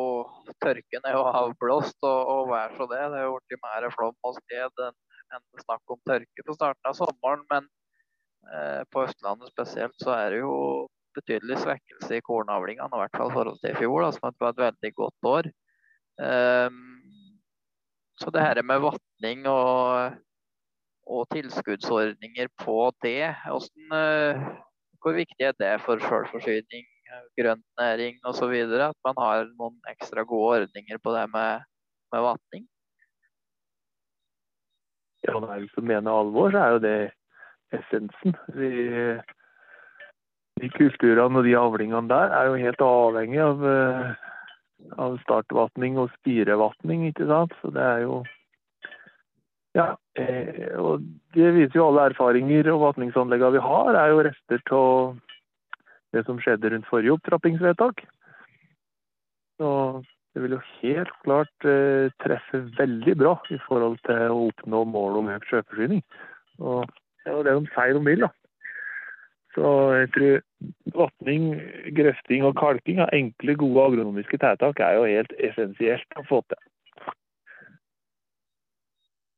tørken 0.63 1.07
er 1.09 1.17
jo 1.17 1.25
avblåst, 1.27 1.97
og, 2.07 2.21
og 2.31 2.51
vær 2.53 2.71
så 2.79 2.87
det. 2.87 3.01
Det 3.11 3.19
har 3.19 3.33
blitt 3.35 3.65
mer 3.65 3.87
flom 3.91 4.15
og 4.23 4.37
skred 4.39 4.85
enn 4.87 4.95
en 5.35 5.65
snakk 5.65 5.91
om 5.91 5.99
tørke 6.07 6.45
på 6.47 6.55
starten 6.55 6.87
av 6.87 6.95
sommeren. 6.95 7.43
Men 7.51 7.67
på 8.93 9.05
Østlandet 9.07 9.51
spesielt 9.51 9.97
så 10.03 10.13
er 10.15 10.35
det 10.35 10.41
jo 10.43 10.55
betydelig 11.15 11.61
svekkelse 11.63 12.19
i 12.19 12.25
kornavlingene, 12.25 12.91
i 12.91 13.03
hvert 13.03 13.17
fall 13.17 13.31
i 13.31 13.37
forhold 13.37 13.61
til 13.63 13.73
i 13.73 13.79
fjor, 13.79 14.03
da, 14.03 14.11
som 14.15 14.35
var 14.41 14.53
et 14.53 14.63
veldig 14.65 14.93
godt 14.99 15.31
år. 15.31 15.51
Um, 16.19 16.81
så 18.21 18.31
det 18.35 18.45
her 18.45 18.63
med 18.63 18.83
vatning 18.85 19.47
og, 19.51 20.19
og 21.07 21.27
tilskuddsordninger 21.35 22.51
på 22.63 22.79
det, 23.03 23.35
hvordan, 23.47 23.95
uh, 23.95 24.45
hvor 25.03 25.17
viktig 25.19 25.49
er 25.49 25.57
det 25.59 25.73
for 25.87 26.03
selvforsyning, 26.03 26.87
grøntnæring 27.39 28.17
osv. 28.27 28.55
At 28.89 28.97
man 29.07 29.19
har 29.21 29.45
noen 29.59 29.77
ekstra 29.91 30.25
gode 30.27 30.63
ordninger 30.63 30.99
på 31.03 31.13
det 31.15 31.27
med, 31.35 31.67
med 32.15 32.25
vatning? 32.25 32.65
Ja, 35.25 35.39
hvis 35.41 35.77
du 35.77 35.85
mener 35.85 36.13
alvor, 36.13 36.51
så 36.53 36.59
er 36.61 36.75
jo 36.75 36.81
det 36.85 36.97
essensen. 37.73 38.37
Vi 38.55 38.73
de 40.61 40.71
kulturene 40.71 41.41
og 41.41 41.47
de 41.47 41.57
avlingene 41.59 42.11
der 42.11 42.33
er 42.37 42.49
jo 42.49 42.63
helt 42.63 42.85
avhengig 42.87 43.43
av, 43.43 43.65
eh, 43.67 44.15
av 45.03 45.19
startvatning 45.25 45.99
og 45.99 46.13
spirevatning, 46.21 47.09
ikke 47.11 47.27
sant. 47.31 47.55
Så 47.61 47.73
det 47.75 47.83
er 47.83 48.09
jo 48.09 48.25
Ja. 49.75 49.97
Eh, 50.15 50.79
og 50.79 51.03
det 51.35 51.51
viser 51.51 51.75
jo 51.75 51.89
alle 51.89 52.13
erfaringer 52.13 52.69
og 52.71 52.95
vatningsanleggene 52.95 53.57
vi 53.57 53.59
har, 53.59 53.97
er 53.97 54.09
jo 54.13 54.23
rester 54.23 54.61
av 54.71 55.17
det 56.13 56.25
som 56.27 56.39
skjedde 56.39 56.71
rundt 56.71 56.87
forrige 56.87 57.11
opptrappingsvedtak. 57.11 58.05
Så 59.59 60.05
det 60.33 60.43
vil 60.43 60.55
jo 60.55 60.61
helt 60.79 61.11
klart 61.25 61.67
eh, 61.67 62.07
treffe 62.23 62.61
veldig 62.79 63.17
bra 63.19 63.35
i 63.51 63.59
forhold 63.67 63.99
til 64.07 64.31
å 64.31 64.47
oppnå 64.53 64.85
målet 64.87 65.19
om 65.19 65.33
økt 65.35 65.51
sjøforsyning. 65.51 66.05
Og 66.63 66.87
det 67.25 67.33
er 67.33 67.37
jo 67.39 67.45
det 67.47 67.55
de 67.57 67.73
sier 67.73 67.97
de 67.97 68.05
vil, 68.05 68.27
da. 68.27 68.31
Så 69.55 69.71
jeg 69.95 70.09
tror 70.15 70.99
vatning, 70.99 71.45
grøfting 71.97 72.47
og 72.47 72.57
kalking 72.59 73.01
av 73.05 73.13
enkle, 73.15 73.55
gode 73.59 73.85
agronomiske 73.89 74.41
tiltak 74.43 74.81
er 74.83 74.97
jo 74.99 75.05
helt 75.07 75.35
essensielt 75.49 76.19
å 76.19 76.25
få 76.27 76.41
til. 76.51 76.65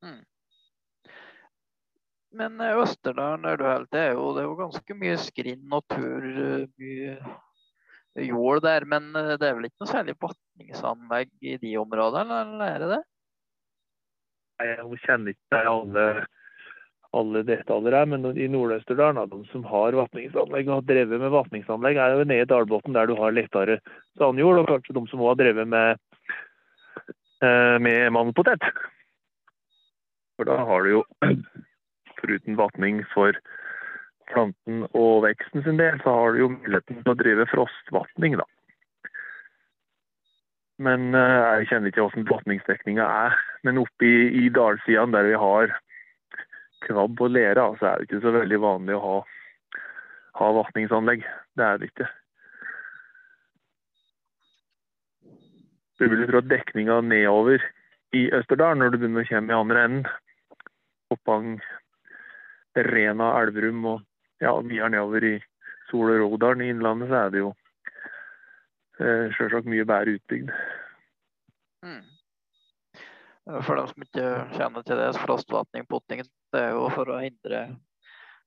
Mm. 0.06 0.22
Men 2.40 2.60
eh, 2.64 2.78
Østerdalen 2.80 3.44
er 3.48 3.60
det, 3.60 4.00
er 4.00 4.14
jo, 4.16 4.30
det 4.36 4.44
er 4.44 4.48
jo 4.48 4.56
ganske 4.60 4.96
mye 4.98 5.18
skrinn 5.20 5.76
og 5.76 5.84
tur, 5.92 6.26
eh, 6.80 7.28
jord 8.26 8.62
der. 8.64 8.88
Men 8.88 9.12
eh, 9.16 9.34
det 9.40 9.50
er 9.50 9.58
vel 9.58 9.68
ikke 9.68 9.84
noe 9.84 9.92
særlig 9.92 10.16
vatningsanlegg 10.22 11.32
i 11.44 11.58
de 11.60 11.76
områdene, 11.80 12.40
eller 12.46 12.72
er 12.72 12.82
det 12.82 12.90
det? 12.94 13.02
Nei, 14.56 14.72
Jeg 14.72 15.04
kjenner 15.04 15.36
ikke 15.36 15.62
alle 15.68 16.06
alle 17.16 17.42
detaljer 17.46 17.94
her, 17.96 18.08
men 18.10 18.26
i 18.36 18.48
Nord-Østerdalen, 18.50 19.30
de 19.30 19.38
som 19.50 19.64
har 19.70 19.96
vatningsanlegg 19.96 20.68
og 20.68 20.80
har 20.80 20.88
drevet 20.90 21.22
med 21.22 21.32
vatningsanlegg, 21.34 22.00
er 22.00 22.16
jo 22.16 22.26
nede 22.26 22.46
i 22.46 22.50
dalbunnen 22.50 22.96
der 22.96 23.08
du 23.10 23.16
har 23.18 23.34
lettere 23.34 23.78
sandjord, 24.18 24.62
og 24.62 24.70
kanskje 24.70 24.96
de 24.96 25.04
som 25.10 25.22
òg 25.24 25.32
har 25.34 25.40
drevet 25.42 25.70
med, 25.72 26.02
eh, 27.42 27.76
med 27.82 28.12
mandelpotet. 28.16 28.66
For 30.36 30.48
da 30.48 30.58
har 30.68 30.84
du 30.84 30.90
jo, 30.98 31.04
foruten 32.20 32.58
vatning 32.60 33.00
for 33.14 33.38
planten 34.32 34.84
og 34.92 35.24
veksten 35.24 35.64
sin 35.64 35.80
del, 35.80 35.98
så 36.02 36.12
har 36.18 36.34
du 36.34 36.44
jo 36.44 36.52
muligheten 36.56 37.02
til 37.02 37.14
å 37.14 37.18
drive 37.18 37.48
frostvatning, 37.52 38.36
da. 38.40 38.46
Men 40.82 41.14
eh, 41.16 41.42
jeg 41.62 41.70
kjenner 41.70 41.92
ikke 41.92 42.04
hvordan 42.04 42.28
vatningsdekninga 42.28 43.04
er. 43.24 43.36
Men 43.64 43.80
oppe 43.80 44.04
i, 44.04 44.16
i 44.44 44.48
dalsidene 44.52 45.16
der 45.16 45.30
vi 45.30 45.38
har 45.40 45.72
krabb 46.86 47.20
og 47.22 47.32
lere, 47.34 47.58
så 47.58 47.66
altså, 47.70 47.88
er 47.88 47.98
det 47.98 48.08
ikke 48.08 48.22
så 48.24 48.34
veldig 48.36 48.60
vanlig 48.62 48.96
å 48.96 49.02
ha, 49.04 49.16
ha 50.40 50.52
vatningsanlegg. 50.60 51.26
Det 51.56 51.66
er 51.66 51.82
det 51.82 51.90
ikke. 51.90 52.08
Du 55.96 56.04
vil 56.12 56.26
tro 56.28 56.42
at 56.42 56.50
dekninga 56.50 57.00
nedover 57.08 57.62
i 58.16 58.26
Østerdalen, 58.36 58.82
når 58.82 58.92
du 58.92 58.98
begynner 59.00 59.24
å 59.24 59.30
komme 59.30 59.52
i 59.52 59.56
andre 59.56 59.84
enden, 59.88 60.08
Oppang, 61.14 61.54
Rena, 62.76 63.30
Elverum 63.40 63.84
og 63.88 64.02
ja, 64.42 64.52
videre 64.60 64.90
nedover 64.92 65.24
i 65.24 65.36
Sol- 65.90 66.10
og 66.10 66.18
Rådalen 66.34 66.64
i 66.64 66.68
Innlandet, 66.74 67.08
så 67.08 67.20
er 67.20 67.32
det 67.32 67.42
jo 67.44 67.52
eh, 69.00 69.32
sjølsagt 69.36 69.70
mye 69.70 69.86
bedre 69.88 70.16
utbygd. 70.18 70.52
Mm. 71.86 72.02
For 73.62 73.78
dem 73.78 73.88
som 73.92 74.02
ikke 74.02 74.30
kjenner 74.56 74.86
til 74.86 74.98
det, 74.98 75.10
frostvatning, 75.22 75.86
potting, 75.86 76.24
det 76.56 76.62
er 76.64 76.72
jo 76.72 76.88
for 76.94 77.12
å 77.12 77.20
hindre 77.20 77.66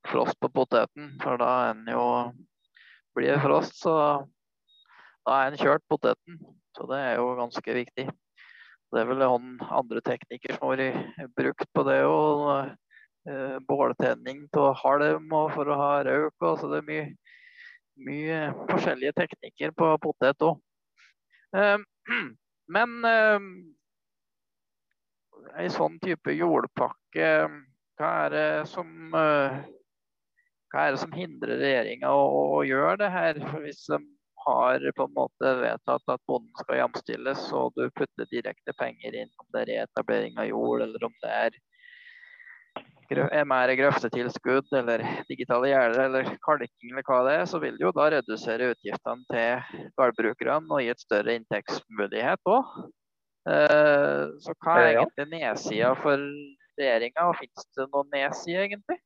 frost 0.10 0.40
på 0.42 0.50
poteten. 0.54 1.14
For 1.22 1.38
da 1.42 1.50
er 1.70 1.78
den 1.78 1.94
jo 1.94 2.06
Blir 3.18 3.34
det 3.34 3.42
frost, 3.42 3.74
så 3.82 3.94
da 5.26 5.40
er 5.42 5.50
en 5.50 5.58
kjørt 5.60 5.82
poteten. 5.90 6.38
Så 6.78 6.86
det 6.88 7.00
er 7.02 7.16
jo 7.18 7.34
ganske 7.40 7.74
viktig. 7.74 8.06
Det 8.94 9.02
er 9.02 9.08
vel 9.10 9.24
andre 9.26 10.04
teknikker 10.06 10.54
som 10.56 10.70
har 10.70 10.80
vært 10.80 11.34
brukt 11.36 11.66
på 11.74 11.84
det 11.88 11.98
òg. 12.06 12.70
Eh, 13.30 13.58
båltenning 13.68 14.46
av 14.62 14.78
halm 14.80 15.34
og 15.36 15.50
for 15.58 15.74
å 15.74 15.80
ha 15.82 15.90
røyk. 16.06 16.38
Så 16.62 16.70
det 16.72 16.80
er 16.80 16.88
mye, 16.88 17.08
mye 18.08 18.40
forskjellige 18.70 19.18
teknikker 19.24 19.74
på 19.76 19.90
potet 20.06 20.46
òg. 20.46 20.62
Eh, 21.58 21.82
men 22.78 22.96
eh, 23.10 23.50
ei 25.60 25.68
sånn 25.74 25.98
type 26.06 26.38
jordpakke 26.38 27.34
hva 28.00 28.10
er 28.26 28.32
det 28.34 28.48
som, 28.72 28.88
eh, 29.16 29.60
er 30.76 30.94
det 30.96 31.02
som 31.02 31.12
hindrer 31.12 31.60
regjeringa 31.60 32.12
å, 32.16 32.30
å, 32.60 32.62
gjøre 32.68 32.96
det 33.02 33.10
her? 33.12 33.40
For 33.50 33.66
hvis 33.66 33.82
de 33.92 34.00
har 34.46 34.86
på 34.96 35.08
en 35.08 35.18
måte 35.18 35.56
vedtatt 35.60 36.14
at 36.14 36.28
bonden 36.30 36.62
skal 36.64 36.80
jamstilles, 36.80 37.50
og 37.56 37.76
du 37.76 37.90
putter 37.92 38.30
direkte 38.32 38.76
penger 38.80 39.18
inn, 39.24 39.34
om 39.42 39.50
det 39.54 39.66
er 39.66 39.72
reetablering 39.74 40.40
av 40.40 40.48
jord, 40.48 40.86
eller 40.86 41.10
om 41.10 41.18
det 41.26 41.34
er 41.36 41.60
mer 43.50 43.72
grøftetilskudd 43.74 44.70
eller 44.80 45.02
digitale 45.28 45.72
gjerder 45.72 46.04
eller 46.04 46.28
kalking 46.46 46.92
eller 46.94 47.04
hva 47.08 47.24
det 47.26 47.34
er, 47.40 47.46
så 47.50 47.60
vil 47.60 47.76
det 47.76 47.88
jo 47.88 47.94
da 47.98 48.06
redusere 48.14 48.70
utgiftene 48.76 49.26
til 49.34 49.84
gårdbrukerne 49.98 50.70
og 50.70 50.84
gi 50.86 50.92
et 50.94 51.02
større 51.04 51.36
inntektsmulighet 51.40 52.54
òg. 52.54 52.70
Eh, 53.50 54.24
så 54.46 54.54
hva 54.62 54.78
er 54.78 54.92
egentlig 54.94 55.26
nedsida 55.34 55.96
for 55.98 56.22
regjeringa, 56.80 57.30
og 57.30 57.38
finnes 57.40 57.70
det 57.78 57.88
noen 57.92 58.12
nedside, 58.16 58.66
egentlig? 58.66 59.00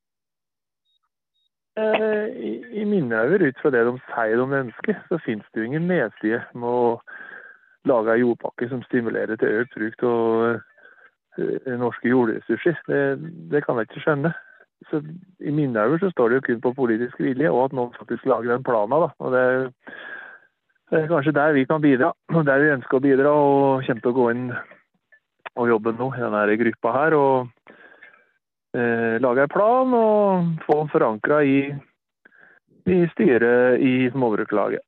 Eh, 1.78 2.26
I, 2.38 2.82
I 2.82 2.84
mine 2.86 3.22
øyne, 3.24 3.48
ut 3.48 3.62
fra 3.62 3.70
det 3.74 3.86
de 3.88 3.94
sier 4.14 4.42
om 4.42 4.54
ønsker, 4.54 4.98
så 5.10 5.18
finnes 5.26 5.46
det 5.54 5.62
jo 5.62 5.70
ingen 5.72 5.88
nedside 5.90 6.44
med 6.54 6.70
å 6.70 7.00
lage 7.90 8.14
en 8.14 8.22
jordpakke 8.22 8.70
som 8.70 8.84
stimulerer 8.86 9.40
til 9.42 9.62
økt 9.64 9.74
bruk 9.76 10.06
av 10.08 10.60
uh, 11.40 11.78
norske 11.82 12.12
jordressurser. 12.12 12.78
Det, 12.88 13.00
det, 13.52 13.64
kan 13.66 13.82
jeg 13.82 13.90
ikke 13.90 14.04
skjønne. 14.06 14.34
Så 14.92 15.02
I 15.42 15.52
mine 15.52 15.82
øyne 15.82 16.00
så 16.00 16.12
står 16.14 16.30
det 16.30 16.38
jo 16.38 16.46
kun 16.48 16.62
på 16.62 16.76
politisk 16.78 17.20
vilje, 17.20 17.50
og 17.50 17.66
at 17.66 17.76
noen 17.80 17.98
faktisk 17.98 18.30
lager 18.30 18.54
den 18.54 18.64
planen. 18.68 18.94
Da. 19.08 19.10
Og 19.20 19.34
det, 19.34 19.44
det 20.92 21.02
er 21.02 21.10
kanskje 21.10 21.36
der 21.40 21.58
vi 21.58 21.66
kan 21.66 21.82
bidra, 21.82 22.14
og 22.36 22.46
der 22.46 22.62
vi 22.62 22.74
ønsker 22.78 23.00
å 23.00 23.06
bidra, 23.08 23.34
og 23.34 23.84
kommer 23.88 24.06
til 24.06 24.14
å 24.14 24.18
gå 24.20 24.30
inn 24.36 24.48
og 25.60 25.70
jobben 25.70 26.00
nå 26.00 26.10
i 26.16 26.24
denne 26.24 26.58
gruppa 26.62 26.94
her. 26.98 27.18
Og 27.18 27.68
eh, 28.78 29.20
lage 29.24 29.46
en 29.46 29.54
plan 29.54 29.98
og 29.98 30.64
få 30.66 30.80
den 30.82 30.94
forankra 30.94 31.42
i, 31.46 31.60
i 32.90 33.00
styret 33.14 33.84
i 33.84 33.94
småbrukerlaget. 34.16 34.86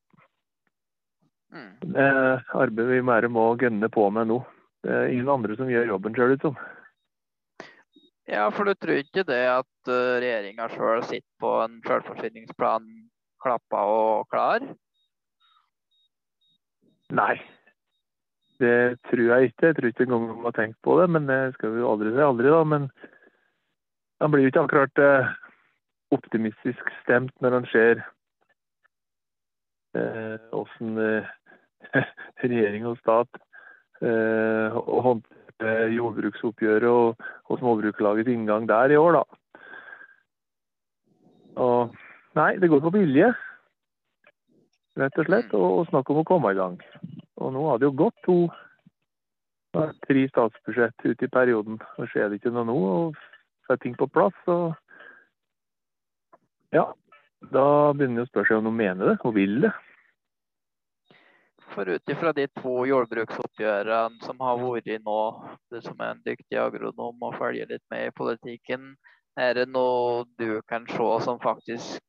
Mm. 1.56 1.72
Det 1.96 2.10
arbeider 2.52 2.92
vi 2.92 3.04
mer 3.06 3.28
må 3.32 3.54
gønne 3.60 3.90
på 3.90 4.10
med 4.12 4.32
nå. 4.32 4.42
Det 4.86 4.94
er 4.94 5.12
ingen 5.14 5.30
andre 5.32 5.56
som 5.58 5.70
gjør 5.72 5.94
jobben, 5.94 6.16
ser 6.16 6.30
det 6.30 6.40
ut 6.40 6.50
som. 6.50 6.58
Ja, 8.26 8.50
for 8.50 8.66
du 8.66 8.74
tror 8.74 9.00
ikke 9.00 9.24
det 9.26 9.44
at 9.50 9.90
uh, 9.90 10.18
regjeringa 10.18 10.68
sjøl 10.74 11.04
sitter 11.06 11.30
på 11.42 11.52
en 11.62 11.78
selvforsyningsplan 11.86 12.88
klappa 13.42 13.84
og 13.86 14.26
klar? 14.34 14.66
Nei, 17.14 17.36
det 18.62 18.98
tror 19.10 19.26
jeg 19.30 19.52
ikke. 19.52 19.68
Jeg 19.68 19.76
tror 19.78 19.90
ikke 19.92 20.06
engang 20.08 20.28
de 20.30 20.44
har 20.48 20.58
tenkt 20.58 20.82
på 20.84 21.00
det. 21.02 21.10
Men 21.12 21.30
det 21.30 21.40
skal 21.56 21.74
vi 21.74 21.84
jo 21.84 21.92
aldri 21.92 22.14
si 22.16 22.24
aldri, 22.24 22.52
da. 22.54 22.64
Men 22.64 22.90
han 24.24 24.32
blir 24.32 24.46
jo 24.46 24.52
ikke 24.54 24.66
akkurat 24.68 25.04
eh, 25.04 25.32
optimistisk 26.16 26.94
stemt 27.04 27.34
når 27.44 27.60
han 27.60 27.72
ser 27.72 28.06
åssen 30.52 30.98
eh, 30.98 31.26
eh, 31.94 32.12
regjering 32.44 32.86
og 32.90 33.00
stat 33.00 33.42
eh, 34.02 34.76
håndterer 34.76 35.94
jordbruksoppgjøret 35.96 36.90
og, 36.90 37.28
og 37.50 37.60
småbrukerlagets 37.60 38.32
inngang 38.34 38.68
der 38.70 38.92
i 38.92 39.00
år, 39.00 39.20
da. 39.20 39.24
Og 41.64 41.96
nei, 42.36 42.56
det 42.60 42.70
går 42.70 42.82
på 42.84 42.92
vilje, 42.98 43.30
rett 45.00 45.22
og 45.22 45.30
slett, 45.30 45.54
og, 45.56 45.68
og 45.80 45.88
snakk 45.92 46.12
om 46.12 46.20
å 46.20 46.28
komme 46.28 46.52
i 46.52 46.60
gang. 46.60 46.76
Og 47.46 47.54
nå 47.54 47.66
har 47.70 47.80
det 47.80 47.90
jo 47.90 47.98
gått 48.06 48.18
to 48.26 48.38
tre 50.08 50.28
statsbudsjett 50.32 51.06
ut 51.06 51.24
i 51.24 51.32
perioden, 51.32 51.80
og 52.00 52.08
skjer 52.10 52.30
det 52.32 52.40
ikke 52.40 52.54
noe 52.56 52.68
nå 52.70 52.76
og 52.90 53.18
får 53.68 53.82
ting 53.84 53.96
på 54.00 54.08
plass, 54.08 54.36
så 54.48 54.72
ja, 56.74 56.86
da 57.52 57.66
begynner 57.94 58.24
det 58.24 58.28
å 58.28 58.32
spørre 58.32 58.50
seg 58.50 58.62
om 58.62 58.70
de 58.70 58.74
mener 58.78 59.12
det 59.12 59.18
og 59.28 59.36
vil 59.36 59.60
det. 59.66 59.74
For 61.74 61.90
ut 61.92 62.12
ifra 62.14 62.32
de 62.36 62.46
to 62.56 62.76
jordbruksoppgjørene 62.88 64.24
som 64.24 64.40
har 64.44 64.60
vært 64.62 65.04
nå, 65.04 65.20
du 65.72 65.80
som 65.84 66.00
er 66.00 66.14
en 66.14 66.24
dyktig 66.24 66.60
agronom 66.62 67.26
og 67.28 67.38
følger 67.40 67.68
litt 67.72 67.84
med 67.92 68.08
i 68.08 68.16
politikken, 68.16 68.94
er 69.36 69.58
det 69.58 69.66
noe 69.68 70.24
du 70.40 70.62
kan 70.70 70.86
se 70.88 71.10
som 71.26 71.42
faktisk 71.44 72.00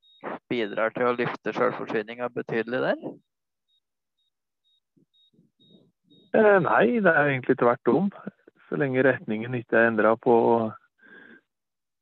bidrar 0.50 0.94
til 0.94 1.08
å 1.08 1.16
løfte 1.18 1.54
selvforsyninga 1.56 2.28
betydelig 2.34 2.84
der? 2.84 3.00
Eh, 3.06 3.14
nei, 6.64 6.98
det 7.04 7.12
er 7.12 7.30
egentlig 7.30 7.56
tvert 7.60 7.92
om. 7.92 8.10
Så 8.68 8.78
lenge 8.80 9.04
retningen 9.06 9.54
ikke 9.54 9.78
er 9.78 9.90
endra 9.90 10.16
på 10.18 10.36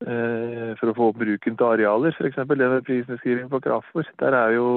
eh, 0.07 0.71
for 0.81 0.91
å 0.91 0.97
få 0.97 1.11
opp 1.13 1.19
bruken 1.21 1.59
til 1.59 1.67
arealer, 1.67 2.17
f.eks. 2.17 2.41
det 2.41 2.71
med 2.71 2.87
prisnedskriving 2.87 3.51
på 3.53 3.61
kraftfôr. 3.67 4.09
Der 4.23 4.37
er 4.39 4.57
jo, 4.57 4.69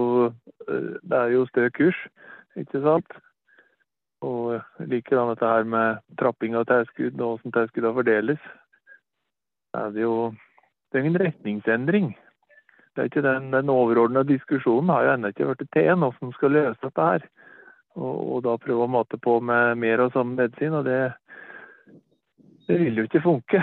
eh, 0.67 0.91
det 1.01 1.21
er 1.21 1.33
jo 1.35 1.47
stø 1.51 1.69
kurs, 1.77 1.99
ikke 2.59 2.83
sant. 2.83 3.17
Og 4.25 4.57
likedan 4.89 5.29
dette 5.31 5.47
her 5.47 5.63
med 5.63 6.01
trapping 6.19 6.57
av 6.57 6.65
tilskudd 6.67 7.19
og 7.21 7.37
hvordan 7.37 7.53
tilskuddene 7.55 7.97
fordeles. 7.99 8.43
er 9.77 9.91
det 9.93 10.01
jo 10.01 10.33
det 10.91 10.99
er 10.99 11.03
ingen 11.03 11.19
retningsendring. 11.21 12.17
Det 12.95 13.01
er 13.01 13.09
ikke 13.09 13.21
Den, 13.21 13.51
den 13.53 13.69
overordna 13.69 14.23
diskusjonen 14.23 14.89
har 14.89 15.03
jo 15.03 15.13
ennå 15.13 15.27
ikke 15.27 15.45
blitt 15.45 15.71
til 15.73 15.89
en, 15.91 15.99
hvordan 15.99 16.31
skal 16.33 16.51
løse 16.51 16.79
dette 16.81 17.07
her. 17.09 17.27
Og, 17.97 18.17
og, 18.35 18.41
da 18.45 18.57
prøve 18.61 18.85
å 18.85 18.91
mate 18.91 19.17
på 19.21 19.39
med 19.41 19.79
mer 19.81 20.03
og 20.03 20.13
samme 20.13 20.37
medisin, 20.37 20.75
og 20.77 20.85
det, 20.85 20.99
det 22.69 22.77
vil 22.83 23.01
jo 23.01 23.07
ikke 23.07 23.23
funke. 23.25 23.61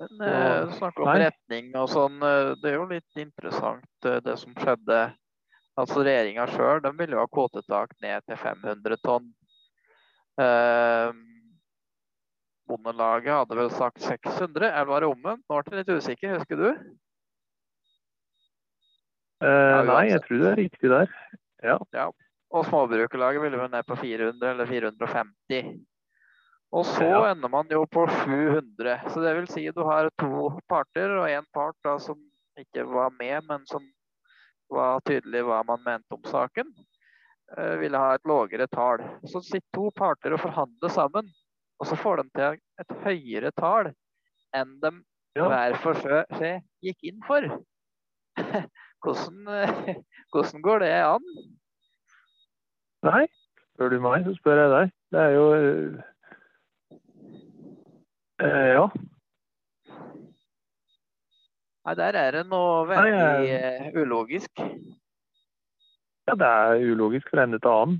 Men 0.00 0.24
eh, 0.26 0.72
snakk 0.78 0.98
om 0.98 1.10
Nei. 1.10 1.18
retning 1.26 1.68
og 1.78 1.90
sånn. 1.92 2.16
eh, 2.24 2.54
Det 2.62 2.72
er 2.72 2.78
jo 2.80 2.88
litt 2.90 3.20
interessant 3.20 4.08
eh, 4.08 4.18
det 4.24 4.38
som 4.40 4.56
skjedde. 4.56 5.04
Altså 5.78 6.02
Regjeringa 6.06 6.48
sjøl 6.50 6.82
ville 6.98 7.16
jo 7.16 7.22
ha 7.22 7.30
kvotetak 7.30 7.94
ned 8.02 8.24
til 8.26 8.40
500 8.40 8.98
tonn. 9.04 9.30
Eh, 10.40 11.14
Bondelaget 12.64 13.36
hadde 13.36 13.56
vel 13.58 13.70
sagt 13.74 14.02
600, 14.02 14.70
eller 14.70 14.88
var 14.88 15.04
det 15.04 15.10
omvendt? 15.12 15.44
Nå 15.50 15.60
ble 15.60 15.76
jeg 15.76 15.84
litt 15.84 15.96
usikker, 16.00 16.38
husker 16.38 16.60
du? 16.62 16.68
Eh, 19.44 19.80
nei, 19.90 20.04
jeg 20.08 20.22
tror 20.24 20.40
det 20.40 20.50
er 20.50 20.62
riktig 20.62 20.90
der. 20.92 21.10
Ja. 21.64 21.78
Ja. 21.96 22.10
Og 22.54 22.66
Småbrukerlaget 22.68 23.42
ville 23.42 23.58
vel 23.58 23.70
ned 23.72 23.86
på 23.88 23.96
400 23.98 24.50
eller 24.52 24.68
450. 24.68 25.72
Og 26.74 26.84
så 26.86 27.06
Ja. 27.06 27.30
ender 27.32 27.48
man 27.48 27.68
jo 27.70 27.84
på 27.86 28.06
700. 28.24 29.00
Så 29.10 29.20
det 29.22 29.34
vil 29.36 29.46
si 29.50 29.64
du 29.70 29.82
har 29.86 30.10
to 30.18 30.50
parter, 30.68 31.10
og 31.18 31.28
én 31.30 31.46
part 31.54 31.76
da 31.84 31.96
som 31.98 32.18
ikke 32.58 32.84
var 32.86 33.10
med, 33.18 33.44
men 33.48 33.66
som 33.66 33.82
var 34.70 35.00
tydelig 35.06 35.42
hva 35.46 35.62
man 35.66 35.82
mente 35.84 36.14
om 36.14 36.22
saken, 36.22 36.66
eh, 37.58 37.76
ville 37.78 37.98
ha 37.98 38.14
et 38.14 38.26
lavere 38.26 38.66
tall. 38.66 38.98
Så 39.26 39.42
sitter 39.42 39.70
to 39.74 39.90
parter 39.96 40.32
og 40.34 40.40
forhandler 40.40 40.90
sammen, 40.90 41.28
og 41.80 41.86
så 41.86 41.96
får 41.96 42.22
de 42.22 42.30
til 42.34 42.60
et 42.80 42.96
høyere 43.04 43.52
tall 43.56 43.92
enn 44.54 44.80
de 44.80 44.90
Ja. 45.36 45.48
hver 45.48 45.76
for 45.82 45.94
seg 45.94 46.26
seg 46.38 46.62
gikk 46.82 47.02
inn 47.02 47.20
for. 47.26 47.42
hvordan, 49.04 49.38
eh, 49.48 49.94
hvordan 50.32 50.62
går 50.64 50.78
det 50.84 50.92
an? 51.04 51.24
Nei, 53.04 53.24
spør 53.74 53.92
du 53.92 53.98
meg, 54.00 54.24
så 54.24 54.32
spør 54.38 54.60
jeg 54.62 54.70
deg. 54.74 54.92
Det 55.14 55.20
er 55.20 55.34
jo 55.36 55.44
eh, 55.54 56.04
eh, 58.40 58.70
Ja. 58.78 58.86
Nei, 61.84 61.94
der 62.00 62.16
er 62.16 62.30
det 62.32 62.46
noe 62.48 62.86
Nei, 62.88 62.94
veldig 62.96 63.48
jeg- 63.48 63.90
eh, 63.92 64.00
ulogisk. 64.00 64.50
ja, 66.26 66.34
det 66.40 66.46
er 66.48 66.84
ulogisk 66.94 67.28
fra 67.30 67.42
ende 67.44 67.58
til 67.60 67.68
annen. 67.68 67.98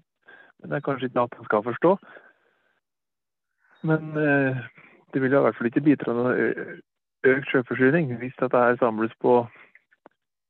Men 0.60 0.70
det 0.70 0.76
er 0.78 0.86
kanskje 0.86 1.10
ikke 1.10 1.20
alt 1.20 1.36
man 1.36 1.44
skal 1.44 1.62
forstå. 1.66 1.90
Men 3.84 4.16
eh, 4.16 4.56
det 5.12 5.20
vil 5.22 5.32
i 5.36 5.36
hvert 5.44 5.56
fall 5.58 5.66
ikke 5.68 5.84
bidra 5.84 6.04
til 6.08 6.16
noe 6.16 6.80
økt 7.24 7.50
sjøforsyning 7.52 8.16
hvis 8.22 8.32
dette 8.40 8.56
her 8.56 8.76
samles 8.80 9.12
på, 9.20 9.42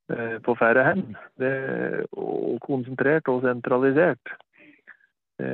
på 0.07 0.55
færre 0.61 0.85
hender. 0.87 2.05
Og 2.13 2.59
konsentrert 2.65 3.29
og 3.33 3.43
sentralisert. 3.47 4.35
Det 5.41 5.53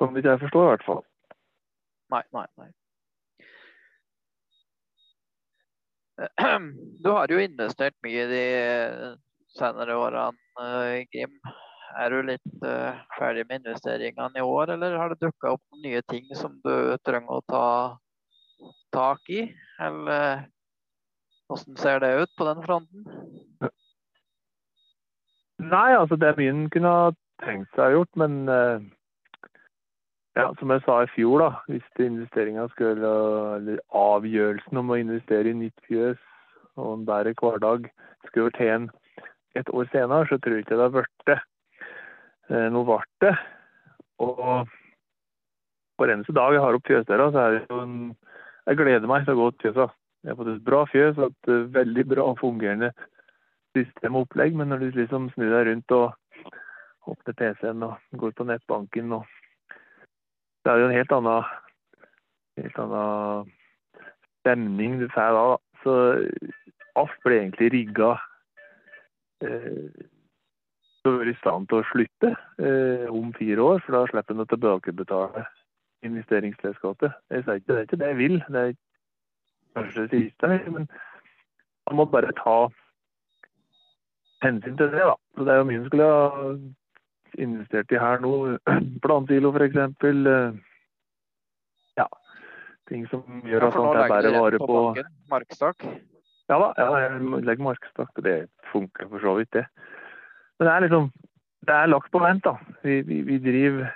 kan 0.00 0.16
ikke 0.16 0.30
jeg 0.30 0.40
forstå, 0.40 0.60
i 0.62 0.68
hvert 0.70 0.84
fall. 0.86 1.02
Nei, 2.10 2.22
nei, 2.32 2.46
nei. 2.60 2.70
Du 7.04 7.10
har 7.14 7.32
jo 7.32 7.40
investert 7.40 7.96
mye 8.04 8.24
de 8.30 8.44
senere 9.56 9.96
årene, 9.98 10.38
eh, 10.62 11.02
Grim. 11.12 11.36
Er 12.00 12.14
du 12.14 12.20
litt 12.22 12.66
eh, 12.66 12.98
ferdig 13.16 13.44
med 13.48 13.60
investeringene 13.60 14.38
i 14.38 14.46
år, 14.46 14.74
eller 14.76 14.98
har 15.00 15.12
det 15.12 15.20
dukka 15.24 15.56
opp 15.56 15.80
nye 15.84 16.02
ting 16.12 16.28
som 16.38 16.54
du 16.64 16.74
trenger 17.06 17.40
å 17.40 17.46
ta 17.50 17.66
tak 18.94 19.32
i? 19.32 19.48
Eller 19.82 20.46
hvordan 21.50 21.76
ser 21.82 22.00
det 22.02 22.12
ut 22.22 22.32
på 22.38 22.46
den 22.46 22.62
fronten? 22.62 23.04
Nei, 25.60 25.90
altså 25.92 26.16
det 26.16 26.30
er 26.30 26.38
mye 26.38 26.54
en 26.54 26.70
kunne 26.72 26.94
ha 26.94 27.10
tenkt 27.42 27.74
seg 27.76 27.96
gjort, 27.96 28.10
men 28.20 28.48
eh, 28.48 28.86
ja, 30.38 30.46
som 30.60 30.72
jeg 30.72 30.84
sa 30.86 31.02
i 31.02 31.10
fjor, 31.12 31.42
da, 31.42 31.50
hvis 31.68 32.04
investeringa 32.06 32.68
skulle, 32.72 33.12
eller 33.58 33.82
avgjørelsen 33.96 34.80
om 34.80 34.92
å 34.94 34.98
investere 35.00 35.50
i 35.50 35.58
nytt 35.58 35.86
fjøs 35.88 36.20
og 36.78 36.92
en 36.94 37.06
bedre 37.08 37.34
hverdag 37.36 37.90
skulle 38.28 38.48
vært 38.48 38.60
tatt 38.60 38.96
et 39.58 39.70
år 39.74 39.88
senere, 39.90 40.28
så 40.30 40.38
tror 40.38 40.56
jeg 40.56 40.64
ikke 40.64 40.76
det 40.78 40.84
hadde 40.86 41.00
blitt 41.00 41.24
det. 41.26 41.40
noe 42.50 42.70
Nå 42.76 42.84
ble 42.86 43.00
det. 43.24 43.32
Og 44.22 44.70
hver 45.98 46.12
eneste 46.14 46.34
dag 46.36 46.54
jeg 46.54 46.62
har 46.62 46.76
opp 46.78 46.86
fjøsdøra, 46.86 47.30
så 47.34 47.42
er 47.42 47.56
det 47.56 47.64
jo 47.66 47.80
en 47.82 47.96
Jeg 48.68 48.76
gleder 48.76 49.08
meg 49.08 49.24
til 49.24 49.34
å 49.34 49.40
gå 49.40 49.46
til 49.50 49.72
fjøsa. 49.72 49.86
Jeg 50.20 50.32
har 50.32 50.36
fått 50.36 50.52
et 50.52 50.64
bra 50.64 50.82
fjøs 50.90 51.18
og 51.18 51.30
et 51.30 51.52
eh, 51.52 51.68
veldig 51.74 52.04
bra 52.10 52.26
fungerende 52.40 52.90
system 53.76 54.18
og 54.18 54.26
opplegg, 54.26 54.56
men 54.58 54.72
når 54.72 54.82
du 54.82 54.98
liksom 54.98 55.30
snur 55.34 55.52
deg 55.54 55.68
rundt 55.70 55.94
og 55.96 57.10
åpner 57.10 57.36
PC-en 57.38 57.86
og 57.86 58.18
går 58.20 58.34
på 58.36 58.48
nettbanken 58.48 59.20
og 59.20 59.36
Det 60.60 60.68
er 60.72 60.76
jo 60.76 60.88
en 60.90 60.92
helt 60.92 61.12
annen, 61.16 61.44
helt 62.60 62.78
annen 62.82 63.46
stemning 64.42 64.98
du 65.00 65.06
får 65.08 65.32
da. 65.32 65.44
Så 65.80 65.94
alt 67.00 67.14
blir 67.24 67.38
egentlig 67.38 67.70
rigga 67.72 68.10
eh, 69.40 69.88
til 71.00 71.08
å 71.08 71.14
være 71.22 71.32
i 71.32 71.38
stand 71.40 71.70
til 71.70 71.80
å 71.80 71.86
slutte 71.88 72.34
eh, 72.60 73.06
om 73.08 73.32
fire 73.38 73.64
år, 73.64 73.80
for 73.86 73.96
da 73.96 74.04
slipper 74.10 74.36
en 74.36 74.44
å 74.44 74.48
tilbakebetale 74.52 75.46
investeringsselskapet. 76.04 77.16
Jeg 77.32 77.46
ikke 77.46 77.72
det 77.72 77.78
er 77.78 77.88
ikke 77.88 78.00
det 78.02 78.12
jeg 78.12 78.20
vil, 78.20 78.36
det 78.52 78.60
er 78.60 78.76
kanskje 79.76 80.06
det 80.06 80.10
siste, 80.10 80.48
men 80.48 80.86
man 81.88 81.98
må 82.00 82.06
bare 82.10 82.32
ta 82.38 82.58
hensyn 84.44 84.76
til 84.76 84.92
det, 84.92 85.02
da. 85.04 85.16
Så 85.36 85.46
det 85.46 85.54
er 85.54 85.60
jo 85.60 85.68
mye 85.68 85.80
en 85.80 85.88
skulle 85.88 86.10
ha 86.10 86.52
investert 87.38 87.92
i 87.92 88.00
her 88.00 88.22
nå. 88.24 88.34
Plantsilo 89.04 89.52
f.eks. 89.54 89.78
Ja. 91.98 92.06
Ting 92.90 93.06
som 93.10 93.42
gjør 93.46 93.68
at 93.68 93.76
sånt 93.76 93.98
er 93.98 94.14
bare 94.14 94.34
vare 94.36 94.62
på 94.62 94.80
Markstak? 95.30 95.84
Ja 96.50 96.56
da, 96.58 96.72
ja, 96.74 96.86
jeg 97.04 97.42
legger 97.46 97.62
markstak. 97.62 98.10
Det 98.24 98.36
funker 98.72 99.06
for 99.06 99.22
så 99.22 99.36
vidt, 99.38 99.52
det. 99.54 99.66
Men 100.58 100.66
det 100.66 100.72
er 100.72 100.86
liksom 100.86 101.10
Det 101.60 101.74
er 101.76 101.90
lagt 101.90 102.10
på 102.10 102.18
vent, 102.18 102.44
da. 102.44 102.56
Vi, 102.82 103.02
vi, 103.04 103.20
vi 103.22 103.36
driver 103.38 103.90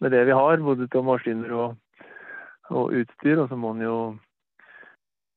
med 0.00 0.10
det 0.10 0.22
vi 0.26 0.32
har, 0.32 0.56
både 0.56 0.86
til 0.88 1.02
maskiner 1.04 1.52
og, 1.52 1.76
og 2.70 2.94
utstyr. 2.96 3.42
Og 3.42 3.50
så 3.50 3.56
må 3.60 3.74
en 3.74 3.82
jo 3.84 3.98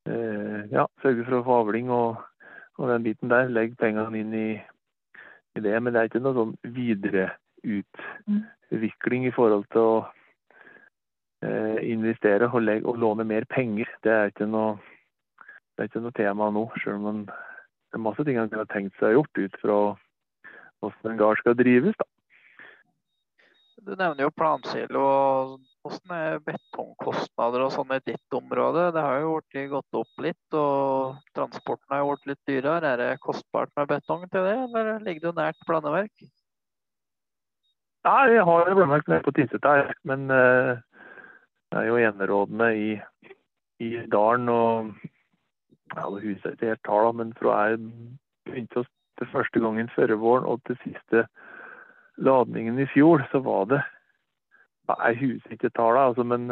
ja, 0.10 0.88
sørge 1.04 1.26
for 1.28 1.36
å 1.38 1.44
få 1.46 1.52
avling 1.66 1.88
og, 1.94 2.10
og, 2.78 2.90
den 2.90 3.04
biten 3.06 3.30
der. 3.32 3.54
Legge 3.54 3.76
pengene 3.80 4.18
inn 4.18 4.34
i, 4.34 4.50
i, 4.58 5.60
det. 5.60 5.82
Men 5.82 5.94
det 5.94 6.00
er 6.00 6.06
ikke 6.10 6.24
noe 6.24 6.38
sånn 6.38 6.56
videreutvikling 6.78 9.22
i 9.30 9.36
forhold 9.36 9.66
til 9.74 9.82
å 9.82 10.06
eh, 11.46 11.80
investere 11.92 12.46
og, 12.50 12.62
legge, 12.66 12.86
og, 12.88 12.96
låne 13.02 13.24
mer 13.28 13.44
penger. 13.52 13.88
Det 14.06 14.14
er 14.16 14.26
ikke 14.34 14.48
noe, 14.50 14.72
det 15.76 15.82
er 15.84 15.88
ikke 15.92 16.06
noe 16.06 16.18
tema 16.18 16.46
nå, 16.54 16.64
selv 16.84 17.00
om 17.12 17.18
det 17.92 17.98
er 18.00 18.08
masse 18.08 18.24
ting 18.24 18.38
man 18.40 18.52
kunne 18.52 18.72
tenkt 18.72 18.96
seg 19.02 19.16
gjort 19.18 19.36
ut 19.36 19.56
fra 19.60 19.78
hvordan 20.82 21.12
en 21.12 21.20
gard 21.20 21.38
skal 21.42 21.60
drives. 21.60 21.96
da. 22.00 22.06
Du 23.82 23.96
nevner 23.96 24.28
jo 24.28 24.34
plansilo. 24.38 25.04
Hvordan 25.82 26.12
er 26.14 26.42
betongkostnader 26.46 27.64
og 27.66 27.72
sånn 27.74 27.96
i 27.96 28.04
ditt 28.06 28.36
område? 28.38 28.92
Det 28.94 29.02
har 29.02 29.24
jo 29.24 29.40
blitt 29.40 29.72
gått 29.72 29.98
opp 29.98 30.22
litt, 30.22 30.54
og 30.54 31.18
transporten 31.34 31.96
har 31.96 32.04
jo 32.04 32.12
dyrere. 32.82 33.12
Er 33.12 33.16
det 33.16 33.24
kostbart 33.24 33.72
med 33.78 33.88
betong 33.88 34.28
til 34.32 34.48
det, 34.48 34.58
eller 34.64 35.00
ligger 35.06 35.30
du 35.30 35.40
nært 35.40 35.68
blandeverk? 35.68 36.24
Nei, 38.06 38.24
jeg 38.34 38.46
har 38.50 38.74
blandeverk 38.74 39.08
nede 39.08 39.26
på 39.26 39.34
Tynset 39.38 39.66
her, 39.66 39.94
men 40.04 40.28
uh, 40.34 40.82
det 41.72 41.80
er 41.80 41.88
jo 41.88 42.02
enerådene 42.02 42.70
i, 42.76 43.00
i 43.80 43.92
dalen. 44.12 44.50
og 44.50 44.92
ja, 45.96 46.10
Huset 46.10 46.52
ikke 46.52 46.74
helt 46.74 46.86
tall, 46.86 47.14
men 47.16 47.34
fra 47.40 47.70
jeg 47.70 47.80
begynte 48.46 48.80
oss 48.82 48.92
til 49.20 49.28
første 49.32 49.60
gangen 49.60 49.90
førre 49.96 50.18
våren 50.18 50.46
og 50.50 50.62
til 50.68 50.78
siste 50.84 51.28
ladningen 52.18 52.80
i 52.80 52.86
fjor, 52.94 53.28
så 53.32 53.40
var 53.40 53.66
det 53.66 53.82
Jeg 54.92 55.18
husker 55.20 55.52
ikke 55.52 55.70
tallene, 55.70 56.08
altså, 56.08 56.24
men 56.24 56.52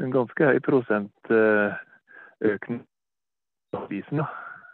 en 0.00 0.10
ganske 0.10 0.44
høy 0.44 0.58
prosentøkning 0.58 2.86
av 3.74 3.86
prisen. 3.86 4.20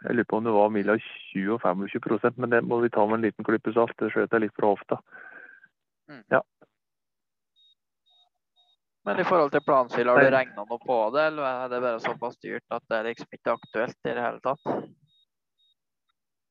Jeg 0.01 0.15
lurer 0.17 0.29
på 0.29 0.37
om 0.37 0.47
det 0.47 0.53
var 0.55 0.71
mellom 0.73 1.01
20 1.03 1.51
og 1.55 1.61
25 1.61 2.39
men 2.41 2.49
det 2.49 2.61
må 2.65 2.79
vi 2.81 2.89
ta 2.89 3.05
med 3.05 3.19
en 3.19 3.27
liten 3.27 3.45
klype 3.45 3.73
salt. 3.75 3.93
Det 3.99 4.09
skjøt 4.13 4.33
jeg 4.33 4.47
litt 4.47 4.55
fra 4.57 4.71
hofta. 4.73 4.97
Mm. 6.09 6.23
Ja. 6.33 6.41
Men 9.05 9.19
i 9.19 9.25
forhold 9.25 9.53
til 9.53 9.63
plansil, 9.65 10.09
har 10.09 10.21
du 10.21 10.29
regna 10.29 10.65
noe 10.65 10.79
på 10.81 10.97
det, 11.13 11.27
eller 11.31 11.45
er 11.49 11.69
det 11.69 11.81
bare 11.81 12.01
såpass 12.01 12.37
dyrt 12.41 12.65
at 12.69 12.83
det 12.89 12.97
er 12.97 13.07
liksom 13.09 13.37
ikke 13.37 13.55
aktuelt 13.55 13.97
i 14.09 14.13
det 14.13 14.25
hele 14.25 14.41
tatt? 14.45 14.73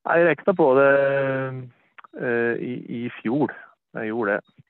Jeg 0.01 0.27
regna 0.27 0.55
på 0.59 0.69
det 0.79 0.95
uh, 2.19 2.55
i, 2.59 2.73
i, 3.03 3.03
fjor. 3.21 3.55
Jeg 3.99 4.11
gjorde 4.11 4.39
det. 4.39 4.65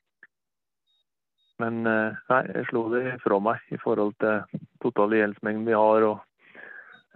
Men 1.61 1.81
uh, 1.87 2.19
nei, 2.33 2.43
jeg 2.57 2.69
slo 2.69 2.87
det 2.93 3.05
fra 3.25 3.41
meg 3.45 3.73
i 3.73 3.81
forhold 3.81 4.17
til 4.21 4.61
totale 4.85 5.21
gjeldsmengden 5.21 5.69
vi 5.69 5.77
har. 5.77 6.09
og 6.11 6.21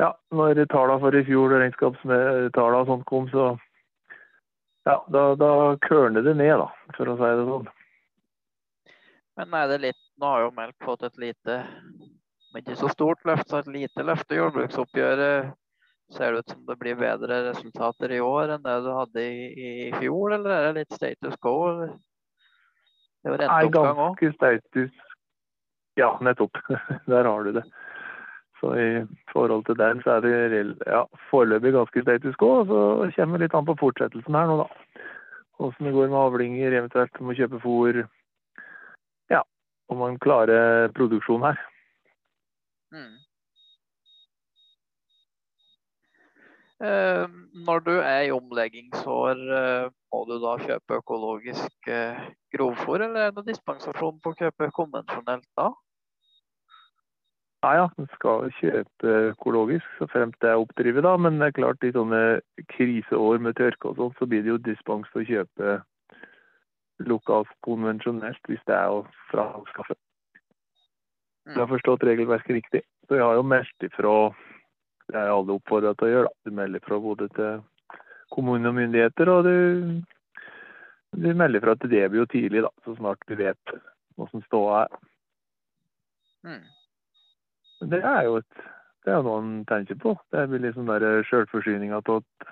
ja, 0.00 0.10
når 0.34 0.64
tallene 0.72 1.00
for 1.02 1.16
i 1.16 1.22
fjor, 1.26 1.52
og 1.52 1.62
regnskapstallene 1.62 2.82
og 2.82 2.90
sånt 2.90 3.06
kom, 3.10 3.28
så 3.32 3.52
ja, 4.84 4.98
da, 5.08 5.22
da 5.40 5.50
kørner 5.86 6.24
det 6.26 6.34
ned, 6.36 6.58
da, 6.60 6.68
for 6.96 7.08
å 7.08 7.16
si 7.20 7.30
det 7.38 7.44
sånn. 7.48 7.68
Men 9.40 9.54
er 9.58 9.70
det 9.72 9.82
litt 9.88 10.00
Nå 10.22 10.28
har 10.30 10.44
jo 10.44 10.50
melk 10.54 10.76
fått 10.86 11.02
et 11.08 11.16
lite, 11.18 11.54
men 12.52 12.62
ikke 12.62 12.76
så 12.78 12.86
stort 12.92 13.24
løft, 13.26 13.48
så 13.50 13.58
et 13.58 13.70
lite 13.74 14.04
løft 14.06 14.30
i 14.30 14.36
jordbruksoppgjøret. 14.38 15.48
Ser 16.14 16.36
det 16.36 16.44
ut 16.44 16.52
som 16.52 16.60
det 16.68 16.76
blir 16.78 16.94
bedre 17.00 17.40
resultater 17.48 18.12
i 18.14 18.20
år 18.22 18.52
enn 18.54 18.62
det 18.62 18.76
du 18.84 18.92
hadde 18.94 19.24
i, 19.24 19.48
i 19.58 19.88
fjor, 19.96 20.36
eller 20.36 20.54
er 20.54 20.68
det 20.68 20.84
litt 20.84 20.94
status 20.94 21.34
quo? 21.42 21.56
Det 23.24 23.32
var 23.32 23.42
renteoppgang 23.42 23.90
òg? 24.04 24.20
Ganske 24.20 24.30
status 24.36 25.02
Ja, 25.98 26.12
nettopp. 26.22 26.62
Der 27.10 27.26
har 27.26 27.42
du 27.42 27.58
det. 27.58 27.64
Så 28.64 28.70
i 28.80 29.06
forhold 29.32 29.64
til 29.64 29.76
den, 29.76 30.00
så 30.02 30.10
er 30.10 30.20
det 30.20 30.76
ja, 30.86 31.02
foreløpig 31.30 31.72
ganske 31.72 32.02
status 32.02 32.36
quo. 32.40 32.64
Så 32.64 33.10
kommer 33.16 33.36
det 33.36 33.44
litt 33.44 33.56
an 33.58 33.66
på 33.68 33.76
fortsettelsen 33.80 34.38
her 34.38 34.48
nå, 34.48 34.56
da. 34.62 35.02
Åssen 35.64 35.86
det 35.86 35.92
går 35.92 36.08
med 36.08 36.18
avlinger, 36.18 36.72
eventuelt 36.78 37.20
om 37.20 37.28
å 37.28 37.36
kjøpe 37.36 37.60
fôr 37.60 38.00
Ja, 39.30 39.42
om 39.92 40.00
man 40.00 40.16
klarer 40.18 40.88
produksjon 40.96 41.44
her. 41.44 41.60
Mm. 42.94 43.12
Eh, 46.88 47.28
når 47.68 47.84
du 47.84 47.94
er 48.00 48.24
i 48.24 48.32
omleggingsår, 48.32 49.44
eh, 49.60 49.92
må 50.12 50.24
du 50.30 50.38
da 50.40 50.56
kjøpe 50.64 51.02
økologisk 51.04 51.88
eh, 52.00 52.28
grovfôr, 52.56 53.04
eller 53.04 53.28
er 53.28 53.36
det 53.36 53.50
dispensasjon 53.52 54.20
på 54.24 54.32
å 54.32 54.40
kjøpe 54.40 54.72
konvensjonelt 54.72 55.50
da? 55.60 55.68
Nei, 57.64 57.76
ja, 57.78 57.84
du 57.96 58.04
skal 58.12 58.50
kjøpe 58.58 59.12
økologisk 59.30 59.92
så 59.96 60.04
fremt 60.12 60.36
det 60.44 60.50
er 60.50 60.60
oppdrivet, 60.60 61.04
da. 61.06 61.14
Men 61.16 61.38
det 61.40 61.46
er 61.48 61.58
klart, 61.62 61.84
i 61.86 61.94
sånne 61.94 62.20
kriseår 62.74 63.40
med 63.40 63.56
tørke 63.56 63.88
og 63.88 64.00
sånn, 64.00 64.16
så 64.18 64.28
blir 64.28 64.44
det 64.44 64.52
jo 64.52 64.58
dispens 64.66 65.08
til 65.14 65.22
å 65.22 65.28
kjøpe 65.30 65.76
lokalt 67.08 67.54
konvensjonelt 67.64 68.50
hvis 68.50 68.60
det 68.68 68.76
er 68.76 68.92
å 68.92 69.00
framskaffe. 69.30 69.96
Jeg 71.48 71.60
har 71.60 71.70
forstått 71.72 72.04
regelverket 72.04 72.58
riktig. 72.58 72.84
Så 73.08 73.16
jeg 73.16 73.24
har 73.24 73.38
jo 73.38 73.48
meldt 73.48 73.88
ifra 73.88 74.12
Det 75.04 75.18
er 75.20 75.32
alle 75.32 75.56
oppfordra 75.58 75.92
til 75.96 76.06
å 76.06 76.12
gjøre. 76.12 76.28
Da. 76.28 76.48
Du 76.48 76.56
melder 76.56 76.84
fra 76.84 77.00
både 77.00 77.26
til 77.36 77.64
kommune 78.32 78.70
og 78.70 78.76
myndigheter, 78.78 79.28
og 79.28 79.44
du, 79.44 79.56
du 81.12 81.26
melder 81.36 81.60
fra 81.60 81.74
til 81.76 81.92
Debio 81.92 82.24
tidlig, 82.24 82.62
da, 82.64 82.70
så 82.84 82.96
snart 82.96 83.20
du 83.28 83.36
vet 83.36 83.76
åssen 84.16 84.40
ståa 84.46 84.86
er. 84.86 84.96
Mm. 86.48 86.64
Det 87.90 88.00
er 88.00 88.24
jo 88.28 88.38
et, 88.40 88.64
det 89.04 89.12
er 89.12 89.24
noe 89.24 89.40
en 89.42 89.54
tenker 89.68 89.98
på. 90.00 90.14
Det 90.32 90.46
blir 90.48 90.62
liksom 90.64 90.88
sjølforsyninga 91.28 92.00
av 92.00 92.10
et, 92.16 92.48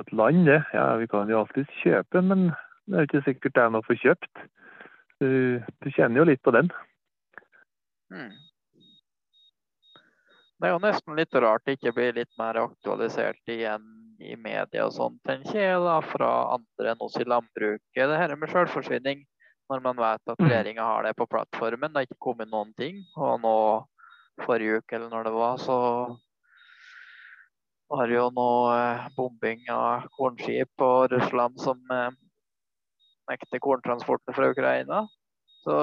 et 0.00 0.12
land, 0.12 0.46
det. 0.48 0.60
Ja, 0.74 0.86
vi 0.98 1.08
kan 1.10 1.30
jo 1.30 1.42
alltids 1.42 1.72
kjøpe, 1.82 2.22
men 2.26 2.50
det 2.86 2.96
er 2.96 3.04
jo 3.04 3.10
ikke 3.10 3.26
sikkert 3.28 3.54
det 3.56 3.62
er 3.62 3.74
noe 3.74 3.84
å 3.84 3.86
få 3.86 3.98
kjøpt. 4.00 4.46
Du, 5.22 5.28
du, 5.62 5.90
kjenner 5.94 6.22
jo 6.22 6.26
litt 6.26 6.42
på 6.42 6.54
den. 6.54 6.70
Hmm. 8.10 8.32
Det 10.58 10.68
er 10.68 10.74
jo 10.74 10.82
nesten 10.82 11.18
litt 11.18 11.34
rart 11.42 11.62
det 11.66 11.76
ikke 11.78 11.94
blir 11.94 12.16
litt 12.16 12.30
mer 12.38 12.58
aktualisert 12.60 13.50
igjen 13.50 13.86
i 14.22 14.36
media 14.38 14.86
og 14.86 14.94
sånt, 14.94 15.18
tenker 15.26 15.58
jeg, 15.58 15.78
da, 15.82 15.96
fra 16.06 16.30
andre 16.56 16.92
enn 16.92 17.02
oss 17.02 17.18
i 17.18 17.26
landbruket. 17.26 17.82
Det 17.94 18.18
her 18.18 18.34
med 18.38 18.50
selvforsyning, 18.50 19.24
når 19.70 19.82
man 19.86 19.98
vet 19.98 20.34
at 20.34 20.38
hmm. 20.38 20.50
regjeringa 20.50 20.86
har 20.90 21.06
det 21.06 21.14
på 21.18 21.26
plattformen. 21.30 21.90
Det 21.90 22.02
har 22.02 22.10
ikke 22.10 22.26
kommet 22.26 22.50
noen 22.50 22.74
ting. 22.78 23.02
Og 23.14 23.38
nå 23.42 23.56
forrige 24.40 24.80
uke 24.80 24.96
eller 24.96 25.12
når 25.12 25.28
det 25.28 25.32
var, 25.36 25.60
så 25.60 25.76
var 27.92 28.08
det 28.08 28.16
jo 28.16 28.28
noe 28.32 28.74
eh, 28.74 29.08
bombing 29.16 29.66
av 29.72 30.08
kornskip 30.16 30.84
og 30.84 31.12
Russland 31.12 31.60
som 31.60 31.80
nekter 31.88 32.20
nekte 33.30 33.60
korntransporten 33.62 34.34
fra 34.34 34.50
Ukraina. 34.50 35.06
Så 35.62 35.74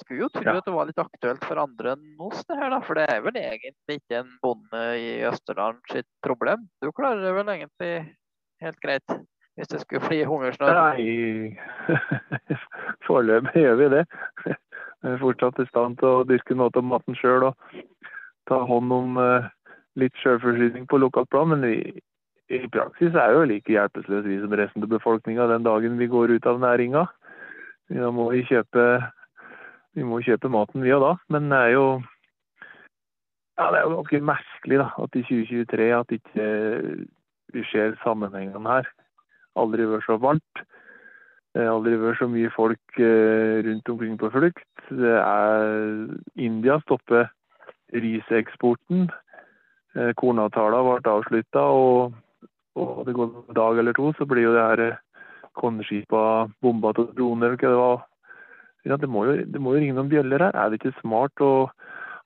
skulle 0.00 0.24
jo 0.24 0.28
tro 0.34 0.50
at 0.50 0.66
det 0.66 0.74
var 0.74 0.88
litt 0.88 0.98
aktuelt 0.98 1.44
for 1.46 1.60
andre 1.62 1.92
enn 1.94 2.22
oss, 2.26 2.40
det 2.48 2.56
her. 2.58 2.72
da, 2.74 2.80
For 2.82 2.98
det 2.98 3.04
er 3.06 3.20
vel 3.22 3.38
egentlig 3.38 4.00
ikke 4.00 4.22
en 4.24 4.32
bonde 4.42 4.84
i 4.98 5.10
Østerdalen 5.28 5.78
sitt 5.92 6.08
problem? 6.26 6.66
Du 6.82 6.90
klarer 6.90 7.22
det 7.22 7.34
vel 7.36 7.52
egentlig 7.54 7.92
helt 8.64 8.80
greit? 8.82 9.18
Hvis 9.58 9.70
det 9.70 9.80
skulle 9.82 10.06
bli 10.06 10.24
hungersnød? 10.26 10.74
Nei, 10.74 11.54
foreløpig 13.06 13.62
gjør 13.62 13.78
vi 13.78 13.88
det. 13.94 14.02
Vi 14.46 15.12
er 15.12 15.22
fortsatt 15.22 15.62
i 15.62 15.68
stand 15.70 15.98
til 15.98 16.10
å 16.10 16.26
dyrke 16.26 16.58
noe 16.58 16.74
av 16.74 16.86
maten 16.86 17.18
sjøl 17.18 17.48
og 17.52 17.80
ta 18.48 18.62
hånd 18.68 18.92
om 18.94 19.18
uh, 19.20 19.48
litt 20.00 20.16
sjølforsyning 20.22 20.88
på 20.88 21.00
lokalt 21.00 21.30
plan. 21.32 21.52
Men 21.52 21.66
vi, 21.66 22.00
i 22.48 22.60
praksis 22.72 23.16
er 23.16 23.34
jo 23.36 23.46
like 23.48 23.72
hjelpeløse 23.72 24.26
vi 24.26 24.40
som 24.42 24.56
resten 24.56 24.86
av 24.86 24.92
befolkninga 24.92 25.48
den 25.52 25.66
dagen 25.66 25.98
vi 26.00 26.10
går 26.10 26.36
ut 26.36 26.48
av 26.48 26.60
næringa. 26.62 27.06
Da 27.92 28.12
må 28.12 28.28
vi 28.34 28.44
kjøpe, 28.48 28.86
vi 29.96 30.04
må 30.04 30.20
kjøpe 30.24 30.50
maten 30.52 30.84
vi 30.84 30.92
òg 30.96 31.04
da. 31.04 31.12
Men 31.32 31.52
det 31.52 31.60
er 31.66 31.74
jo 31.76 31.86
ja, 33.58 33.70
det 33.72 33.78
er 33.78 33.86
jo 33.88 33.94
ganske 33.96 34.20
merkelig 34.22 34.78
da, 34.78 34.88
at 35.02 35.16
i 35.18 35.22
2023 35.26 35.86
at 35.96 36.12
ikke 36.14 36.48
vi 37.56 37.64
ser 37.72 37.96
sammenhengene 38.04 38.70
her. 38.70 38.90
Aldri 39.58 39.88
vært 39.88 40.06
så 40.06 40.18
varmt. 40.22 40.62
Aldri 41.58 41.96
vært 41.98 42.20
så 42.20 42.28
mye 42.30 42.52
folk 42.54 43.00
eh, 43.02 43.58
rundt 43.66 43.90
omkring 43.90 44.14
på 44.20 44.30
flukt. 44.30 44.84
Det 44.94 45.16
India 46.38 46.78
stopper 46.84 47.26
riseksporten. 47.92 49.08
Eh, 49.96 50.12
kornavtalen 50.16 50.88
ble 50.88 51.12
avslutta, 51.12 51.64
og 51.72 52.16
og 52.78 53.06
det 53.06 53.14
går 53.16 53.30
en 53.30 53.56
dag 53.56 53.78
eller 53.78 53.96
to, 53.96 54.12
så 54.16 54.26
blir 54.28 54.46
jo 54.46 54.54
det 54.54 54.62
her 54.62 54.82
kornskipa 55.58 56.14
konskipa 56.14 56.22
bomba 56.62 56.92
av 56.94 57.14
droner, 57.16 57.56
det 57.56 57.74
var. 57.74 58.04
Ja, 58.86 58.96
det, 58.96 59.08
må 59.10 59.24
jo, 59.26 59.34
det 59.44 59.60
må 59.60 59.74
jo 59.74 59.80
ringe 59.82 59.96
noen 59.96 60.10
bjøller 60.10 60.44
her. 60.46 60.54
Er 60.54 60.70
det 60.70 60.78
ikke 60.78 61.00
smart 61.00 61.42
å 61.42 61.68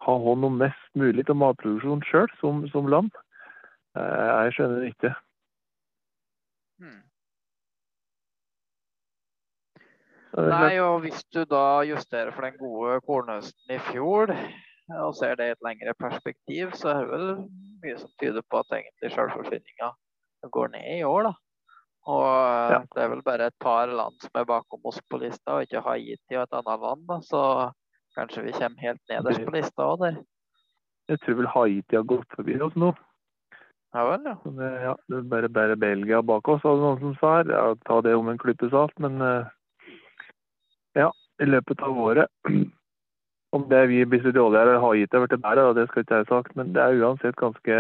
ha 0.05 0.17
hånd 0.27 0.45
om 0.45 0.59
mest 0.61 0.91
mulig 0.99 1.25
av 1.31 1.39
matproduksjon 1.41 2.05
sjøl, 2.07 2.29
som, 2.41 2.67
som 2.75 2.91
land? 2.93 3.15
Eh, 3.97 4.29
jeg 4.29 4.59
skjønner 4.59 4.83
det 4.83 4.91
ikke. 4.93 5.15
Hmm. 6.83 7.01
Nei, 10.33 10.77
og 10.81 11.03
hvis 11.05 11.25
du 11.33 11.43
da 11.49 11.83
justerer 11.85 12.33
for 12.33 12.45
den 12.47 12.61
gode 12.61 13.01
kornhøsten 13.09 13.75
i 13.75 13.81
fjor, 13.91 14.33
og 14.91 15.15
ser 15.17 15.37
det 15.39 15.47
i 15.49 15.55
et 15.55 15.65
lengre 15.65 15.95
perspektiv, 15.99 16.73
så 16.79 16.89
er 16.93 17.05
det 17.05 17.13
vel 17.13 17.29
mye 17.83 17.99
som 18.01 18.11
tyder 18.21 18.45
på 18.51 18.63
at 18.63 18.75
egentlig 18.79 19.13
selvforsyninga 19.15 19.93
går 20.53 20.73
ned 20.75 20.99
i 20.99 21.05
år, 21.07 21.29
da. 21.31 21.35
Og 22.11 22.27
ja. 22.73 22.81
det 22.95 23.03
er 23.05 23.13
vel 23.13 23.23
bare 23.23 23.47
et 23.47 23.59
par 23.63 23.87
land 23.87 24.17
som 24.25 24.41
er 24.41 24.49
bakom 24.49 24.91
oss 24.91 24.99
på 25.11 25.21
lista, 25.23 25.55
og 25.55 25.69
ikke 25.69 25.85
Haiti 25.87 26.35
og 26.35 26.43
et 26.49 26.59
annet 26.59 26.83
land. 26.83 27.07
da, 27.07 27.21
Så 27.23 27.43
kanskje 28.19 28.43
vi 28.49 28.53
kommer 28.59 28.89
helt 28.89 29.03
nederst 29.13 29.47
på 29.47 29.55
lista 29.55 29.87
òg 29.87 30.03
der. 30.03 30.21
Jeg 31.11 31.21
tror 31.23 31.39
vel 31.39 31.51
Haiti 31.55 31.97
har 31.97 32.07
gått 32.11 32.37
forbi 32.37 32.59
oss 32.63 32.75
nå. 32.75 32.91
Ja 33.93 34.07
vel, 34.09 34.27
ja. 34.27 34.37
Det, 34.45 34.69
ja, 34.83 34.93
det 35.09 35.19
er 35.19 35.31
bare, 35.31 35.49
bare 35.53 35.77
Belgia 35.77 36.23
bak 36.23 36.49
oss, 36.49 36.63
hadde 36.65 36.83
noen 36.83 37.01
som 37.03 37.17
sa 37.21 37.33
her. 37.39 37.51
Ja, 37.53 37.65
ta 37.87 38.01
det 38.03 38.15
om 38.19 38.31
en 38.33 38.41
klype 38.41 38.71
salt, 38.73 38.95
men 39.03 39.21
uh, 39.23 39.51
ja, 40.99 41.11
i 41.39 41.47
løpet 41.47 41.83
av 41.85 41.99
året. 41.99 42.33
Om 43.53 43.69
det 43.69 43.83
vi 43.91 44.05
blir 44.09 44.23
så 44.25 44.33
dårligere 44.33 44.71
eller 44.71 44.81
har 44.81 44.95
gitt 44.97 45.13
det 45.13 45.21
blitt 45.21 45.43
bedre, 45.45 45.73
det 45.77 45.87
skal 45.89 46.05
ikke 46.05 46.19
jeg 46.19 46.27
ha 46.27 46.31
sagt, 46.31 46.57
men 46.57 46.73
det 46.73 46.83
er 46.83 47.01
uansett 47.05 47.37
ganske 47.37 47.79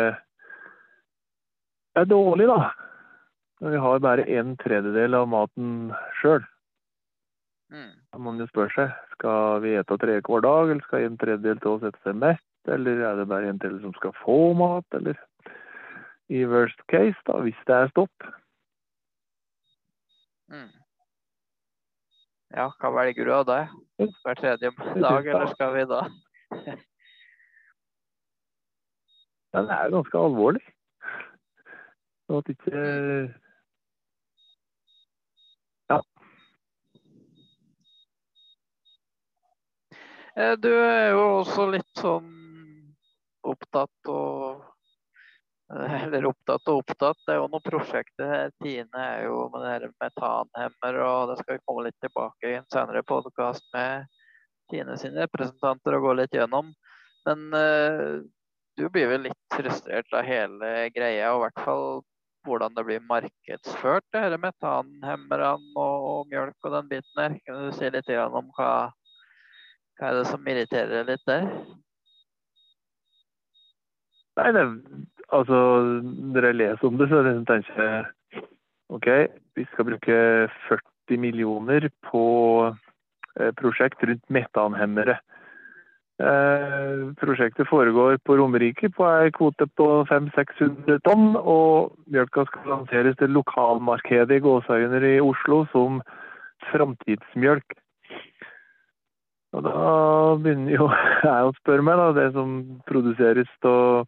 Det 1.92 2.00
er 2.00 2.08
dårlig, 2.08 2.46
da. 2.48 2.72
Når 3.60 3.70
vi 3.70 3.80
har 3.84 3.98
bare 4.04 4.28
en 4.38 4.56
tredjedel 4.56 5.14
av 5.14 5.28
maten 5.28 5.92
sjøl. 6.20 6.44
Mm. 7.72 7.92
Da 8.12 8.18
må 8.18 8.32
man 8.32 8.40
jo 8.40 8.48
spørre 8.48 8.72
seg 8.74 8.94
skal 9.14 9.60
vi 9.64 9.76
ete 9.78 9.96
tre 10.00 10.18
hver 10.20 10.44
dag, 10.44 10.70
eller 10.70 10.84
skal 10.86 11.06
en 11.06 11.18
tredjedel 11.20 11.60
til 11.60 11.70
å 11.74 11.80
sette 11.84 12.00
seg 12.04 12.16
mett, 12.20 12.48
eller 12.68 13.04
er 13.06 13.20
det 13.20 13.28
bare 13.30 13.48
en 13.48 13.60
tredjedel 13.60 13.86
som 13.86 13.94
skal 13.96 14.16
få 14.20 14.38
mat, 14.58 14.88
eller 14.98 15.20
i 16.32 16.44
worst 16.48 16.80
case, 16.92 17.18
da, 17.28 17.38
hvis 17.44 17.60
det 17.68 17.76
er 17.76 17.92
stopp. 17.92 18.28
Mm. 20.52 20.81
Ja, 22.52 22.66
hva 22.80 22.90
velger 22.92 23.24
du 23.24 23.32
av 23.32 23.46
det? 23.48 23.60
Hver 23.96 24.34
tredje 24.36 24.70
dag, 25.00 25.26
eller 25.26 25.46
skal 25.54 25.72
vi 25.72 25.84
da? 25.88 26.00
det 29.52 29.62
er 29.76 29.94
ganske 29.94 30.18
alvorlig. 30.18 30.64
Så 32.26 32.42
at 32.42 32.48
ikke 32.52 32.82
Ja. 35.92 36.00
Eh, 40.36 40.54
du 40.60 40.70
er 40.72 41.08
jo 41.12 41.24
også 41.38 41.70
litt 41.72 42.04
sånn 42.04 42.28
opptatt 43.42 44.12
og 44.12 44.60
Eh, 44.62 44.71
eller 46.04 46.26
opptatt 46.28 46.68
og 46.68 46.82
opptatt. 46.82 47.20
Det 47.26 47.34
er 47.34 47.40
jo 47.40 47.48
noen 47.48 47.64
prosjekter. 47.64 48.28
her. 48.28 48.52
Tine 48.62 49.04
er 49.06 49.24
jo 49.26 49.46
med 49.52 49.64
det 49.64 49.72
her 49.72 49.88
metanhemmer, 50.02 51.00
og 51.06 51.30
det 51.30 51.38
skal 51.40 51.56
vi 51.56 51.64
komme 51.64 51.86
litt 51.88 51.98
tilbake 52.04 52.50
i 52.50 52.58
en 52.60 52.68
senere 52.72 53.04
podkast 53.08 53.64
med 53.76 54.06
Tine 54.72 54.96
sine 55.00 55.26
representanter 55.26 55.96
og 55.98 56.06
gå 56.06 56.14
litt 56.20 56.36
gjennom. 56.36 56.70
Men 57.26 57.44
uh, 57.56 58.22
du 58.78 58.86
blir 58.92 59.10
vel 59.10 59.28
litt 59.28 59.56
frustrert 59.56 60.16
av 60.16 60.26
hele 60.26 60.72
greia, 60.94 61.32
og 61.32 61.42
i 61.42 61.44
hvert 61.46 61.64
fall 61.66 61.86
hvordan 62.46 62.74
det 62.74 62.84
blir 62.88 63.04
markedsført, 63.06 64.04
det 64.10 64.22
her 64.24 64.34
metanhemmerne 64.40 65.76
og, 65.78 66.06
og, 66.08 66.24
mjølk 66.32 66.66
og 66.66 66.74
den 66.74 66.88
biten 66.90 67.20
der. 67.20 67.36
Kan 67.46 67.60
du 67.62 67.76
si 67.76 67.90
litt 67.92 68.10
om 68.24 68.50
hva, 68.56 68.72
hva 70.00 70.08
er 70.08 70.18
det 70.18 70.26
som 70.30 70.48
irriterer 70.50 71.06
litt 71.06 71.22
der? 71.28 71.46
Nei, 74.40 74.48
det, 74.56 74.64
altså 75.32 75.58
Når 76.34 76.46
jeg 76.48 76.58
leser 76.60 76.86
om 76.88 76.98
det, 77.00 77.08
så 77.08 77.22
tenker 77.48 77.82
jeg 77.82 78.04
OK, 78.92 79.08
vi 79.56 79.64
skal 79.72 79.88
bruke 79.88 80.16
40 80.68 81.20
millioner 81.20 81.88
på 82.04 82.24
eh, 83.40 83.52
prosjekt 83.56 84.04
rundt 84.04 84.24
metanhemmere. 84.28 85.16
Eh, 86.20 87.14
prosjektet 87.18 87.68
foregår 87.68 88.18
på 88.26 88.36
Romerike 88.36 88.90
på 88.92 89.06
ei 89.08 89.32
kvote 89.32 89.66
på 89.80 89.86
500-600 90.10 91.00
tonn. 91.08 91.32
Og 91.40 91.96
mjølka 92.12 92.44
skal 92.50 92.68
lanseres 92.74 93.16
til 93.18 93.32
lokalmarkedet 93.32 94.36
i 94.36 94.44
Gåsøyner 94.44 95.08
i 95.08 95.16
Oslo 95.24 95.64
som 95.72 96.02
framtidsmjølk. 96.70 97.78
Og 99.52 99.64
da 99.66 99.80
begynner 100.44 100.76
jo 100.76 100.90
jeg 101.24 101.48
å 101.48 101.56
spørre 101.62 101.86
meg, 101.88 102.00
da, 102.00 102.12
det 102.20 102.28
som 102.36 102.58
produseres 102.88 103.50
av 103.68 104.04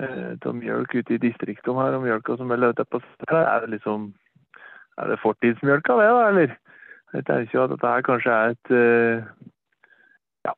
av 0.00 0.56
mjølk 0.56 0.94
ute 0.94 1.14
i 1.14 1.20
distriktet 1.20 1.76
her, 1.76 1.96
og 1.96 2.04
mjølka 2.04 2.36
som 2.38 2.50
er 2.50 2.70
ute 2.70 2.84
på 2.88 3.00
stedet, 3.04 3.44
er 3.44 3.64
det 3.64 3.76
liksom 3.76 4.12
Er 5.00 5.08
det 5.08 5.20
fortidsmjølka, 5.22 5.94
det, 5.96 6.08
da, 6.12 6.24
eller? 6.28 6.56
Jeg 7.14 7.24
tenker 7.24 7.54
jo 7.54 7.62
at 7.64 7.70
dette 7.72 7.88
her 7.88 8.02
kanskje 8.04 8.32
er 8.34 8.52
et 8.52 8.72
eh, 8.76 9.22
ja, 10.44 10.52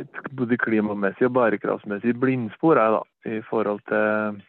et 0.00 0.18
både 0.34 0.58
klimamessig 0.58 1.28
og 1.28 1.36
bærekraftsmessig 1.36 2.16
blindspor 2.18 2.80
er 2.80 2.96
da, 2.96 3.02
i 3.30 3.38
forhold 3.46 3.80
til 3.88 4.40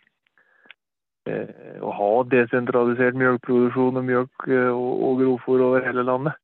eh, 1.29 1.77
å 1.85 1.93
ha 1.99 2.09
desentralisert 2.33 3.19
mjølkeproduksjon 3.19 4.01
og 4.01 4.07
mjølk 4.09 4.49
eh, 4.49 4.71
og, 4.73 4.91
og 5.05 5.21
grovfôr 5.21 5.65
over 5.69 5.85
hele 5.85 6.07
landet. 6.07 6.39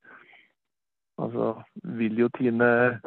Altså, 1.18 1.56
vil 1.98 2.20
jo 2.20 2.30
Tine 2.38 3.00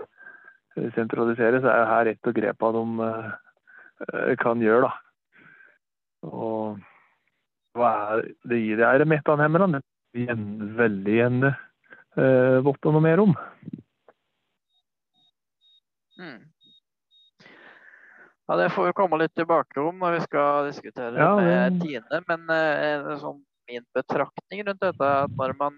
så 0.78 1.70
er 1.72 1.88
her 1.90 2.06
ett 2.12 2.26
av 2.26 2.34
grepene 2.36 2.72
de 2.80 3.08
Eh, 3.08 3.32
kan 4.40 4.62
gjøre. 4.62 4.88
da. 4.88 6.28
Og 6.28 6.78
hva 7.78 7.90
er 8.16 8.28
det 8.48 8.60
gir 8.62 8.80
det 8.80 8.86
her 8.86 9.04
metanhemmerne? 9.08 9.82
Er 10.18 10.38
veldig 10.78 11.16
gjerne 11.18 11.50
eh, 12.18 12.58
vått 12.64 12.88
noe 12.88 13.02
mer 13.04 13.22
om. 13.22 13.34
Mm. 16.18 16.38
Ja, 18.48 18.56
Det 18.56 18.70
får 18.72 18.86
vi 18.86 18.96
komme 18.96 19.18
litt 19.20 19.34
tilbake 19.36 19.80
om 19.80 20.00
når 20.00 20.16
vi 20.16 20.24
skal 20.24 20.70
diskutere 20.70 21.20
ja, 21.20 21.34
med 21.36 21.82
Tine. 21.82 22.22
Men 22.30 22.48
eh, 22.54 23.12
sånn 23.20 23.42
min 23.68 23.84
betraktning 23.92 24.64
rundt 24.64 24.80
dette 24.80 25.04
er 25.04 25.26
at 25.26 25.34
når 25.36 25.52
man 25.58 25.76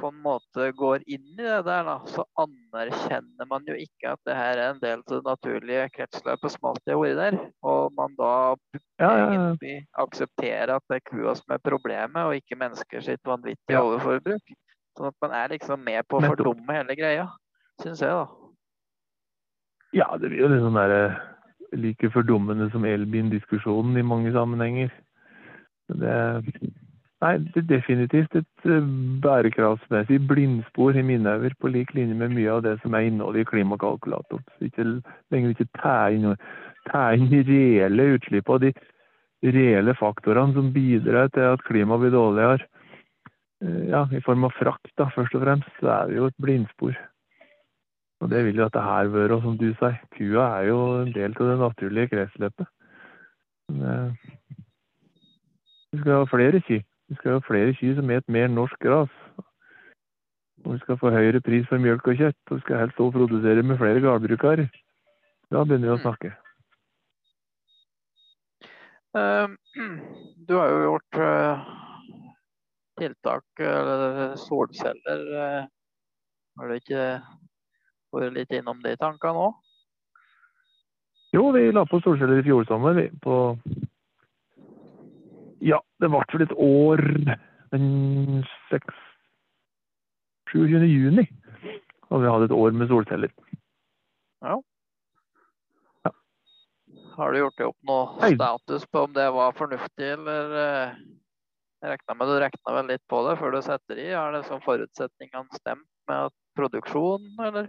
på 0.00 0.08
en 0.10 0.18
måte 0.24 0.68
går 0.76 1.04
inn 1.06 1.24
i 1.34 1.38
det 1.38 1.60
der, 1.66 1.84
da, 1.86 1.94
så 2.10 2.24
anerkjenner 2.40 3.48
man 3.50 3.66
jo 3.68 3.76
ikke 3.78 4.14
at 4.14 4.20
det 4.26 4.36
her 4.36 4.58
er 4.58 4.72
en 4.72 4.80
del 4.82 5.02
av 5.02 5.12
det 5.12 5.20
naturlige 5.26 5.86
kretsløpet 5.96 6.54
som 6.54 6.68
alltid 6.72 6.92
har 6.94 7.00
vært 7.02 7.20
der. 7.20 7.38
Og 7.72 7.94
man 7.98 8.16
da 8.18 8.32
ja, 9.02 9.12
ja, 9.34 9.76
aksepterer 10.04 10.74
at 10.76 10.86
det 10.90 11.00
er 11.00 11.06
kua 11.10 11.36
som 11.38 11.54
er 11.54 11.62
problemet, 11.64 12.20
og 12.22 12.36
ikke 12.38 12.58
mennesker 12.60 13.04
sitt 13.04 13.22
vanvittige 13.28 13.78
ja. 13.78 13.84
overforbruk. 13.84 14.54
Sånn 14.98 15.08
at 15.08 15.18
man 15.24 15.36
er 15.36 15.54
liksom 15.54 15.84
med 15.84 16.04
på 16.08 16.20
å 16.20 16.24
fordumme 16.26 16.76
hele 16.76 16.96
greia, 16.98 17.28
syns 17.80 18.02
jeg, 18.04 18.12
da. 18.12 18.26
Ja, 19.92 20.08
det 20.16 20.32
blir 20.32 20.46
jo 20.46 20.50
litt 20.52 20.64
sånn 20.64 20.76
derre 20.76 21.04
like 21.76 22.10
fordummende 22.12 22.68
som 22.72 22.84
elbil-diskusjonen 22.88 23.96
i 24.00 24.04
mange 24.04 24.32
sammenhenger. 24.34 24.92
Det 25.92 26.16
Nei, 27.22 27.36
det 27.54 27.60
er 27.60 27.68
definitivt 27.70 28.32
et 28.34 28.64
eh, 28.66 28.86
bærekraftsmessig 29.22 30.18
blindspor 30.26 30.96
i 30.98 31.04
mine 31.06 31.36
øyne, 31.38 31.54
på 31.60 31.70
lik 31.70 31.94
linje 31.94 32.16
med 32.18 32.34
mye 32.34 32.50
av 32.50 32.64
det 32.64 32.80
som 32.82 32.96
er 32.98 33.06
innholdet 33.06 33.44
i 33.44 33.50
klimakalkulatoren. 33.52 34.42
Så 34.56 34.66
ikke 34.66 34.86
lenger 35.30 35.54
ikke 35.54 35.68
ta 35.78 36.10
inn, 36.10 37.30
de 37.30 37.44
reelle 37.52 38.08
utslippene, 38.16 38.74
de 39.42 39.54
reelle 39.54 39.94
faktorene 39.94 40.58
som 40.58 40.74
bidrar 40.74 41.30
til 41.30 41.46
at 41.52 41.62
klimaet 41.68 42.02
blir 42.02 42.16
dårligere. 42.16 42.66
Eh, 43.62 43.88
ja, 43.94 44.02
I 44.10 44.24
form 44.26 44.50
av 44.50 44.58
frakt, 44.58 44.90
da, 44.98 45.06
først 45.14 45.38
og 45.38 45.46
fremst, 45.46 45.72
så 45.78 45.94
er 45.94 46.10
det 46.10 46.18
jo 46.18 46.26
et 46.26 46.42
blindspor. 46.42 46.98
Og 48.22 48.30
det 48.30 48.44
vil 48.46 48.58
jo 48.58 48.66
at 48.66 48.74
det 48.74 48.82
her 48.82 49.14
være, 49.14 49.36
og 49.38 49.42
som 49.46 49.58
du 49.58 49.68
sier, 49.78 49.98
kua 50.18 50.50
er 50.58 50.72
jo 50.74 50.84
en 51.04 51.14
del 51.14 51.34
av 51.38 51.50
det 51.54 51.58
naturlige 51.68 52.16
kretsløpet. 52.16 52.78
Eh, 53.70 54.32
vi 55.92 56.00
skal 56.00 56.18
ha 56.18 56.26
flere 56.26 56.66
kyr. 56.66 56.88
Vi 57.12 57.16
skal 57.16 57.34
ha 57.36 57.40
flere 57.44 57.74
kyr 57.76 57.98
som 57.98 58.06
spiser 58.08 58.32
mer 58.32 58.46
norsk 58.48 58.78
gras. 58.80 59.16
Og 60.64 60.72
vi 60.72 60.78
skal 60.80 60.96
få 60.96 61.10
høyere 61.12 61.42
pris 61.44 61.66
for 61.68 61.82
mjølk 61.82 62.06
og 62.08 62.16
kjøtt. 62.16 62.38
Og 62.48 62.56
vi 62.56 62.62
skal 62.62 62.78
helst 62.80 63.00
også 63.04 63.18
produsere 63.18 63.64
med 63.68 63.76
flere 63.76 64.00
gårdbrukere. 64.00 64.64
Da 65.52 65.64
begynner 65.66 65.90
vi 65.90 65.92
å 65.92 65.98
mm. 65.98 66.04
snakke. 66.06 66.30
Uh, 69.12 69.52
du 70.48 70.56
har 70.56 70.72
jo 70.72 70.80
gjort 70.86 71.20
uh, 71.20 71.68
tiltak, 73.02 73.44
eller 73.60 74.32
solceller. 74.40 75.28
Uh, 75.36 75.68
har 76.56 76.72
du 76.72 76.78
ikke 76.80 77.04
vært 78.16 78.38
litt 78.38 78.56
innom 78.56 78.80
de 78.80 78.96
tankene 78.96 79.50
òg? 79.50 79.60
Jo, 81.36 81.50
vi 81.52 81.68
la 81.76 81.84
på 81.84 82.00
solceller 82.00 82.40
i 82.40 82.48
fjor 82.48 82.64
sommer. 82.72 83.04
På 83.20 83.42
ja, 85.62 85.78
det 86.02 86.10
ble 86.10 86.22
vel 86.32 86.44
et 86.46 86.54
år 86.58 87.02
den 87.72 88.44
6 88.70 89.00
27. 90.52 90.84
juni 90.84 91.24
Og 92.10 92.20
vi 92.20 92.28
hadde 92.28 92.50
et 92.50 92.54
år 92.56 92.74
med 92.76 92.90
solceller. 92.90 93.32
Har 97.16 97.32
du 97.32 97.38
gjort 97.38 97.58
deg 97.58 97.68
opp 97.68 97.88
noe 97.88 98.30
status 98.34 98.86
på 98.88 99.04
om 99.06 99.12
det 99.16 99.26
var 99.34 99.56
fornuftig, 99.56 100.08
eller 100.16 100.54
eh, 100.62 100.94
Jeg 101.82 101.92
regna 101.92 102.16
med 102.16 102.30
du 102.30 102.34
regna 102.40 102.74
vel 102.76 102.88
litt 102.88 103.04
på 103.10 103.20
det 103.26 103.36
før 103.40 103.56
du 103.56 103.60
setter 103.66 104.00
i. 104.00 104.08
Er 104.16 104.36
det 104.36 104.44
som 104.48 104.62
forutsetningene 104.64 105.60
stemt 105.60 105.88
med 106.08 106.32
produksjon, 106.56 107.26
eller? 107.42 107.68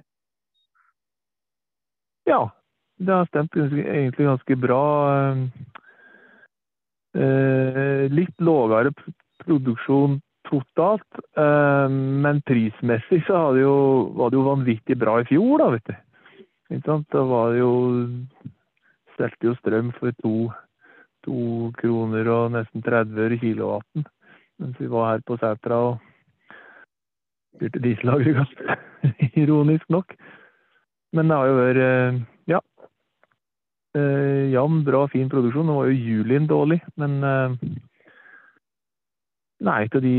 Ja, 2.30 2.46
det 3.02 3.18
har 3.18 3.28
stemt 3.32 3.58
egentlig 3.58 4.30
ganske 4.30 4.58
bra. 4.64 4.84
Eh, 7.14 8.06
litt 8.10 8.34
lavere 8.42 8.90
produksjon 9.44 10.18
totalt, 10.50 11.20
eh, 11.38 11.88
men 11.90 12.42
prismessig 12.48 13.22
så 13.28 13.44
det 13.54 13.62
jo, 13.62 13.76
var 14.18 14.32
det 14.32 14.40
jo 14.40 14.48
vanvittig 14.48 14.98
bra 14.98 15.20
i 15.22 15.28
fjor, 15.30 15.62
da, 15.62 15.70
vet 15.76 15.92
du. 15.92 15.96
Ikke 16.74 16.88
sant? 16.88 17.08
Da 17.14 17.22
var 17.30 17.54
det 17.54 17.62
jo 17.62 17.74
Stelte 19.14 19.46
jo 19.46 19.52
strøm 19.60 19.92
for 19.94 20.10
to, 20.24 20.48
to 21.22 21.36
kroner 21.78 22.26
og 22.34 22.56
nesten 22.56 22.82
30 22.82 23.20
øre 23.22 23.38
kilowatten 23.38 24.08
mens 24.58 24.80
vi 24.82 24.88
var 24.90 25.12
her 25.12 25.22
på 25.28 25.38
Sætra 25.38 25.78
og 25.92 26.00
fyrte 27.60 27.82
dieselaggregat. 27.84 28.54
Ironisk 29.44 29.86
nok. 29.94 30.16
Men 31.14 31.30
det 31.30 31.38
har 31.38 31.50
jo 31.52 31.58
vært 31.60 32.24
ja, 33.94 34.02
eh, 34.02 34.52
jevn, 34.52 34.84
bra, 34.84 35.08
fin 35.08 35.30
produksjon. 35.30 35.66
Nå 35.68 35.76
var 35.78 35.90
jo 35.90 35.98
julien 35.98 36.48
dårlig, 36.48 36.82
men 36.98 37.24
uh, 37.24 37.54
nei, 39.64 39.84
av 39.88 40.02
de 40.02 40.16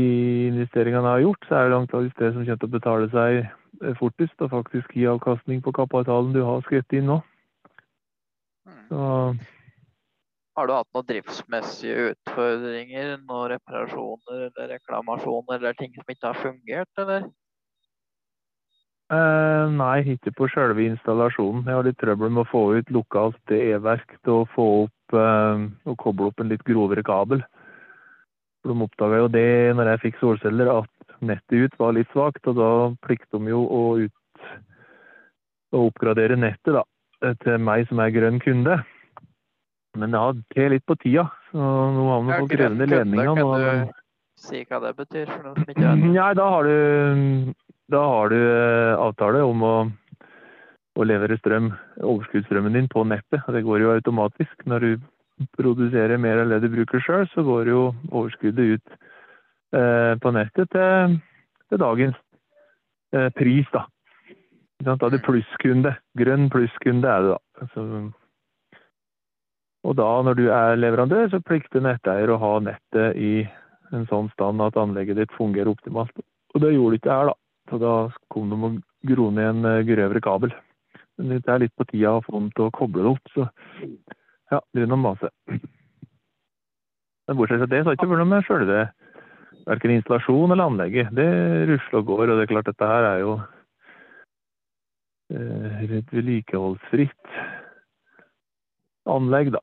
investeringene 0.49 1.03
jeg 1.03 1.11
har 1.11 1.25
gjort, 1.25 1.47
så 1.47 1.55
er 1.55 1.69
det 1.69 1.79
antakeligvis 1.79 2.19
det 2.19 2.31
som 2.33 2.45
kommer 2.45 2.61
til 2.61 2.69
å 2.69 2.75
betale 2.75 3.09
seg 3.13 3.41
eh, 3.43 3.95
fortest, 3.99 4.37
og 4.41 4.53
faktisk 4.53 4.95
gi 4.95 5.07
avkastning 5.11 5.61
på 5.61 5.75
kapitalen 5.75 6.33
du 6.33 6.41
har 6.45 6.63
skrevet 6.65 6.97
inn 6.97 7.11
nå. 7.11 7.19
Hmm. 8.65 8.87
Så 8.89 9.03
Har 10.55 10.67
du 10.67 10.73
hatt 10.73 10.91
noen 10.95 11.07
driftsmessige 11.09 12.11
utfordringer, 12.13 13.17
noen 13.27 13.49
reparasjoner 13.51 14.47
eller 14.47 14.69
reklamasjoner 14.77 15.59
eller 15.59 15.75
ting 15.75 15.91
som 15.97 16.07
ikke 16.07 16.31
har 16.31 16.39
fungert, 16.39 16.91
eller? 17.03 17.27
Eh, 19.11 19.65
nei, 19.69 19.97
ikke 20.15 20.33
på 20.37 20.47
selve 20.53 20.85
installasjonen. 20.85 21.65
Jeg 21.67 21.77
har 21.77 21.83
litt 21.87 21.99
trøbbel 22.01 22.31
med 22.31 22.45
å 22.45 22.49
få 22.49 22.63
ut 22.77 22.89
lokalt 22.93 23.53
e-verk 23.53 24.17
til 24.23 24.41
å 24.41 24.47
få 24.55 24.67
opp 24.85 25.17
eh, 25.19 25.65
og 25.85 25.97
koble 26.01 26.31
opp 26.31 26.39
en 26.41 26.49
litt 26.53 26.63
grovere 26.67 27.03
kabel. 27.05 27.43
For 28.61 28.73
de 28.73 28.85
oppdaga 28.87 29.21
jo 29.23 29.27
det 29.29 29.47
når 29.77 29.91
jeg 29.93 30.03
fikk 30.07 30.21
solceller, 30.23 30.71
at 30.81 31.19
nettet 31.25 31.67
ut 31.67 31.79
var 31.79 31.93
litt 31.95 32.09
svakt, 32.13 32.47
og 32.49 32.57
da 32.57 32.71
plikter 33.05 33.39
de 33.39 33.53
jo 33.53 33.61
å 33.69 33.83
ut 34.05 34.11
å 35.75 35.87
oppgradere 35.89 36.37
nettet 36.39 36.75
da, 36.77 36.83
til 37.43 37.57
meg 37.61 37.87
som 37.89 37.99
er 37.99 38.13
grønn 38.15 38.39
kunde. 38.43 38.79
Men 39.95 40.11
det 40.11 40.19
har 40.19 40.39
tatt 40.53 40.71
litt 40.73 40.85
på 40.87 40.97
tida, 40.99 41.27
så 41.51 41.67
nå 41.95 42.07
har 42.09 42.23
vi 42.25 42.39
fått 42.39 42.55
krevende 42.57 42.87
ledninger. 42.91 43.35
kan 43.35 43.61
du- 43.87 43.93
Si 44.37 44.65
hva 44.65 44.81
det 44.81 44.97
betyr 44.97 45.27
for 45.31 45.43
noen 45.43 45.55
som 45.55 45.63
ikke 45.71 45.79
vet. 45.79 46.11
Nei, 46.11 46.33
da 46.33 46.49
har 46.49 46.63
du, 46.63 47.53
da 47.91 48.01
har 48.01 48.29
du 48.33 48.39
eh, 48.39 48.97
avtale 48.97 49.43
om 49.45 49.63
å, 49.65 49.75
å 50.95 51.05
levere 51.05 51.37
strøm, 51.37 51.69
overskuddsstrømmen 52.01 52.73
din 52.77 52.89
på 52.89 53.03
nettet. 53.05 53.45
Det 53.53 53.61
går 53.65 53.83
jo 53.83 53.93
automatisk. 53.93 54.65
Når 54.65 54.85
du 54.85 54.91
produserer 55.57 56.17
mer 56.21 56.41
enn 56.41 56.53
det 56.53 56.63
du 56.63 56.71
bruker 56.73 57.03
sjøl, 57.03 57.27
så 57.33 57.43
går 57.45 57.69
jo 57.69 57.81
overskuddet 58.09 58.77
ut 58.77 58.97
eh, 59.77 60.13
på 60.21 60.33
nettet 60.33 60.71
til, 60.73 61.19
til 61.69 61.83
dagens 61.83 62.17
eh, 63.13 63.29
pris, 63.37 63.69
da. 63.75 63.85
Da 64.85 64.97
er 64.97 65.13
det 65.13 65.23
plusskunde. 65.23 65.93
Grønn 66.19 66.49
plusskunde 66.51 67.09
er 67.09 67.25
det, 67.25 67.35
da. 67.35 67.69
Så, 67.73 67.85
og 69.85 69.93
da, 69.99 70.09
når 70.25 70.41
du 70.41 70.45
er 70.49 70.81
leverandør, 70.81 71.29
så 71.29 71.43
plikter 71.45 71.83
netteier 71.85 72.33
å 72.33 72.41
ha 72.41 72.53
nettet 72.65 73.15
i 73.21 73.33
en 73.93 74.07
sånn 74.09 74.31
stand 74.33 74.63
at 74.65 74.77
anlegget 74.81 75.19
ditt 75.21 75.33
fungerer 75.37 75.69
optimalt. 75.69 76.15
Og 76.55 76.63
det 76.63 76.73
gjorde 76.73 76.95
det 76.95 77.03
ikke 77.03 77.13
her, 77.13 77.29
da. 77.29 77.35
Så 77.69 77.79
da 77.81 77.93
kom 78.33 78.51
de 78.51 78.59
og 78.67 78.81
gro 79.09 79.29
ned 79.33 79.51
en 79.51 79.69
eh, 79.69 79.83
grøvere 79.87 80.21
kabel. 80.23 80.53
Men 81.17 81.39
det 81.39 81.49
er 81.49 81.63
litt 81.63 81.75
på 81.79 81.87
tida 81.89 82.17
å 82.17 82.23
få 82.25 82.35
dem 82.35 82.51
til 82.55 82.67
å 82.67 82.75
koble 82.75 83.05
det 83.05 83.13
opp, 83.15 83.31
så 83.31 83.47
ja, 84.51 84.59
det 84.59 84.81
blir 84.81 84.89
noen 84.91 85.05
mase. 85.05 85.31
Men 87.25 87.37
bortsett 87.39 87.61
fra 87.63 87.69
det, 87.71 87.81
så 87.81 87.87
har 87.87 87.95
det 87.95 87.99
ikke 87.99 88.09
vært 88.11 88.21
noe 88.21 88.31
med 88.33 88.45
sjølve 88.45 88.81
verken 89.65 89.95
installasjon 89.95 90.53
eller 90.53 90.69
anlegget. 90.69 91.13
Det 91.17 91.27
rusler 91.71 92.01
og 92.01 92.09
går, 92.11 92.25
og 92.29 92.37
det 92.37 92.45
er 92.45 92.51
klart 92.51 92.69
dette 92.69 92.89
her 92.89 93.07
er 93.09 93.21
jo 93.23 93.31
eh, 95.33 95.85
vedlikeholdsfritt 96.11 97.39
anlegg, 99.15 99.53
da. 99.55 99.61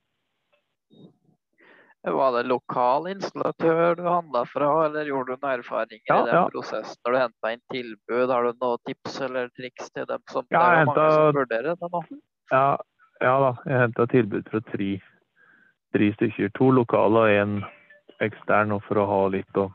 Var 2.03 2.33
det 2.35 2.43
lokal 2.51 3.07
installatør 3.13 3.95
du 3.95 4.03
handla 4.09 4.43
fra, 4.51 4.71
eller 4.89 5.07
gjorde 5.07 5.37
du 5.37 5.45
noen 5.45 5.61
erfaringer 5.61 6.11
Ja, 6.11 6.17
i 6.17 6.27
den 6.27 6.35
ja. 6.35 6.47
prosessen 6.51 6.99
når 7.07 7.15
du 7.15 7.19
henta 7.21 7.53
inn 7.55 7.63
tilbud? 7.71 8.33
Har 8.33 8.49
du 8.49 8.57
noen 8.65 8.81
tips 8.89 9.21
eller 9.23 9.53
triks 9.55 9.93
til 9.95 10.09
dem 10.11 10.25
som 10.33 10.47
Ja, 10.51 10.65
det 10.65 10.81
er 10.81 10.89
mange 10.91 11.05
som 11.13 11.39
vurderer 11.39 11.79
det 11.79 11.91
nå? 11.93 12.01
Ja, 12.51 12.65
ja 13.23 13.37
da, 13.45 13.53
jeg 13.71 13.85
henta 13.85 14.07
tilbud 14.11 14.51
fra 14.51 14.63
tre, 14.73 14.89
tre 15.95 16.11
stykker. 16.17 16.51
To 16.59 16.73
lokale 16.75 17.23
og 17.23 17.37
én 17.37 17.55
ekstern, 18.23 18.75
for 18.89 18.99
å 18.99 19.07
ha 19.07 19.21
litt 19.31 19.63
å 19.63 19.69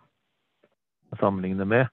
sammenligne 1.21 1.63
med. 1.67 1.87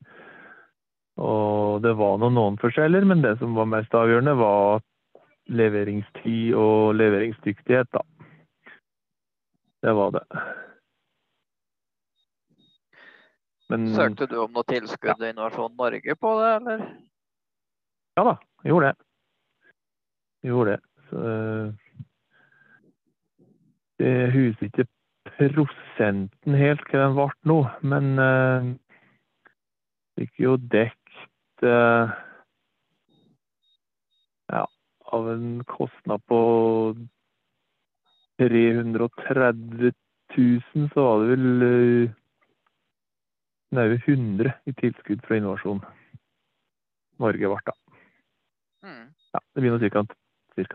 Og 1.22 1.78
det 1.85 1.95
var 1.95 2.18
noen, 2.18 2.35
noen 2.35 2.59
forskjeller, 2.59 3.07
men 3.07 3.22
det 3.22 3.37
som 3.39 3.55
var 3.55 3.70
mest 3.70 3.95
avgjørende, 3.95 4.35
var 4.41 4.82
leveringstid 5.47 6.57
og 6.59 6.97
leveringsdyktighet, 6.99 7.91
da. 7.95 8.03
Det 9.85 9.93
var 9.93 10.11
det. 10.11 10.24
Men 13.68 13.95
Søkte 13.95 14.26
du 14.30 14.39
om 14.41 14.53
noe 14.57 14.64
tilskudd 14.64 15.20
i 15.20 15.28
Innovasjon 15.35 15.74
Norge 15.76 16.14
på 16.16 16.30
det, 16.41 16.53
eller? 16.57 16.85
Ja 18.16 18.24
da, 18.30 18.35
jeg 18.62 18.72
gjorde 18.72 18.87
det. 18.87 19.07
Jeg 20.41 20.55
gjorde 20.55 20.70
det. 20.72 20.80
Så, 21.11 21.22
eh, 21.35 21.68
jeg 24.07 24.32
husker 24.32 24.66
ikke 24.70 24.89
prosenten 25.35 26.57
helt 26.64 26.85
hva 26.89 27.05
den 27.05 27.16
ble 27.20 27.28
nå, 27.53 27.61
men 27.93 28.11
uh, 28.16 28.72
fikk 30.16 30.45
jo 30.47 30.57
dekt 30.72 31.66
uh, 31.66 32.09
ja, 34.49 34.64
av 35.12 35.28
en 35.37 35.59
kostnad 35.68 36.24
på 36.32 36.41
330 38.41 39.93
000, 40.37 40.89
så 40.95 41.05
var 41.07 41.22
det 41.22 41.28
vel 41.35 41.62
uh, 41.62 42.14
nærmere 43.74 44.01
100 44.07 44.55
i 44.66 44.72
tilskudd 44.80 45.22
fra 45.26 45.39
Innovasjon 45.39 45.82
Norge 47.22 47.51
ble 47.51 47.61
da. 47.66 47.74
Mm. 48.85 49.05
Ja, 49.35 49.41
det 49.55 49.62
blir 49.62 49.74
nå 49.74 49.91
ca. 49.91 50.05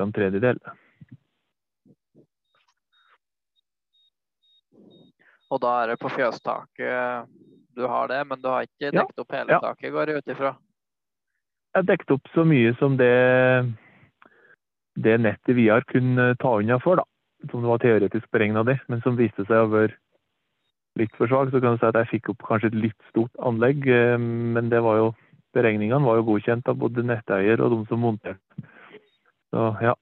en 0.03 0.14
tredjedel. 0.16 0.62
Og 5.49 5.62
da 5.64 5.76
er 5.82 5.91
det 5.91 5.99
på 6.01 6.12
fjøstaket 6.14 7.30
du 7.76 7.86
har 7.88 8.10
det, 8.12 8.24
men 8.28 8.41
du 8.41 8.49
har 8.49 8.66
ikke 8.68 8.91
Ja, 8.93 9.05
opp 9.05 9.32
hele 9.32 9.55
ja. 9.55 9.60
taket, 9.64 9.91
går 9.93 10.10
jeg 10.10 10.18
ut 10.18 10.34
ifra? 10.36 10.55
Jeg 11.76 11.86
dekket 11.86 12.12
opp 12.12 12.28
så 12.34 12.43
mye 12.45 12.74
som 12.80 12.97
det, 12.97 13.14
det 14.97 15.16
nettet 15.22 15.55
Vidar 15.55 15.86
kunnet 15.88 16.39
ta 16.41 16.57
unna 16.60 16.80
for, 16.84 16.99
da. 16.99 17.05
Som 17.47 17.63
det 17.63 17.71
var 17.71 17.79
teoretisk 17.79 18.27
beregna 18.35 18.65
det, 18.67 18.79
men 18.91 19.01
som 19.05 19.15
viste 19.15 19.45
seg 19.47 19.63
å 19.63 19.71
være 19.71 19.95
litt 20.99 21.13
for 21.15 21.31
svak. 21.31 21.53
Så 21.53 21.61
kan 21.63 21.77
du 21.77 21.81
si 21.81 21.87
at 21.87 21.99
jeg 22.01 22.11
fikk 22.13 22.33
opp 22.33 22.43
kanskje 22.49 22.73
et 22.73 22.81
litt 22.87 23.09
stort 23.11 23.31
anlegg, 23.39 23.87
eh, 23.87 24.17
men 24.19 24.71
det 24.73 24.81
var 24.83 24.99
jo 24.99 25.13
beregningene 25.55 26.05
var 26.05 26.19
jo 26.19 26.27
godkjent 26.33 26.67
av 26.69 26.77
både 26.77 27.05
netteier 27.05 27.61
og 27.63 27.73
de 27.73 27.79
som 27.89 28.03
monterte. 28.03 28.67
Så 29.49 29.63
ja. 29.81 29.95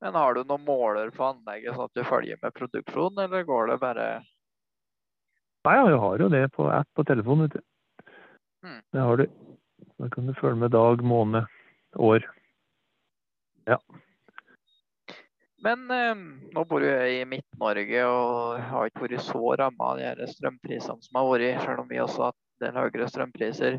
Men 0.00 0.16
har 0.16 0.34
du 0.34 0.42
noen 0.42 0.64
måler 0.66 1.12
på 1.14 1.28
anlegget 1.28 1.76
sånn 1.76 1.88
at 1.90 1.98
du 2.00 2.04
følger 2.08 2.40
med 2.42 2.56
produksjonen, 2.56 3.24
eller 3.26 3.46
går 3.48 3.72
det 3.72 3.80
bare 3.84 4.10
Nei, 5.60 5.74
ja, 5.76 5.88
jeg 5.92 6.00
har 6.00 6.22
jo 6.22 6.26
det 6.32 6.46
på 6.54 6.66
app 6.72 6.88
på 6.96 7.04
telefon, 7.04 7.42
vet 7.44 7.58
du. 7.58 8.12
Hmm. 8.64 8.78
Det 8.96 9.02
har 9.04 9.20
du. 9.20 9.26
Da 10.00 10.08
kan 10.08 10.28
du 10.28 10.32
følge 10.38 10.56
med 10.56 10.72
dag, 10.72 11.02
måned, 11.04 11.44
år. 11.98 12.26
Men 15.60 15.90
eh, 15.92 16.14
nå 16.54 16.64
bor 16.64 16.80
du 16.80 16.88
jeg 16.88 17.20
i 17.20 17.28
Midt-Norge 17.28 18.04
og 18.08 18.60
har 18.70 18.88
ikke 18.88 19.04
vært 19.04 19.24
så 19.26 19.54
ramma 19.60 19.92
av 19.92 20.00
de 20.00 20.28
strømprisene 20.30 21.04
som 21.04 21.20
har 21.20 21.28
vært, 21.28 21.64
selv 21.66 21.82
om 21.84 21.90
vi 21.90 22.00
også 22.00 22.24
har 22.24 22.32
hatt 22.32 22.40
en 22.40 22.64
del 22.64 22.78
høyere 22.80 23.08
strømpriser. 23.12 23.76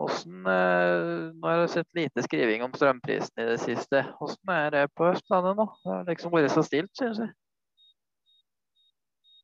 Hvordan, 0.00 0.38
eh, 0.48 1.02
nå 1.36 1.44
har 1.44 1.60
jeg 1.60 1.72
sett 1.74 1.98
lite 1.98 2.24
skriving 2.24 2.64
om 2.64 2.72
strømprisen 2.72 3.42
i 3.42 3.48
det 3.50 3.58
siste. 3.60 4.00
Hvordan 4.16 4.54
er 4.56 4.72
det 4.78 4.86
på 4.96 5.10
Østlandet 5.10 5.60
nå? 5.60 5.68
Det 5.84 5.92
har 5.92 6.08
liksom 6.08 6.32
vært 6.32 6.54
så 6.54 6.64
stilt, 6.64 6.92
synes 6.96 7.20
jeg. 7.20 7.34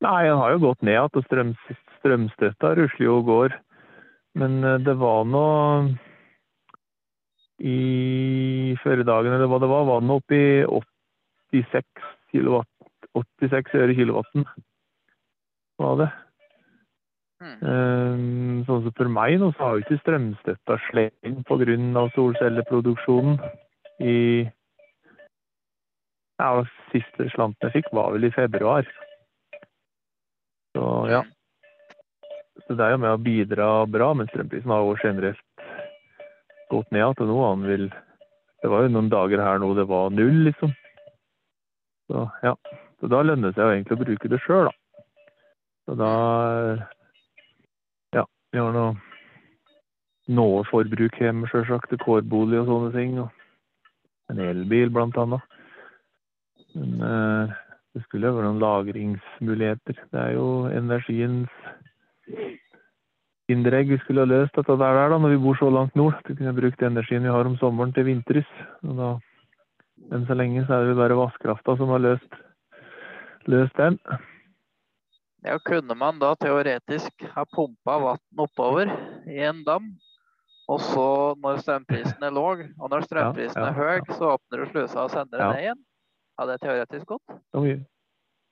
Nei, 0.05 0.23
den 0.29 0.41
har 0.41 0.53
jo 0.53 0.65
gått 0.65 0.83
ned 0.85 0.97
igjen, 0.97 1.25
strøm, 1.29 1.53
strømstøtta 2.01 2.73
rusler 2.77 3.05
jo 3.05 3.19
og 3.21 3.29
går. 3.29 3.61
Men 4.41 4.59
eh, 4.65 4.81
det 4.87 4.97
var 5.01 5.29
nå 5.29 5.47
i 7.59 8.77
førredagen 8.83 9.33
eller 9.33 9.49
hva 9.49 9.61
det 9.63 9.71
var, 9.71 9.87
var 9.89 10.03
den 10.05 10.13
oppe 10.13 10.37
i 10.37 10.47
86 11.57 12.09
kilowatt. 12.33 12.71
86 13.17 13.77
øre 13.81 13.97
kilowatten 13.97 14.45
var 15.81 16.01
det. 16.03 16.09
Mm. 17.37 17.57
Um, 17.69 18.61
sånn 18.65 18.85
som 18.87 18.95
for 18.97 19.13
meg 19.13 19.39
nå, 19.41 19.51
så 19.57 19.65
har 19.65 19.77
jo 19.77 19.85
ikke 19.85 20.01
strømstøtta 20.01 20.79
sleng 20.89 21.43
pga. 21.49 22.05
solcelleproduksjonen 22.17 23.41
i 24.01 24.19
Ja, 26.37 26.65
siste 26.93 27.31
slanten 27.33 27.65
jeg 27.65 27.79
fikk, 27.79 27.93
var 27.97 28.13
vel 28.13 28.29
i 28.29 28.33
februar. 28.33 28.85
Så 30.77 30.85
ja. 31.09 31.23
Så 32.67 32.75
det 32.77 32.85
er 32.85 32.93
jo 32.93 33.01
med 33.01 33.15
å 33.15 33.23
bidra 33.23 33.69
bra, 33.89 34.11
men 34.13 34.29
strømprisen 34.29 34.73
har 34.73 34.83
jo 34.85 34.97
generelt 35.01 35.46
gått 36.73 36.91
ned 36.95 37.17
til 37.19 37.31
noe 37.31 37.53
han 37.53 37.65
Det 37.67 38.71
var 38.73 38.83
jo 38.85 38.93
noen 38.95 39.09
dager 39.13 39.43
her 39.43 39.59
nå 39.63 39.75
det 39.75 39.87
var 39.89 40.11
null, 40.11 40.45
liksom. 40.49 40.75
Så 42.11 42.29
ja. 42.43 42.55
Så 43.01 43.11
da 43.13 43.23
lønner 43.23 43.53
det 43.53 43.57
seg 43.57 43.67
jo 43.67 43.75
egentlig 43.75 43.97
å 43.97 44.05
bruke 44.05 44.31
det 44.33 44.41
sjøl, 44.45 44.71
da. 44.71 45.03
Så 45.87 45.99
da 46.01 46.13
Ja, 48.17 48.25
vi 48.53 48.63
har 48.63 48.73
nå 48.73 48.87
noe 50.37 50.65
forbruk 50.67 51.21
hjemme, 51.21 51.47
sjølsagt. 51.51 51.93
Kårbolig 52.03 52.63
og 52.63 52.71
sånne 52.71 52.93
ting. 52.97 53.19
Og 53.23 54.33
en 54.33 54.43
elbil, 54.43 54.91
blant 54.91 55.19
annet. 55.23 55.45
Men 56.75 56.97
eh, 57.07 57.55
det 57.95 58.03
skulle 58.05 58.29
jo 58.29 58.37
være 58.37 58.51
noen 58.51 58.65
lagringsmuligheter. 58.65 60.01
Det 60.13 60.23
er 60.23 60.35
jo 60.37 60.49
energiens 60.73 61.53
Kinderegg 63.47 63.93
vi 63.93 63.99
skulle 64.03 64.25
ha 64.25 64.29
løst 64.29 64.57
dette 64.59 64.75
der, 64.75 64.97
da, 65.13 65.19
når 65.23 65.37
vi 65.37 65.43
bor 65.45 65.59
så 65.59 65.69
langt 65.71 65.95
nord. 65.99 66.17
At 66.19 66.31
vi 66.31 66.39
kunne 66.41 66.55
brukt 66.57 66.83
energien 66.83 67.23
vi 67.23 67.35
har 67.35 67.47
om 67.47 67.59
sommeren 67.61 67.93
til 67.95 68.09
vinterhus. 68.09 68.49
Og 68.83 68.97
da, 68.99 69.11
enn 70.11 70.25
så 70.27 70.35
lenge 70.39 70.65
så 70.67 70.81
er 70.81 70.89
det 70.91 70.97
bare 70.99 71.19
vannkrafta 71.19 71.77
som 71.79 71.93
har 71.95 72.03
løst, 72.03 72.41
løst 73.47 73.79
den. 73.79 74.01
Ja, 75.47 75.61
kunne 75.63 75.95
man 75.95 76.19
da 76.19 76.33
teoretisk 76.43 77.29
ha 77.37 77.45
pumpa 77.55 78.01
vann 78.03 78.43
oppover 78.43 78.91
i 79.31 79.39
en 79.47 79.61
dam, 79.67 79.93
og 80.67 80.81
så 80.83 81.05
når 81.39 81.61
strømprisen 81.63 82.25
er 82.27 82.35
låg, 82.35 82.65
og 82.81 82.91
når 82.91 83.07
strømprisen 83.07 83.63
Ja, 83.63 83.69
ja, 83.69 83.71
er 83.71 83.77
høy, 83.79 84.17
så 84.19 84.33
åpner 84.33 84.65
du 84.65 84.73
slusa 84.73 85.05
og 85.05 85.13
sender 85.15 85.39
det 85.39 85.51
ned 85.53 85.63
igjen? 85.69 85.85
Hadde 86.41 86.57
det 86.57 86.65
teoretisk 86.65 87.13
gått? 87.15 87.37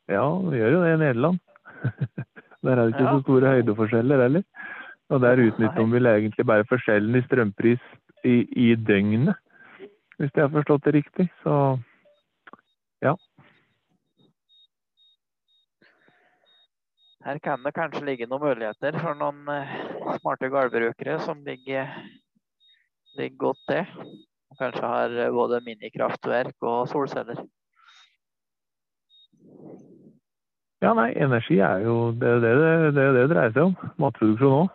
Ja, 0.06 0.22
vi 0.46 0.60
gjør 0.60 0.76
jo 0.76 0.84
det 0.84 0.94
i 0.94 1.02
Nederland. 1.02 1.42
Der 2.64 2.78
er 2.78 2.86
det 2.86 2.94
ikke 2.94 3.10
så 3.10 3.20
store 3.26 3.50
høydeforskjeller 3.56 4.22
heller. 4.24 4.46
Og 5.12 5.20
der 5.20 5.42
utnytter 5.46 5.90
vel 5.92 6.06
egentlig 6.06 6.46
bare 6.46 6.64
forskjellen 6.68 7.18
i 7.18 7.24
strømpris 7.26 7.82
i, 8.24 8.36
i 8.56 8.74
døgnet, 8.74 9.34
hvis 10.16 10.30
jeg 10.32 10.46
har 10.46 10.54
forstått 10.54 10.86
det 10.86 10.94
riktig. 10.94 11.28
Så 11.42 11.76
Her 17.24 17.38
kan 17.38 17.62
det 17.64 17.72
kanskje 17.72 18.04
ligge 18.04 18.26
noen 18.28 18.42
muligheter 18.42 18.98
for 19.00 19.16
noen 19.16 19.46
eh, 19.48 19.70
smarte 20.18 20.50
gårdbrukere 20.52 21.16
som 21.24 21.38
ligger, 21.46 21.88
ligger 23.16 23.38
godt 23.46 23.62
til. 23.70 24.10
Kanskje 24.58 24.90
har 24.90 25.14
eh, 25.22 25.30
både 25.32 25.62
minikraftverk 25.64 26.66
og 26.68 26.88
solceller. 26.92 27.40
ja, 30.84 30.92
nei, 30.92 31.14
energi 31.16 31.62
er 31.64 31.80
jo 31.86 32.12
det 32.12 32.34
det 32.44 32.52
det, 32.60 32.72
det, 32.76 32.92
det 32.98 33.06
det 33.16 33.24
dreier 33.32 33.56
seg 33.56 33.70
om. 33.70 33.92
Matproduksjon 34.04 34.58
òg. 34.58 34.68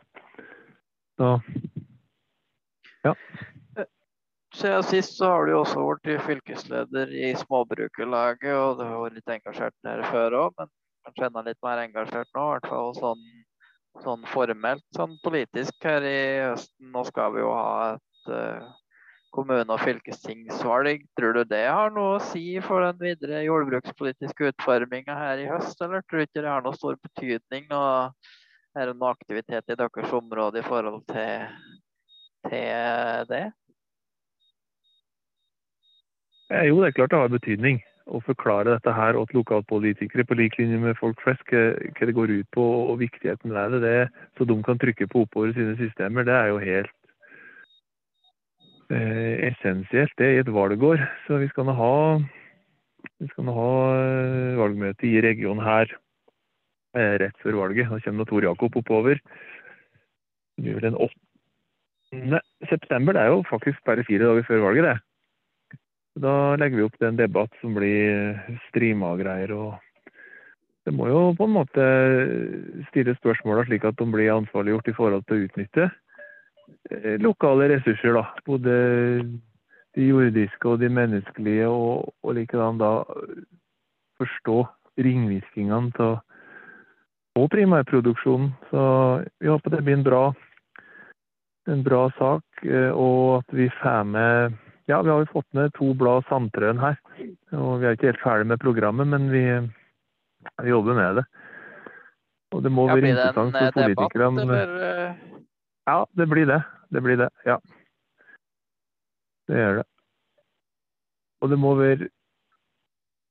Så 1.20 3.16
Siden 4.56 4.84
sist 4.84 5.18
så 5.18 5.28
har 5.30 5.46
du 5.46 5.54
også 5.56 5.84
vært 5.86 6.24
fylkesleder 6.26 7.12
i 7.14 7.30
Småbrukerlaget, 7.38 8.50
og 8.56 8.80
du 8.80 8.84
har 8.84 8.98
vært 9.04 9.20
litt 9.20 9.34
engasjert 9.36 9.76
der 9.86 10.02
før 10.10 10.36
òg, 10.40 10.56
men 10.58 10.72
kanskje 11.06 11.28
enda 11.30 11.44
litt 11.46 11.60
mer 11.64 11.84
engasjert 11.84 12.32
nå, 12.36 12.44
i 12.44 12.56
hvert 12.56 12.68
fall 12.72 12.92
sånn, 12.98 13.22
sånn 14.04 14.26
formelt, 14.32 14.84
sånn 14.98 15.16
politisk 15.24 15.88
her 15.88 16.08
i 16.08 16.20
høsten. 16.50 16.90
Nå 16.96 17.06
skal 17.08 17.36
vi 17.36 17.44
jo 17.44 17.54
ha 17.54 17.94
et 17.94 18.34
uh, 18.34 18.74
kommune- 19.36 19.76
og 19.76 19.84
fylkestingsvalg. 19.86 21.06
Tror 21.20 21.38
du 21.38 21.44
det 21.48 21.64
har 21.70 21.94
noe 21.96 22.18
å 22.18 22.26
si 22.32 22.58
for 22.66 22.84
den 22.90 23.00
videre 23.06 23.46
jordbrukspolitiske 23.46 24.52
utforminga 24.52 25.16
her 25.22 25.46
i 25.46 25.50
høst, 25.52 25.78
eller 25.86 26.04
tror 26.10 26.24
du 26.24 26.28
ikke 26.28 26.42
det 26.42 26.52
har 26.52 26.66
noe 26.66 26.76
stor 26.80 27.00
betydning? 27.06 27.70
Og 27.70 28.34
er 28.76 28.90
det 28.90 28.98
noe 28.98 29.14
aktivitet 29.14 29.72
i 29.72 29.78
deres 29.78 30.14
område 30.14 30.62
i 30.62 30.66
forhold 30.66 31.02
til, 31.10 31.48
til 32.50 33.30
det? 33.30 33.46
Eh, 36.50 36.68
Jo, 36.70 36.82
det 36.82 36.90
er 36.90 36.98
klart 36.98 37.14
det 37.14 37.22
har 37.22 37.34
betydning 37.34 37.82
å 38.10 38.22
forklare 38.26 38.74
dette 38.74 38.94
her 38.94 39.18
til 39.30 39.38
lokalpolitikere 39.38 40.26
på 40.26 40.38
lik 40.38 40.58
linje 40.58 40.80
med 40.82 40.98
folk 40.98 41.20
flest, 41.22 41.44
hva 41.50 42.08
det 42.10 42.16
går 42.18 42.34
ut 42.40 42.50
på 42.56 42.64
og 42.64 42.98
viktigheten 43.02 43.54
ved 43.54 43.78
det, 43.78 43.82
det. 43.86 44.26
Så 44.38 44.48
de 44.50 44.58
kan 44.66 44.82
trykke 44.82 45.08
på 45.08 45.26
oppover 45.28 45.54
sine 45.54 45.76
systemer, 45.78 46.26
det 46.26 46.34
er 46.34 46.50
jo 46.50 46.58
helt 46.64 46.96
eh, 48.90 49.50
essensielt 49.52 50.14
det 50.18 50.34
i 50.34 50.42
et 50.42 50.54
valgår. 50.54 51.06
Så 51.28 51.38
vi 51.38 51.50
skal 51.54 51.70
nå 51.70 51.78
ha, 51.78 51.96
vi 53.22 53.30
skal 53.34 53.46
nå 53.46 53.58
ha 53.58 53.74
eh, 53.94 54.58
valgmøte 54.58 55.10
i 55.10 55.22
regionen 55.26 55.66
her 55.66 55.94
rett 56.96 57.38
før 57.44 57.60
valget. 57.64 57.90
Da 57.90 58.00
kommer 58.06 58.26
Tor 58.26 58.44
Jakob 58.44 58.78
oppover. 58.82 59.20
Blir 60.60 60.80
vel 60.80 60.88
den 60.90 60.98
8. 60.98 62.42
september. 62.70 63.14
Det 63.14 63.22
er 63.22 63.34
jo 63.34 63.44
faktisk 63.50 63.84
bare 63.86 64.04
fire 64.08 64.26
dager 64.26 64.48
før 64.48 64.66
valget, 64.68 64.90
det. 64.90 64.98
Da 66.20 66.56
legger 66.60 66.80
vi 66.80 66.88
opp 66.88 66.98
til 66.98 67.08
en 67.08 67.20
debatt 67.20 67.54
som 67.62 67.76
blir 67.78 68.40
streama 68.68 69.14
og 69.14 69.22
greier. 69.22 69.54
og 69.54 69.78
Det 70.86 70.94
må 70.94 71.08
jo 71.08 71.22
på 71.38 71.46
en 71.46 71.56
måte 71.56 71.86
stille 72.90 73.16
spørsmåla 73.16 73.66
slik 73.68 73.86
at 73.86 74.00
de 74.00 74.08
blir 74.10 74.34
ansvarliggjort 74.34 74.90
i 74.90 74.98
forhold 74.98 75.24
til 75.28 75.38
å 75.38 75.46
utnytte 75.48 75.86
eh, 76.92 77.16
lokale 77.22 77.70
ressurser. 77.76 78.18
da. 78.18 78.26
Både 78.46 78.74
de 79.96 80.10
jordiske 80.10 80.70
og 80.70 80.82
de 80.82 80.90
menneskelige, 80.90 81.68
og, 81.68 82.14
og 82.24 82.36
likedan 82.36 82.82
da 82.82 83.04
forstå 84.20 84.66
ringvirkningene 85.00 85.94
til 85.96 86.18
på 87.40 87.48
primærproduksjonen. 87.56 88.52
Så 88.70 88.82
vi 89.40 89.48
håper 89.48 89.72
det 89.78 89.84
blir 89.88 89.98
en 90.00 90.04
bra, 90.04 90.24
en 91.72 91.84
bra 91.86 92.10
sak, 92.18 92.44
eh, 92.66 92.92
og 92.92 93.40
at 93.40 93.56
vi 93.56 93.70
får 93.80 94.04
med 94.12 94.58
ja, 94.90 95.02
vi 95.06 95.12
har 95.12 95.22
jo 95.22 95.30
fått 95.30 95.46
med 95.54 95.70
to 95.78 95.92
blad 95.94 96.26
Sandtrøen 96.26 96.80
her. 96.82 96.96
og 97.54 97.80
Vi 97.80 97.86
er 97.86 97.94
ikke 97.94 98.10
helt 98.10 98.24
ferdig 98.24 98.48
med 98.50 98.60
programmet, 98.60 99.06
men 99.08 99.28
vi, 99.30 99.44
vi 100.64 100.72
jobber 100.72 100.98
med 100.98 101.20
det. 101.22 101.26
Og 102.58 102.64
det 102.66 102.72
må 102.74 102.88
Ja, 102.90 102.96
være 102.98 103.12
interessant 103.12 103.54
eh, 103.56 103.70
for 103.70 103.86
debatt, 103.86 104.10
politikerne. 104.10 104.42
eller? 104.42 104.72
eh, 104.88 105.16
Ja, 105.88 106.06
det 106.18 106.28
blir 106.30 106.46
det. 106.50 106.64
Det 106.90 107.04
blir 107.06 107.18
det, 107.22 107.30
ja. 107.46 107.60
Det 109.48 109.58
gjør 109.62 109.76
det. 109.78 109.86
Og 111.42 111.50
det 111.50 111.60
må 111.60 111.76
være 111.78 112.10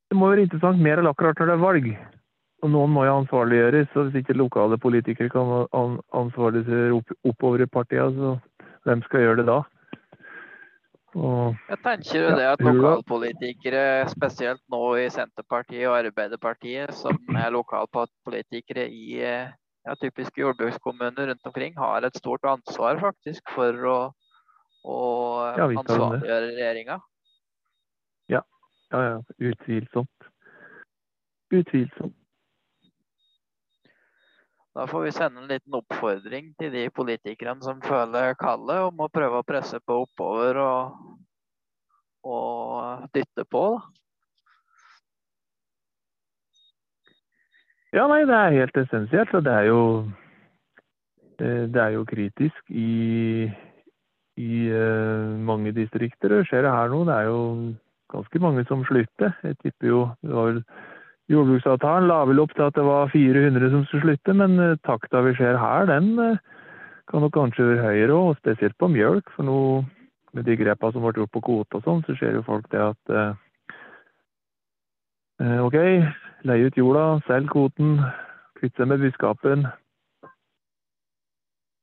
det 0.09 0.17
må 0.17 0.31
være 0.31 0.47
interessant 0.47 0.81
mer 0.81 1.03
enn 1.03 1.11
akkurat 1.11 1.37
når 1.37 1.51
det 1.51 1.57
er 1.59 1.65
valg. 1.67 1.89
Og 2.63 2.71
noen 2.75 2.91
må 2.91 3.05
jo 3.07 3.17
ansvarliggjøres. 3.23 3.91
Så 3.93 4.07
hvis 4.07 4.23
ikke 4.23 4.37
lokale 4.39 4.79
politikere 4.83 5.31
kan 5.31 5.53
an 5.77 5.99
ansvarliggjøre 6.17 6.97
opp, 6.97 7.13
oppover 7.31 7.63
i 7.63 7.71
partiene, 7.71 8.15
så 8.17 8.71
hvem 8.89 9.03
skal 9.07 9.25
gjøre 9.25 9.43
det 9.43 9.47
da? 9.51 9.59
Og 11.19 11.57
Jeg 11.71 11.79
tenker 11.85 12.19
jo 12.19 12.25
Ja, 12.27 12.35
det 12.37 12.47
at 12.53 12.65
lokalpolitikere, 12.65 13.85
spesielt 14.11 14.61
nå 14.71 14.83
i 15.01 15.09
Senterpartiet 15.11 15.89
og 15.89 15.97
Arbeiderpartiet, 16.03 16.93
som 16.95 17.17
er 17.37 17.55
lokalpolitikere 17.55 18.89
i 18.91 19.23
ja, 19.23 19.95
typiske 20.03 20.43
jordbrukskommuner 20.43 21.31
rundt 21.31 21.47
omkring, 21.47 21.79
har 21.79 22.05
et 22.05 22.17
stort 22.17 22.45
ansvar 22.45 23.01
faktisk 23.01 23.43
for 23.55 23.89
å, 23.89 23.99
å 24.85 24.99
Ja, 25.57 25.71
ansvarliggjøre 25.71 26.53
regjeringa. 26.53 27.01
Ja, 28.29 28.43
ja. 28.93 29.19
Utvilsomt. 29.39 30.31
Utvilsomt. 31.53 32.17
Da 34.79 34.87
får 34.87 35.01
vi 35.03 35.13
sende 35.13 35.41
en 35.41 35.49
liten 35.51 35.75
oppfordring 35.75 36.53
til 36.55 36.71
de 36.71 36.85
politikerne 36.95 37.65
som 37.67 37.81
føler 37.83 38.37
kallet 38.39 38.85
om 38.87 39.01
å 39.03 39.09
prøve 39.11 39.41
å 39.41 39.47
presse 39.47 39.81
på 39.83 40.05
oppover 40.05 40.61
og, 40.63 41.01
og 42.23 43.09
dytte 43.11 43.43
på. 43.51 43.63
Ja, 47.91 48.05
nei, 48.07 48.21
det 48.29 48.37
er 48.37 48.55
helt 48.55 48.79
essensielt. 48.85 49.35
Og 49.35 49.43
det 49.49 49.57
er 49.57 49.67
jo 49.67 49.81
eh, 51.43 51.65
Det 51.67 51.83
er 51.83 51.97
jo 51.97 52.05
kritisk 52.07 52.71
i, 52.71 53.49
i 54.39 54.53
eh, 54.71 55.33
mange 55.51 55.75
distrikter. 55.75 56.37
Skjer 56.47 56.69
det 56.69 56.77
her 56.77 56.95
nå, 56.95 57.03
det 57.11 57.17
er 57.17 57.33
jo 57.33 57.43
ganske 58.15 58.45
mange 58.47 58.63
som 58.71 58.87
slutter. 58.87 59.35
Jeg 59.43 59.59
tipper 59.65 59.91
jo 59.91 60.05
det 60.23 60.39
var 60.39 60.53
vel 60.53 60.63
jordbruksavtalen 61.29 62.09
la 62.09 62.23
vel 62.29 62.41
opp 62.43 62.55
til 62.57 62.67
at 62.69 62.77
det 62.77 62.85
var 62.87 63.11
400 63.13 63.73
som 63.73 63.85
skulle 63.87 64.05
slutte, 64.07 64.35
men 64.37 64.57
eh, 64.63 64.79
takta 64.87 65.23
vi 65.27 65.35
ser 65.37 65.59
her, 65.61 65.89
den 65.91 66.15
eh, 66.23 66.39
kan 67.09 67.25
nok 67.25 67.35
kanskje 67.37 67.67
være 67.71 67.85
høyere 67.85 68.17
òg, 68.17 68.39
spesielt 68.41 68.77
på 68.81 68.91
mjølk. 68.93 69.29
For 69.37 69.47
nå 69.49 69.59
med 70.37 70.49
de 70.49 70.57
grepene 70.61 70.95
som 70.95 71.05
ble 71.05 71.15
gjort 71.17 71.35
på 71.37 71.45
kvote 71.45 71.81
og 71.81 71.85
sånn, 71.85 72.03
så 72.07 72.17
ser 72.21 72.37
jo 72.37 72.47
folk 72.47 72.69
det 72.73 72.81
at 72.85 73.13
eh, 73.13 73.35
eh 75.45 75.61
OK, 75.65 75.77
leie 76.49 76.69
ut 76.69 76.81
jorda, 76.81 77.05
selg 77.29 77.53
kvoten, 77.53 77.99
kvitte 78.59 78.83
seg 78.83 78.91
med 78.93 79.05
buskapen. 79.05 79.69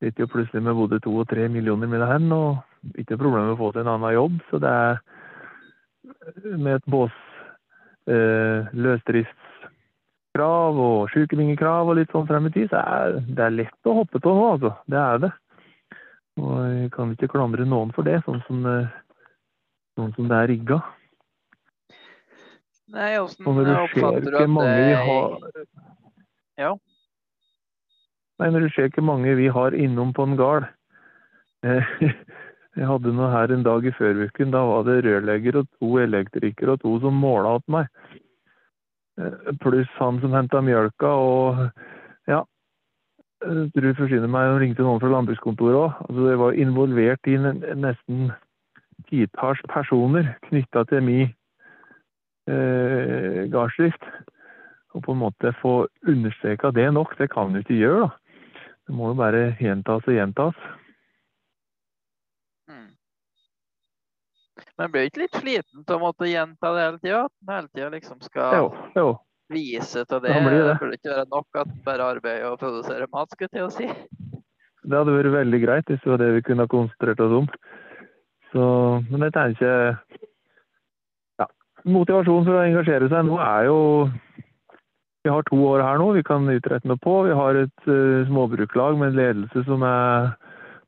Sitter 0.02 0.26
jo 0.26 0.32
plutselig 0.32 0.62
med 0.62 0.76
både 0.76 1.00
to 1.00 1.14
og 1.22 1.28
tre 1.30 1.46
millioner 1.48 1.88
med 1.88 2.04
hen, 2.04 2.28
og 2.34 2.98
ikke 3.00 3.16
problem 3.16 3.46
med 3.46 3.56
å 3.56 3.60
få 3.62 3.70
til 3.72 3.86
en 3.86 3.94
annen 3.94 4.14
jobb. 4.14 4.42
Så 4.50 4.60
det 4.62 4.70
er 4.70 4.98
med 6.58 6.76
et 6.76 6.90
bås 6.90 7.14
eh, 8.10 8.68
løsdriftskrav 8.86 10.78
og 10.88 11.10
sykepengekrav 11.14 11.90
og 11.90 11.98
litt 12.00 12.12
sånn 12.14 12.28
frem 12.28 12.46
i 12.50 12.54
tid, 12.54 12.70
så 12.72 12.82
er 12.82 13.18
det 13.26 13.42
er 13.46 13.58
lett 13.62 13.90
å 13.90 13.96
hoppe 14.02 14.22
på 14.22 14.34
nå, 14.36 14.46
altså. 14.56 14.72
Det 14.90 15.00
er 15.02 15.24
det. 15.26 15.32
Og 16.40 16.54
jeg 16.68 16.92
kan 16.92 17.12
ikke 17.14 17.32
klandre 17.32 17.64
noen 17.68 17.90
for 17.96 18.02
det, 18.06 18.18
sånn 18.26 18.42
som, 18.48 18.64
sånn 19.96 20.12
som 20.18 20.28
det 20.30 20.36
er 20.42 20.50
rigga. 20.52 20.78
Nei, 22.94 23.16
åssen 23.18 23.46
oppfatter 23.46 24.30
du 24.30 24.36
at 24.38 24.50
mange 24.52 24.76
vi 24.78 24.92
har... 25.08 25.38
Ja? 26.60 26.72
Nei, 28.40 28.50
når 28.52 28.66
du 28.66 28.74
ser 28.74 28.92
hvor 28.92 29.06
mange 29.08 29.32
vi 29.38 29.48
har 29.52 29.74
innom 29.74 30.12
på 30.16 30.26
en 30.28 30.36
gard 30.38 30.68
Jeg 32.76 32.88
hadde 32.90 33.12
noe 33.16 33.30
her 33.32 33.52
en 33.54 33.64
dag 33.64 33.86
i 33.88 33.94
føruken. 33.96 34.52
Da 34.52 34.60
var 34.68 34.84
det 34.84 34.98
rørlegger 35.06 35.62
og 35.62 35.68
to 35.78 35.96
elektrikere 36.02 36.76
og 36.76 36.82
to 36.82 36.98
som 37.00 37.16
måla 37.16 37.56
åt 37.56 37.64
meg. 37.72 37.88
Eh, 39.16 39.52
pluss 39.62 39.92
han 39.96 40.20
som 40.20 40.36
henta 40.36 40.60
mjølka 40.60 41.08
og 41.08 41.62
ja, 42.28 42.42
jeg 43.44 43.70
tror 43.76 43.96
forsyner 44.00 44.28
meg 44.32 44.50
og 44.52 44.60
ringte 44.60 44.84
noen 44.84 45.00
fra 45.00 45.12
landbrukskontoret 45.12 45.78
òg. 45.80 45.96
Altså, 46.08 46.28
det 46.28 46.36
var 46.42 46.60
involvert 46.66 47.30
i 47.32 47.36
nesten 47.40 48.30
titalls 49.08 49.60
personer 49.72 50.34
knytta 50.48 50.84
til 50.90 51.04
min 51.04 51.26
eh, 52.50 53.44
gardsdrift. 53.52 54.04
Og 54.96 55.04
på 55.04 55.12
en 55.12 55.20
måte 55.20 55.52
få 55.60 55.74
understreka 56.08 56.72
det 56.72 56.88
nok, 56.92 57.16
det 57.18 57.30
kan 57.32 57.52
du 57.52 57.60
ikke 57.60 57.80
gjøre. 57.80 58.08
da. 58.08 58.42
Det 58.86 58.94
må 58.94 59.10
jo 59.12 59.18
bare 59.18 59.56
gjentas 59.60 60.06
og 60.06 60.14
gjentas. 60.14 60.66
Men 64.76 64.92
blir 64.92 65.08
ikke 65.08 65.22
litt 65.24 65.38
sliten 65.40 65.86
til 65.86 65.96
å 65.96 66.02
måtte 66.02 66.28
gjenta 66.28 66.72
det 66.76 66.82
hele 66.84 67.00
tida? 67.00 67.22
Hele 67.48 67.70
tida 67.72 67.88
liksom 67.94 68.20
skal 68.24 68.58
jo, 68.58 68.66
jo. 68.96 69.06
vise 69.52 70.04
til 70.04 70.20
det? 70.20 70.34
Det. 70.34 70.52
det 70.52 70.76
burde 70.82 70.98
ikke 70.98 71.14
være 71.14 71.28
nok 71.32 71.60
at 71.62 71.72
bare 71.86 72.10
arbeider 72.16 72.50
og 72.50 72.60
produserer 72.60 73.08
mat, 73.12 73.32
skulle 73.32 73.48
jeg 73.48 73.56
til 73.56 73.68
å 73.68 73.72
si. 73.72 73.88
Det 74.86 75.00
hadde 75.00 75.16
vært 75.16 75.34
veldig 75.34 75.60
greit 75.64 75.88
hvis 75.90 76.02
det 76.04 76.12
var 76.12 76.22
det 76.22 76.30
vi 76.36 76.44
kunne 76.46 76.66
ha 76.66 76.70
konsentrert 76.70 77.22
oss 77.24 77.34
om. 77.40 77.48
Så, 78.52 78.66
men 79.10 79.26
jeg 79.26 79.34
tenker 79.34 79.96
ja, 81.40 81.48
Motivasjonen 81.88 82.46
for 82.46 82.54
å 82.54 82.62
engasjere 82.62 83.08
seg 83.10 83.26
nå 83.26 83.40
er 83.42 83.66
jo 83.66 83.80
Vi 85.26 85.32
har 85.32 85.48
to 85.48 85.58
år 85.72 85.82
her 85.82 85.98
nå 85.98 86.12
vi 86.14 86.22
kan 86.26 86.46
utrette 86.52 86.86
noe 86.86 87.00
på. 87.02 87.16
Vi 87.26 87.34
har 87.34 87.58
et 87.64 87.88
uh, 87.88 88.22
småbruklag 88.28 89.00
med 89.00 89.10
en 89.10 89.18
ledelse 89.18 89.64
som 89.66 89.82
er 89.82 90.36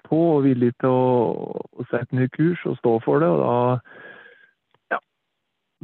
på 0.06 0.18
og 0.36 0.44
villig 0.46 0.72
til 0.80 0.92
å, 0.92 1.62
å 1.78 1.86
sette 1.90 2.16
ny 2.16 2.28
kurs 2.34 2.62
og 2.68 2.78
stå 2.80 2.94
for 3.04 3.24
det. 3.24 3.28
og 3.28 3.80
da, 4.92 5.00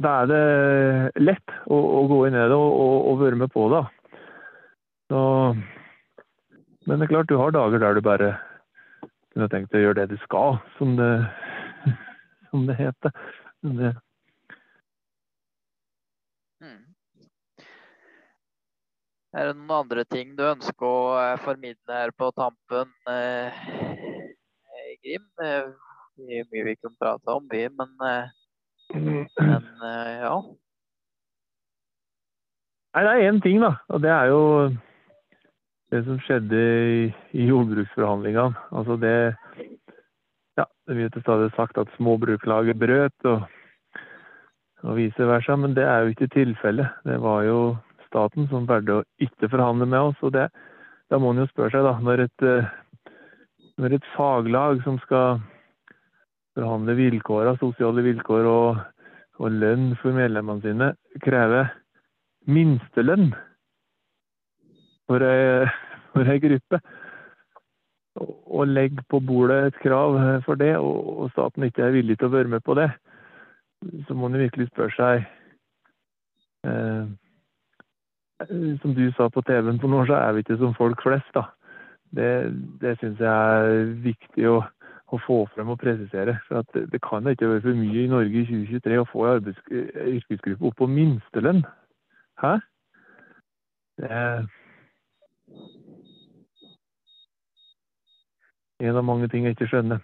da 0.01 0.13
er 0.23 0.31
det 0.31 1.23
lett 1.23 1.55
å, 1.65 1.77
å 1.77 2.01
gå 2.09 2.21
inn 2.27 2.37
i 2.37 2.47
det 2.49 2.57
og, 2.57 2.71
og, 2.71 2.95
og, 3.11 3.21
være 3.23 3.41
med 3.43 3.53
på 3.53 3.67
det. 3.73 3.83
Så, 5.11 5.21
men 6.85 6.97
det 6.97 7.07
er 7.07 7.13
klart, 7.13 7.29
du 7.29 7.37
har 7.41 7.53
dager 7.53 7.83
der 7.83 7.97
du 7.97 8.05
bare 8.05 8.33
kunne 9.33 9.49
tenkt 9.51 9.75
å 9.75 9.83
gjøre 9.83 9.99
det 10.01 10.15
du 10.15 10.17
skal, 10.23 10.59
som 10.79 10.95
det, 10.99 11.11
som 12.49 12.65
det 12.69 12.79
heter. 12.79 13.13
Det, 13.65 13.93
Er 19.35 19.49
det 19.49 19.55
noen 19.57 19.71
andre 19.81 20.05
ting 20.07 20.29
du 20.37 20.45
ønsker 20.47 20.85
å 20.87 20.99
eh, 21.19 21.33
formidle 21.43 21.91
her 21.97 22.11
på 22.15 22.29
tampen, 22.37 22.91
eh, 23.11 23.51
eh 23.51 24.91
Grim? 25.03 25.25
Det 25.35 25.49
er 26.39 26.45
mye 26.53 26.67
vi 26.69 26.75
kan 26.79 26.93
prate 26.95 27.33
om, 27.33 27.43
vi, 27.51 27.65
men, 27.67 27.89
eh, 28.07 28.29
men 28.95 29.65
ja. 30.21 30.37
Nei, 32.95 33.03
det 33.03 33.11
er 33.11 33.25
én 33.27 33.41
ting, 33.43 33.59
da. 33.59 33.73
Og 33.91 33.99
det 34.05 34.13
er 34.13 34.31
jo 34.31 34.43
det 35.91 36.01
som 36.05 36.21
skjedde 36.23 36.61
i, 36.95 37.01
i 37.35 37.47
jordbruksforhandlingene. 37.49 38.55
Altså 38.71 38.95
det 39.01 39.17
Ja, 40.55 40.63
det 40.87 40.95
blir 40.95 41.11
til 41.11 41.25
stadig 41.25 41.49
sagt 41.57 41.75
at 41.81 41.91
småbruklaget 41.97 42.79
brøt, 42.79 43.27
og, 43.27 43.43
og 44.87 44.95
vice 44.95 45.27
versa, 45.27 45.59
men 45.59 45.75
det 45.75 45.83
er 45.83 46.05
jo 46.05 46.15
ikke 46.15 46.31
tilfellet. 46.31 47.03
Det 47.03 47.19
var 47.19 47.43
jo 47.43 47.59
staten 48.15 48.47
som 48.51 48.67
valgte 48.69 49.01
å 49.01 49.05
ikke 49.19 49.51
forhandle 49.51 49.87
med 49.91 50.11
oss. 50.11 50.23
og 50.23 50.33
det, 50.33 50.47
Da 51.11 51.19
må 51.19 51.31
en 51.31 51.43
jo 51.43 51.49
spørre 51.51 51.75
seg, 51.75 51.83
da, 51.83 51.99
når 51.99 52.25
et, 52.25 52.41
eh, 52.41 52.69
når 53.77 53.93
et 53.93 54.11
faglag 54.15 54.81
som 54.83 54.97
skal 55.03 55.41
forhandle 56.55 56.95
vilkårene, 56.95 57.59
sosiale 57.59 58.01
vilkår 58.01 58.47
og, 58.49 58.79
og 59.37 59.51
lønn 59.51 59.91
for 59.99 60.15
medlemmene 60.15 60.63
sine, 60.63 60.93
krever 61.21 61.69
minstelønn 62.47 63.33
for 65.05 65.21
ei, 65.21 65.67
for 66.13 66.31
ei 66.31 66.39
gruppe, 66.41 66.79
og 68.15 68.71
legger 68.71 69.03
på 69.11 69.19
bordet 69.19 69.59
et 69.67 69.81
krav 69.83 70.15
for 70.45 70.55
det, 70.55 70.77
og 70.79 71.27
staten 71.35 71.67
ikke 71.67 71.83
er 71.83 71.97
villig 71.97 72.17
til 72.17 72.31
å 72.31 72.35
være 72.37 72.53
med 72.55 72.63
på 72.65 72.77
det, 72.79 72.87
så 74.07 74.15
må 74.15 74.31
en 74.31 74.39
virkelig 74.39 74.71
spørre 74.71 74.95
seg 74.95 75.25
eh, 76.65 77.05
som 78.81 78.95
du 78.95 79.11
sa 79.15 79.29
på 79.29 79.41
TV-en 79.41 79.79
for 79.79 79.91
noen 79.91 80.09
år, 80.09 80.15
er 80.17 80.33
vi 80.35 80.43
ikke 80.43 80.57
som 80.59 80.75
folk 80.75 81.03
flest. 81.03 81.31
da. 81.35 81.47
Det, 82.15 82.31
det 82.81 82.97
syns 82.99 83.19
jeg 83.19 83.31
er 83.31 83.93
viktig 84.03 84.47
å, 84.49 84.59
å, 85.11 85.19
få 85.25 85.41
frem 85.55 85.71
og 85.73 85.79
presisere. 85.79 86.37
For 86.47 86.63
det, 86.73 86.87
det, 86.91 87.01
kan 87.03 87.27
ikke 87.27 87.49
være 87.49 87.63
for 87.65 87.79
mye 87.79 88.03
i 88.03 88.11
Norge 88.11 88.43
i 88.43 88.45
2023 88.47 88.99
å 89.01 89.07
få 89.11 89.25
en 89.31 89.49
yrkesgruppe 90.15 90.69
opp 90.69 90.77
på 90.79 90.89
minstelønn. 90.91 91.63
Hæ? 92.43 92.57
Det 93.99 94.11
en 98.83 98.97
av 98.99 99.05
mange 99.07 99.27
ting 99.31 99.45
jeg 99.47 99.55
ikke 99.55 99.69
skjønner. 99.71 100.01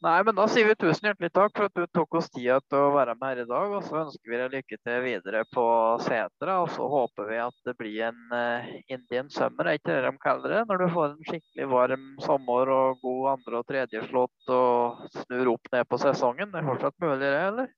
Nei, 0.00 0.22
men 0.24 0.32
da 0.32 0.46
sier 0.48 0.64
vi 0.64 0.74
tusen 0.80 1.10
hjertelig 1.10 1.28
takk 1.36 1.58
for 1.58 1.68
at 1.68 1.76
du 1.76 1.84
tok 1.92 2.16
oss 2.16 2.30
tida 2.32 2.54
til 2.72 2.86
å 2.86 2.92
være 2.94 3.12
med 3.18 3.26
her 3.26 3.42
i 3.42 3.50
dag. 3.50 3.72
Og 3.76 3.82
så 3.84 3.98
ønsker 4.00 4.32
vi 4.32 4.38
deg 4.40 4.54
lykke 4.54 4.78
til 4.80 5.02
videre 5.04 5.42
på 5.52 5.64
setra. 6.00 6.54
Og 6.62 6.70
så 6.72 6.86
håper 6.88 7.28
vi 7.28 7.40
at 7.44 7.68
det 7.68 7.74
blir 7.76 8.06
en 8.06 8.32
uh, 8.32 8.70
Indian 8.88 9.28
summer, 9.34 9.68
er 9.68 9.76
ikke 9.76 9.92
det 9.92 10.06
de 10.06 10.14
kaller 10.24 10.56
det? 10.56 10.62
Når 10.72 10.80
du 10.80 10.86
får 10.96 11.06
en 11.10 11.28
skikkelig 11.28 11.68
varm 11.74 12.08
sommer 12.24 12.72
og 12.78 13.04
god 13.04 13.28
andre- 13.34 13.60
og 13.60 13.68
tredjeslått 13.68 14.56
og 14.56 15.04
snur 15.20 15.52
opp 15.52 15.72
ned 15.76 15.92
på 15.92 16.00
sesongen. 16.00 16.48
Det 16.48 16.62
er 16.62 16.68
fortsatt 16.72 16.96
mulig, 17.04 17.20
det, 17.20 17.36
eller? 17.52 17.70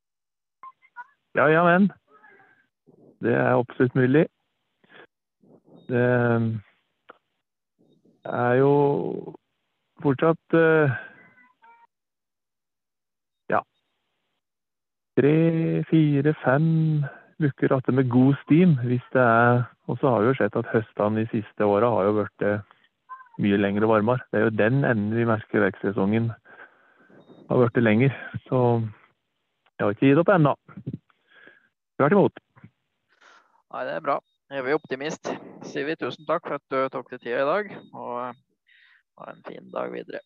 Ja, 1.34 1.50
ja, 1.50 1.66
men. 1.66 1.90
Det 3.22 3.34
er 3.34 3.56
absolutt 3.58 3.98
mulig. 3.98 4.28
Det 5.90 6.08
er 8.30 8.60
jo 8.62 8.74
fortsatt 10.02 10.62
uh, 10.62 11.02
tre, 15.18 15.36
fire, 15.90 16.34
fem 16.44 16.68
uker 17.42 17.74
igjen 17.74 17.96
med 17.98 18.10
god 18.10 18.36
stim. 18.44 18.76
hvis 18.86 19.06
det 19.12 19.22
er, 19.22 19.64
Og 19.88 19.98
så 19.98 20.08
har 20.08 20.20
vi 20.20 20.30
jo 20.30 20.38
sett 20.38 20.56
at 20.56 20.70
høstene 20.72 21.20
de 21.20 21.26
siste 21.32 21.64
åra 21.64 21.90
har 21.90 22.04
jo 22.04 22.12
blitt 22.20 22.42
eh, 22.46 22.60
mye 23.42 23.58
lengre 23.58 23.84
og 23.84 23.96
varmere. 23.96 24.24
Det 24.30 24.38
er 24.38 24.44
jo 24.44 24.56
den 24.56 24.84
enden 24.84 25.16
vi 25.16 25.26
merker 25.26 25.64
vekstsesongen 25.64 26.30
har 27.48 27.58
blitt 27.58 27.84
lenger. 27.84 28.14
Så 28.48 28.58
jeg 29.76 29.84
har 29.84 29.94
ikke 29.94 30.08
gitt 30.08 30.22
opp 30.22 30.32
ennå. 30.32 30.54
Tvert 31.98 32.16
imot. 32.16 32.42
Nei, 33.72 33.84
det 33.88 33.96
er 33.96 34.04
bra. 34.04 34.18
Er 34.52 34.74
optimist. 34.74 35.30
sier 35.64 35.86
vi 35.88 35.96
tusen 35.96 36.26
takk 36.28 36.44
for 36.44 36.58
at 36.58 36.64
du 36.70 36.88
tok 36.92 37.10
deg 37.10 37.22
tida 37.22 37.42
i 37.42 37.48
dag. 37.48 37.72
Og 37.94 38.14
ha 39.18 39.32
en 39.32 39.42
fin 39.48 39.70
dag 39.72 39.92
videre. 39.92 40.20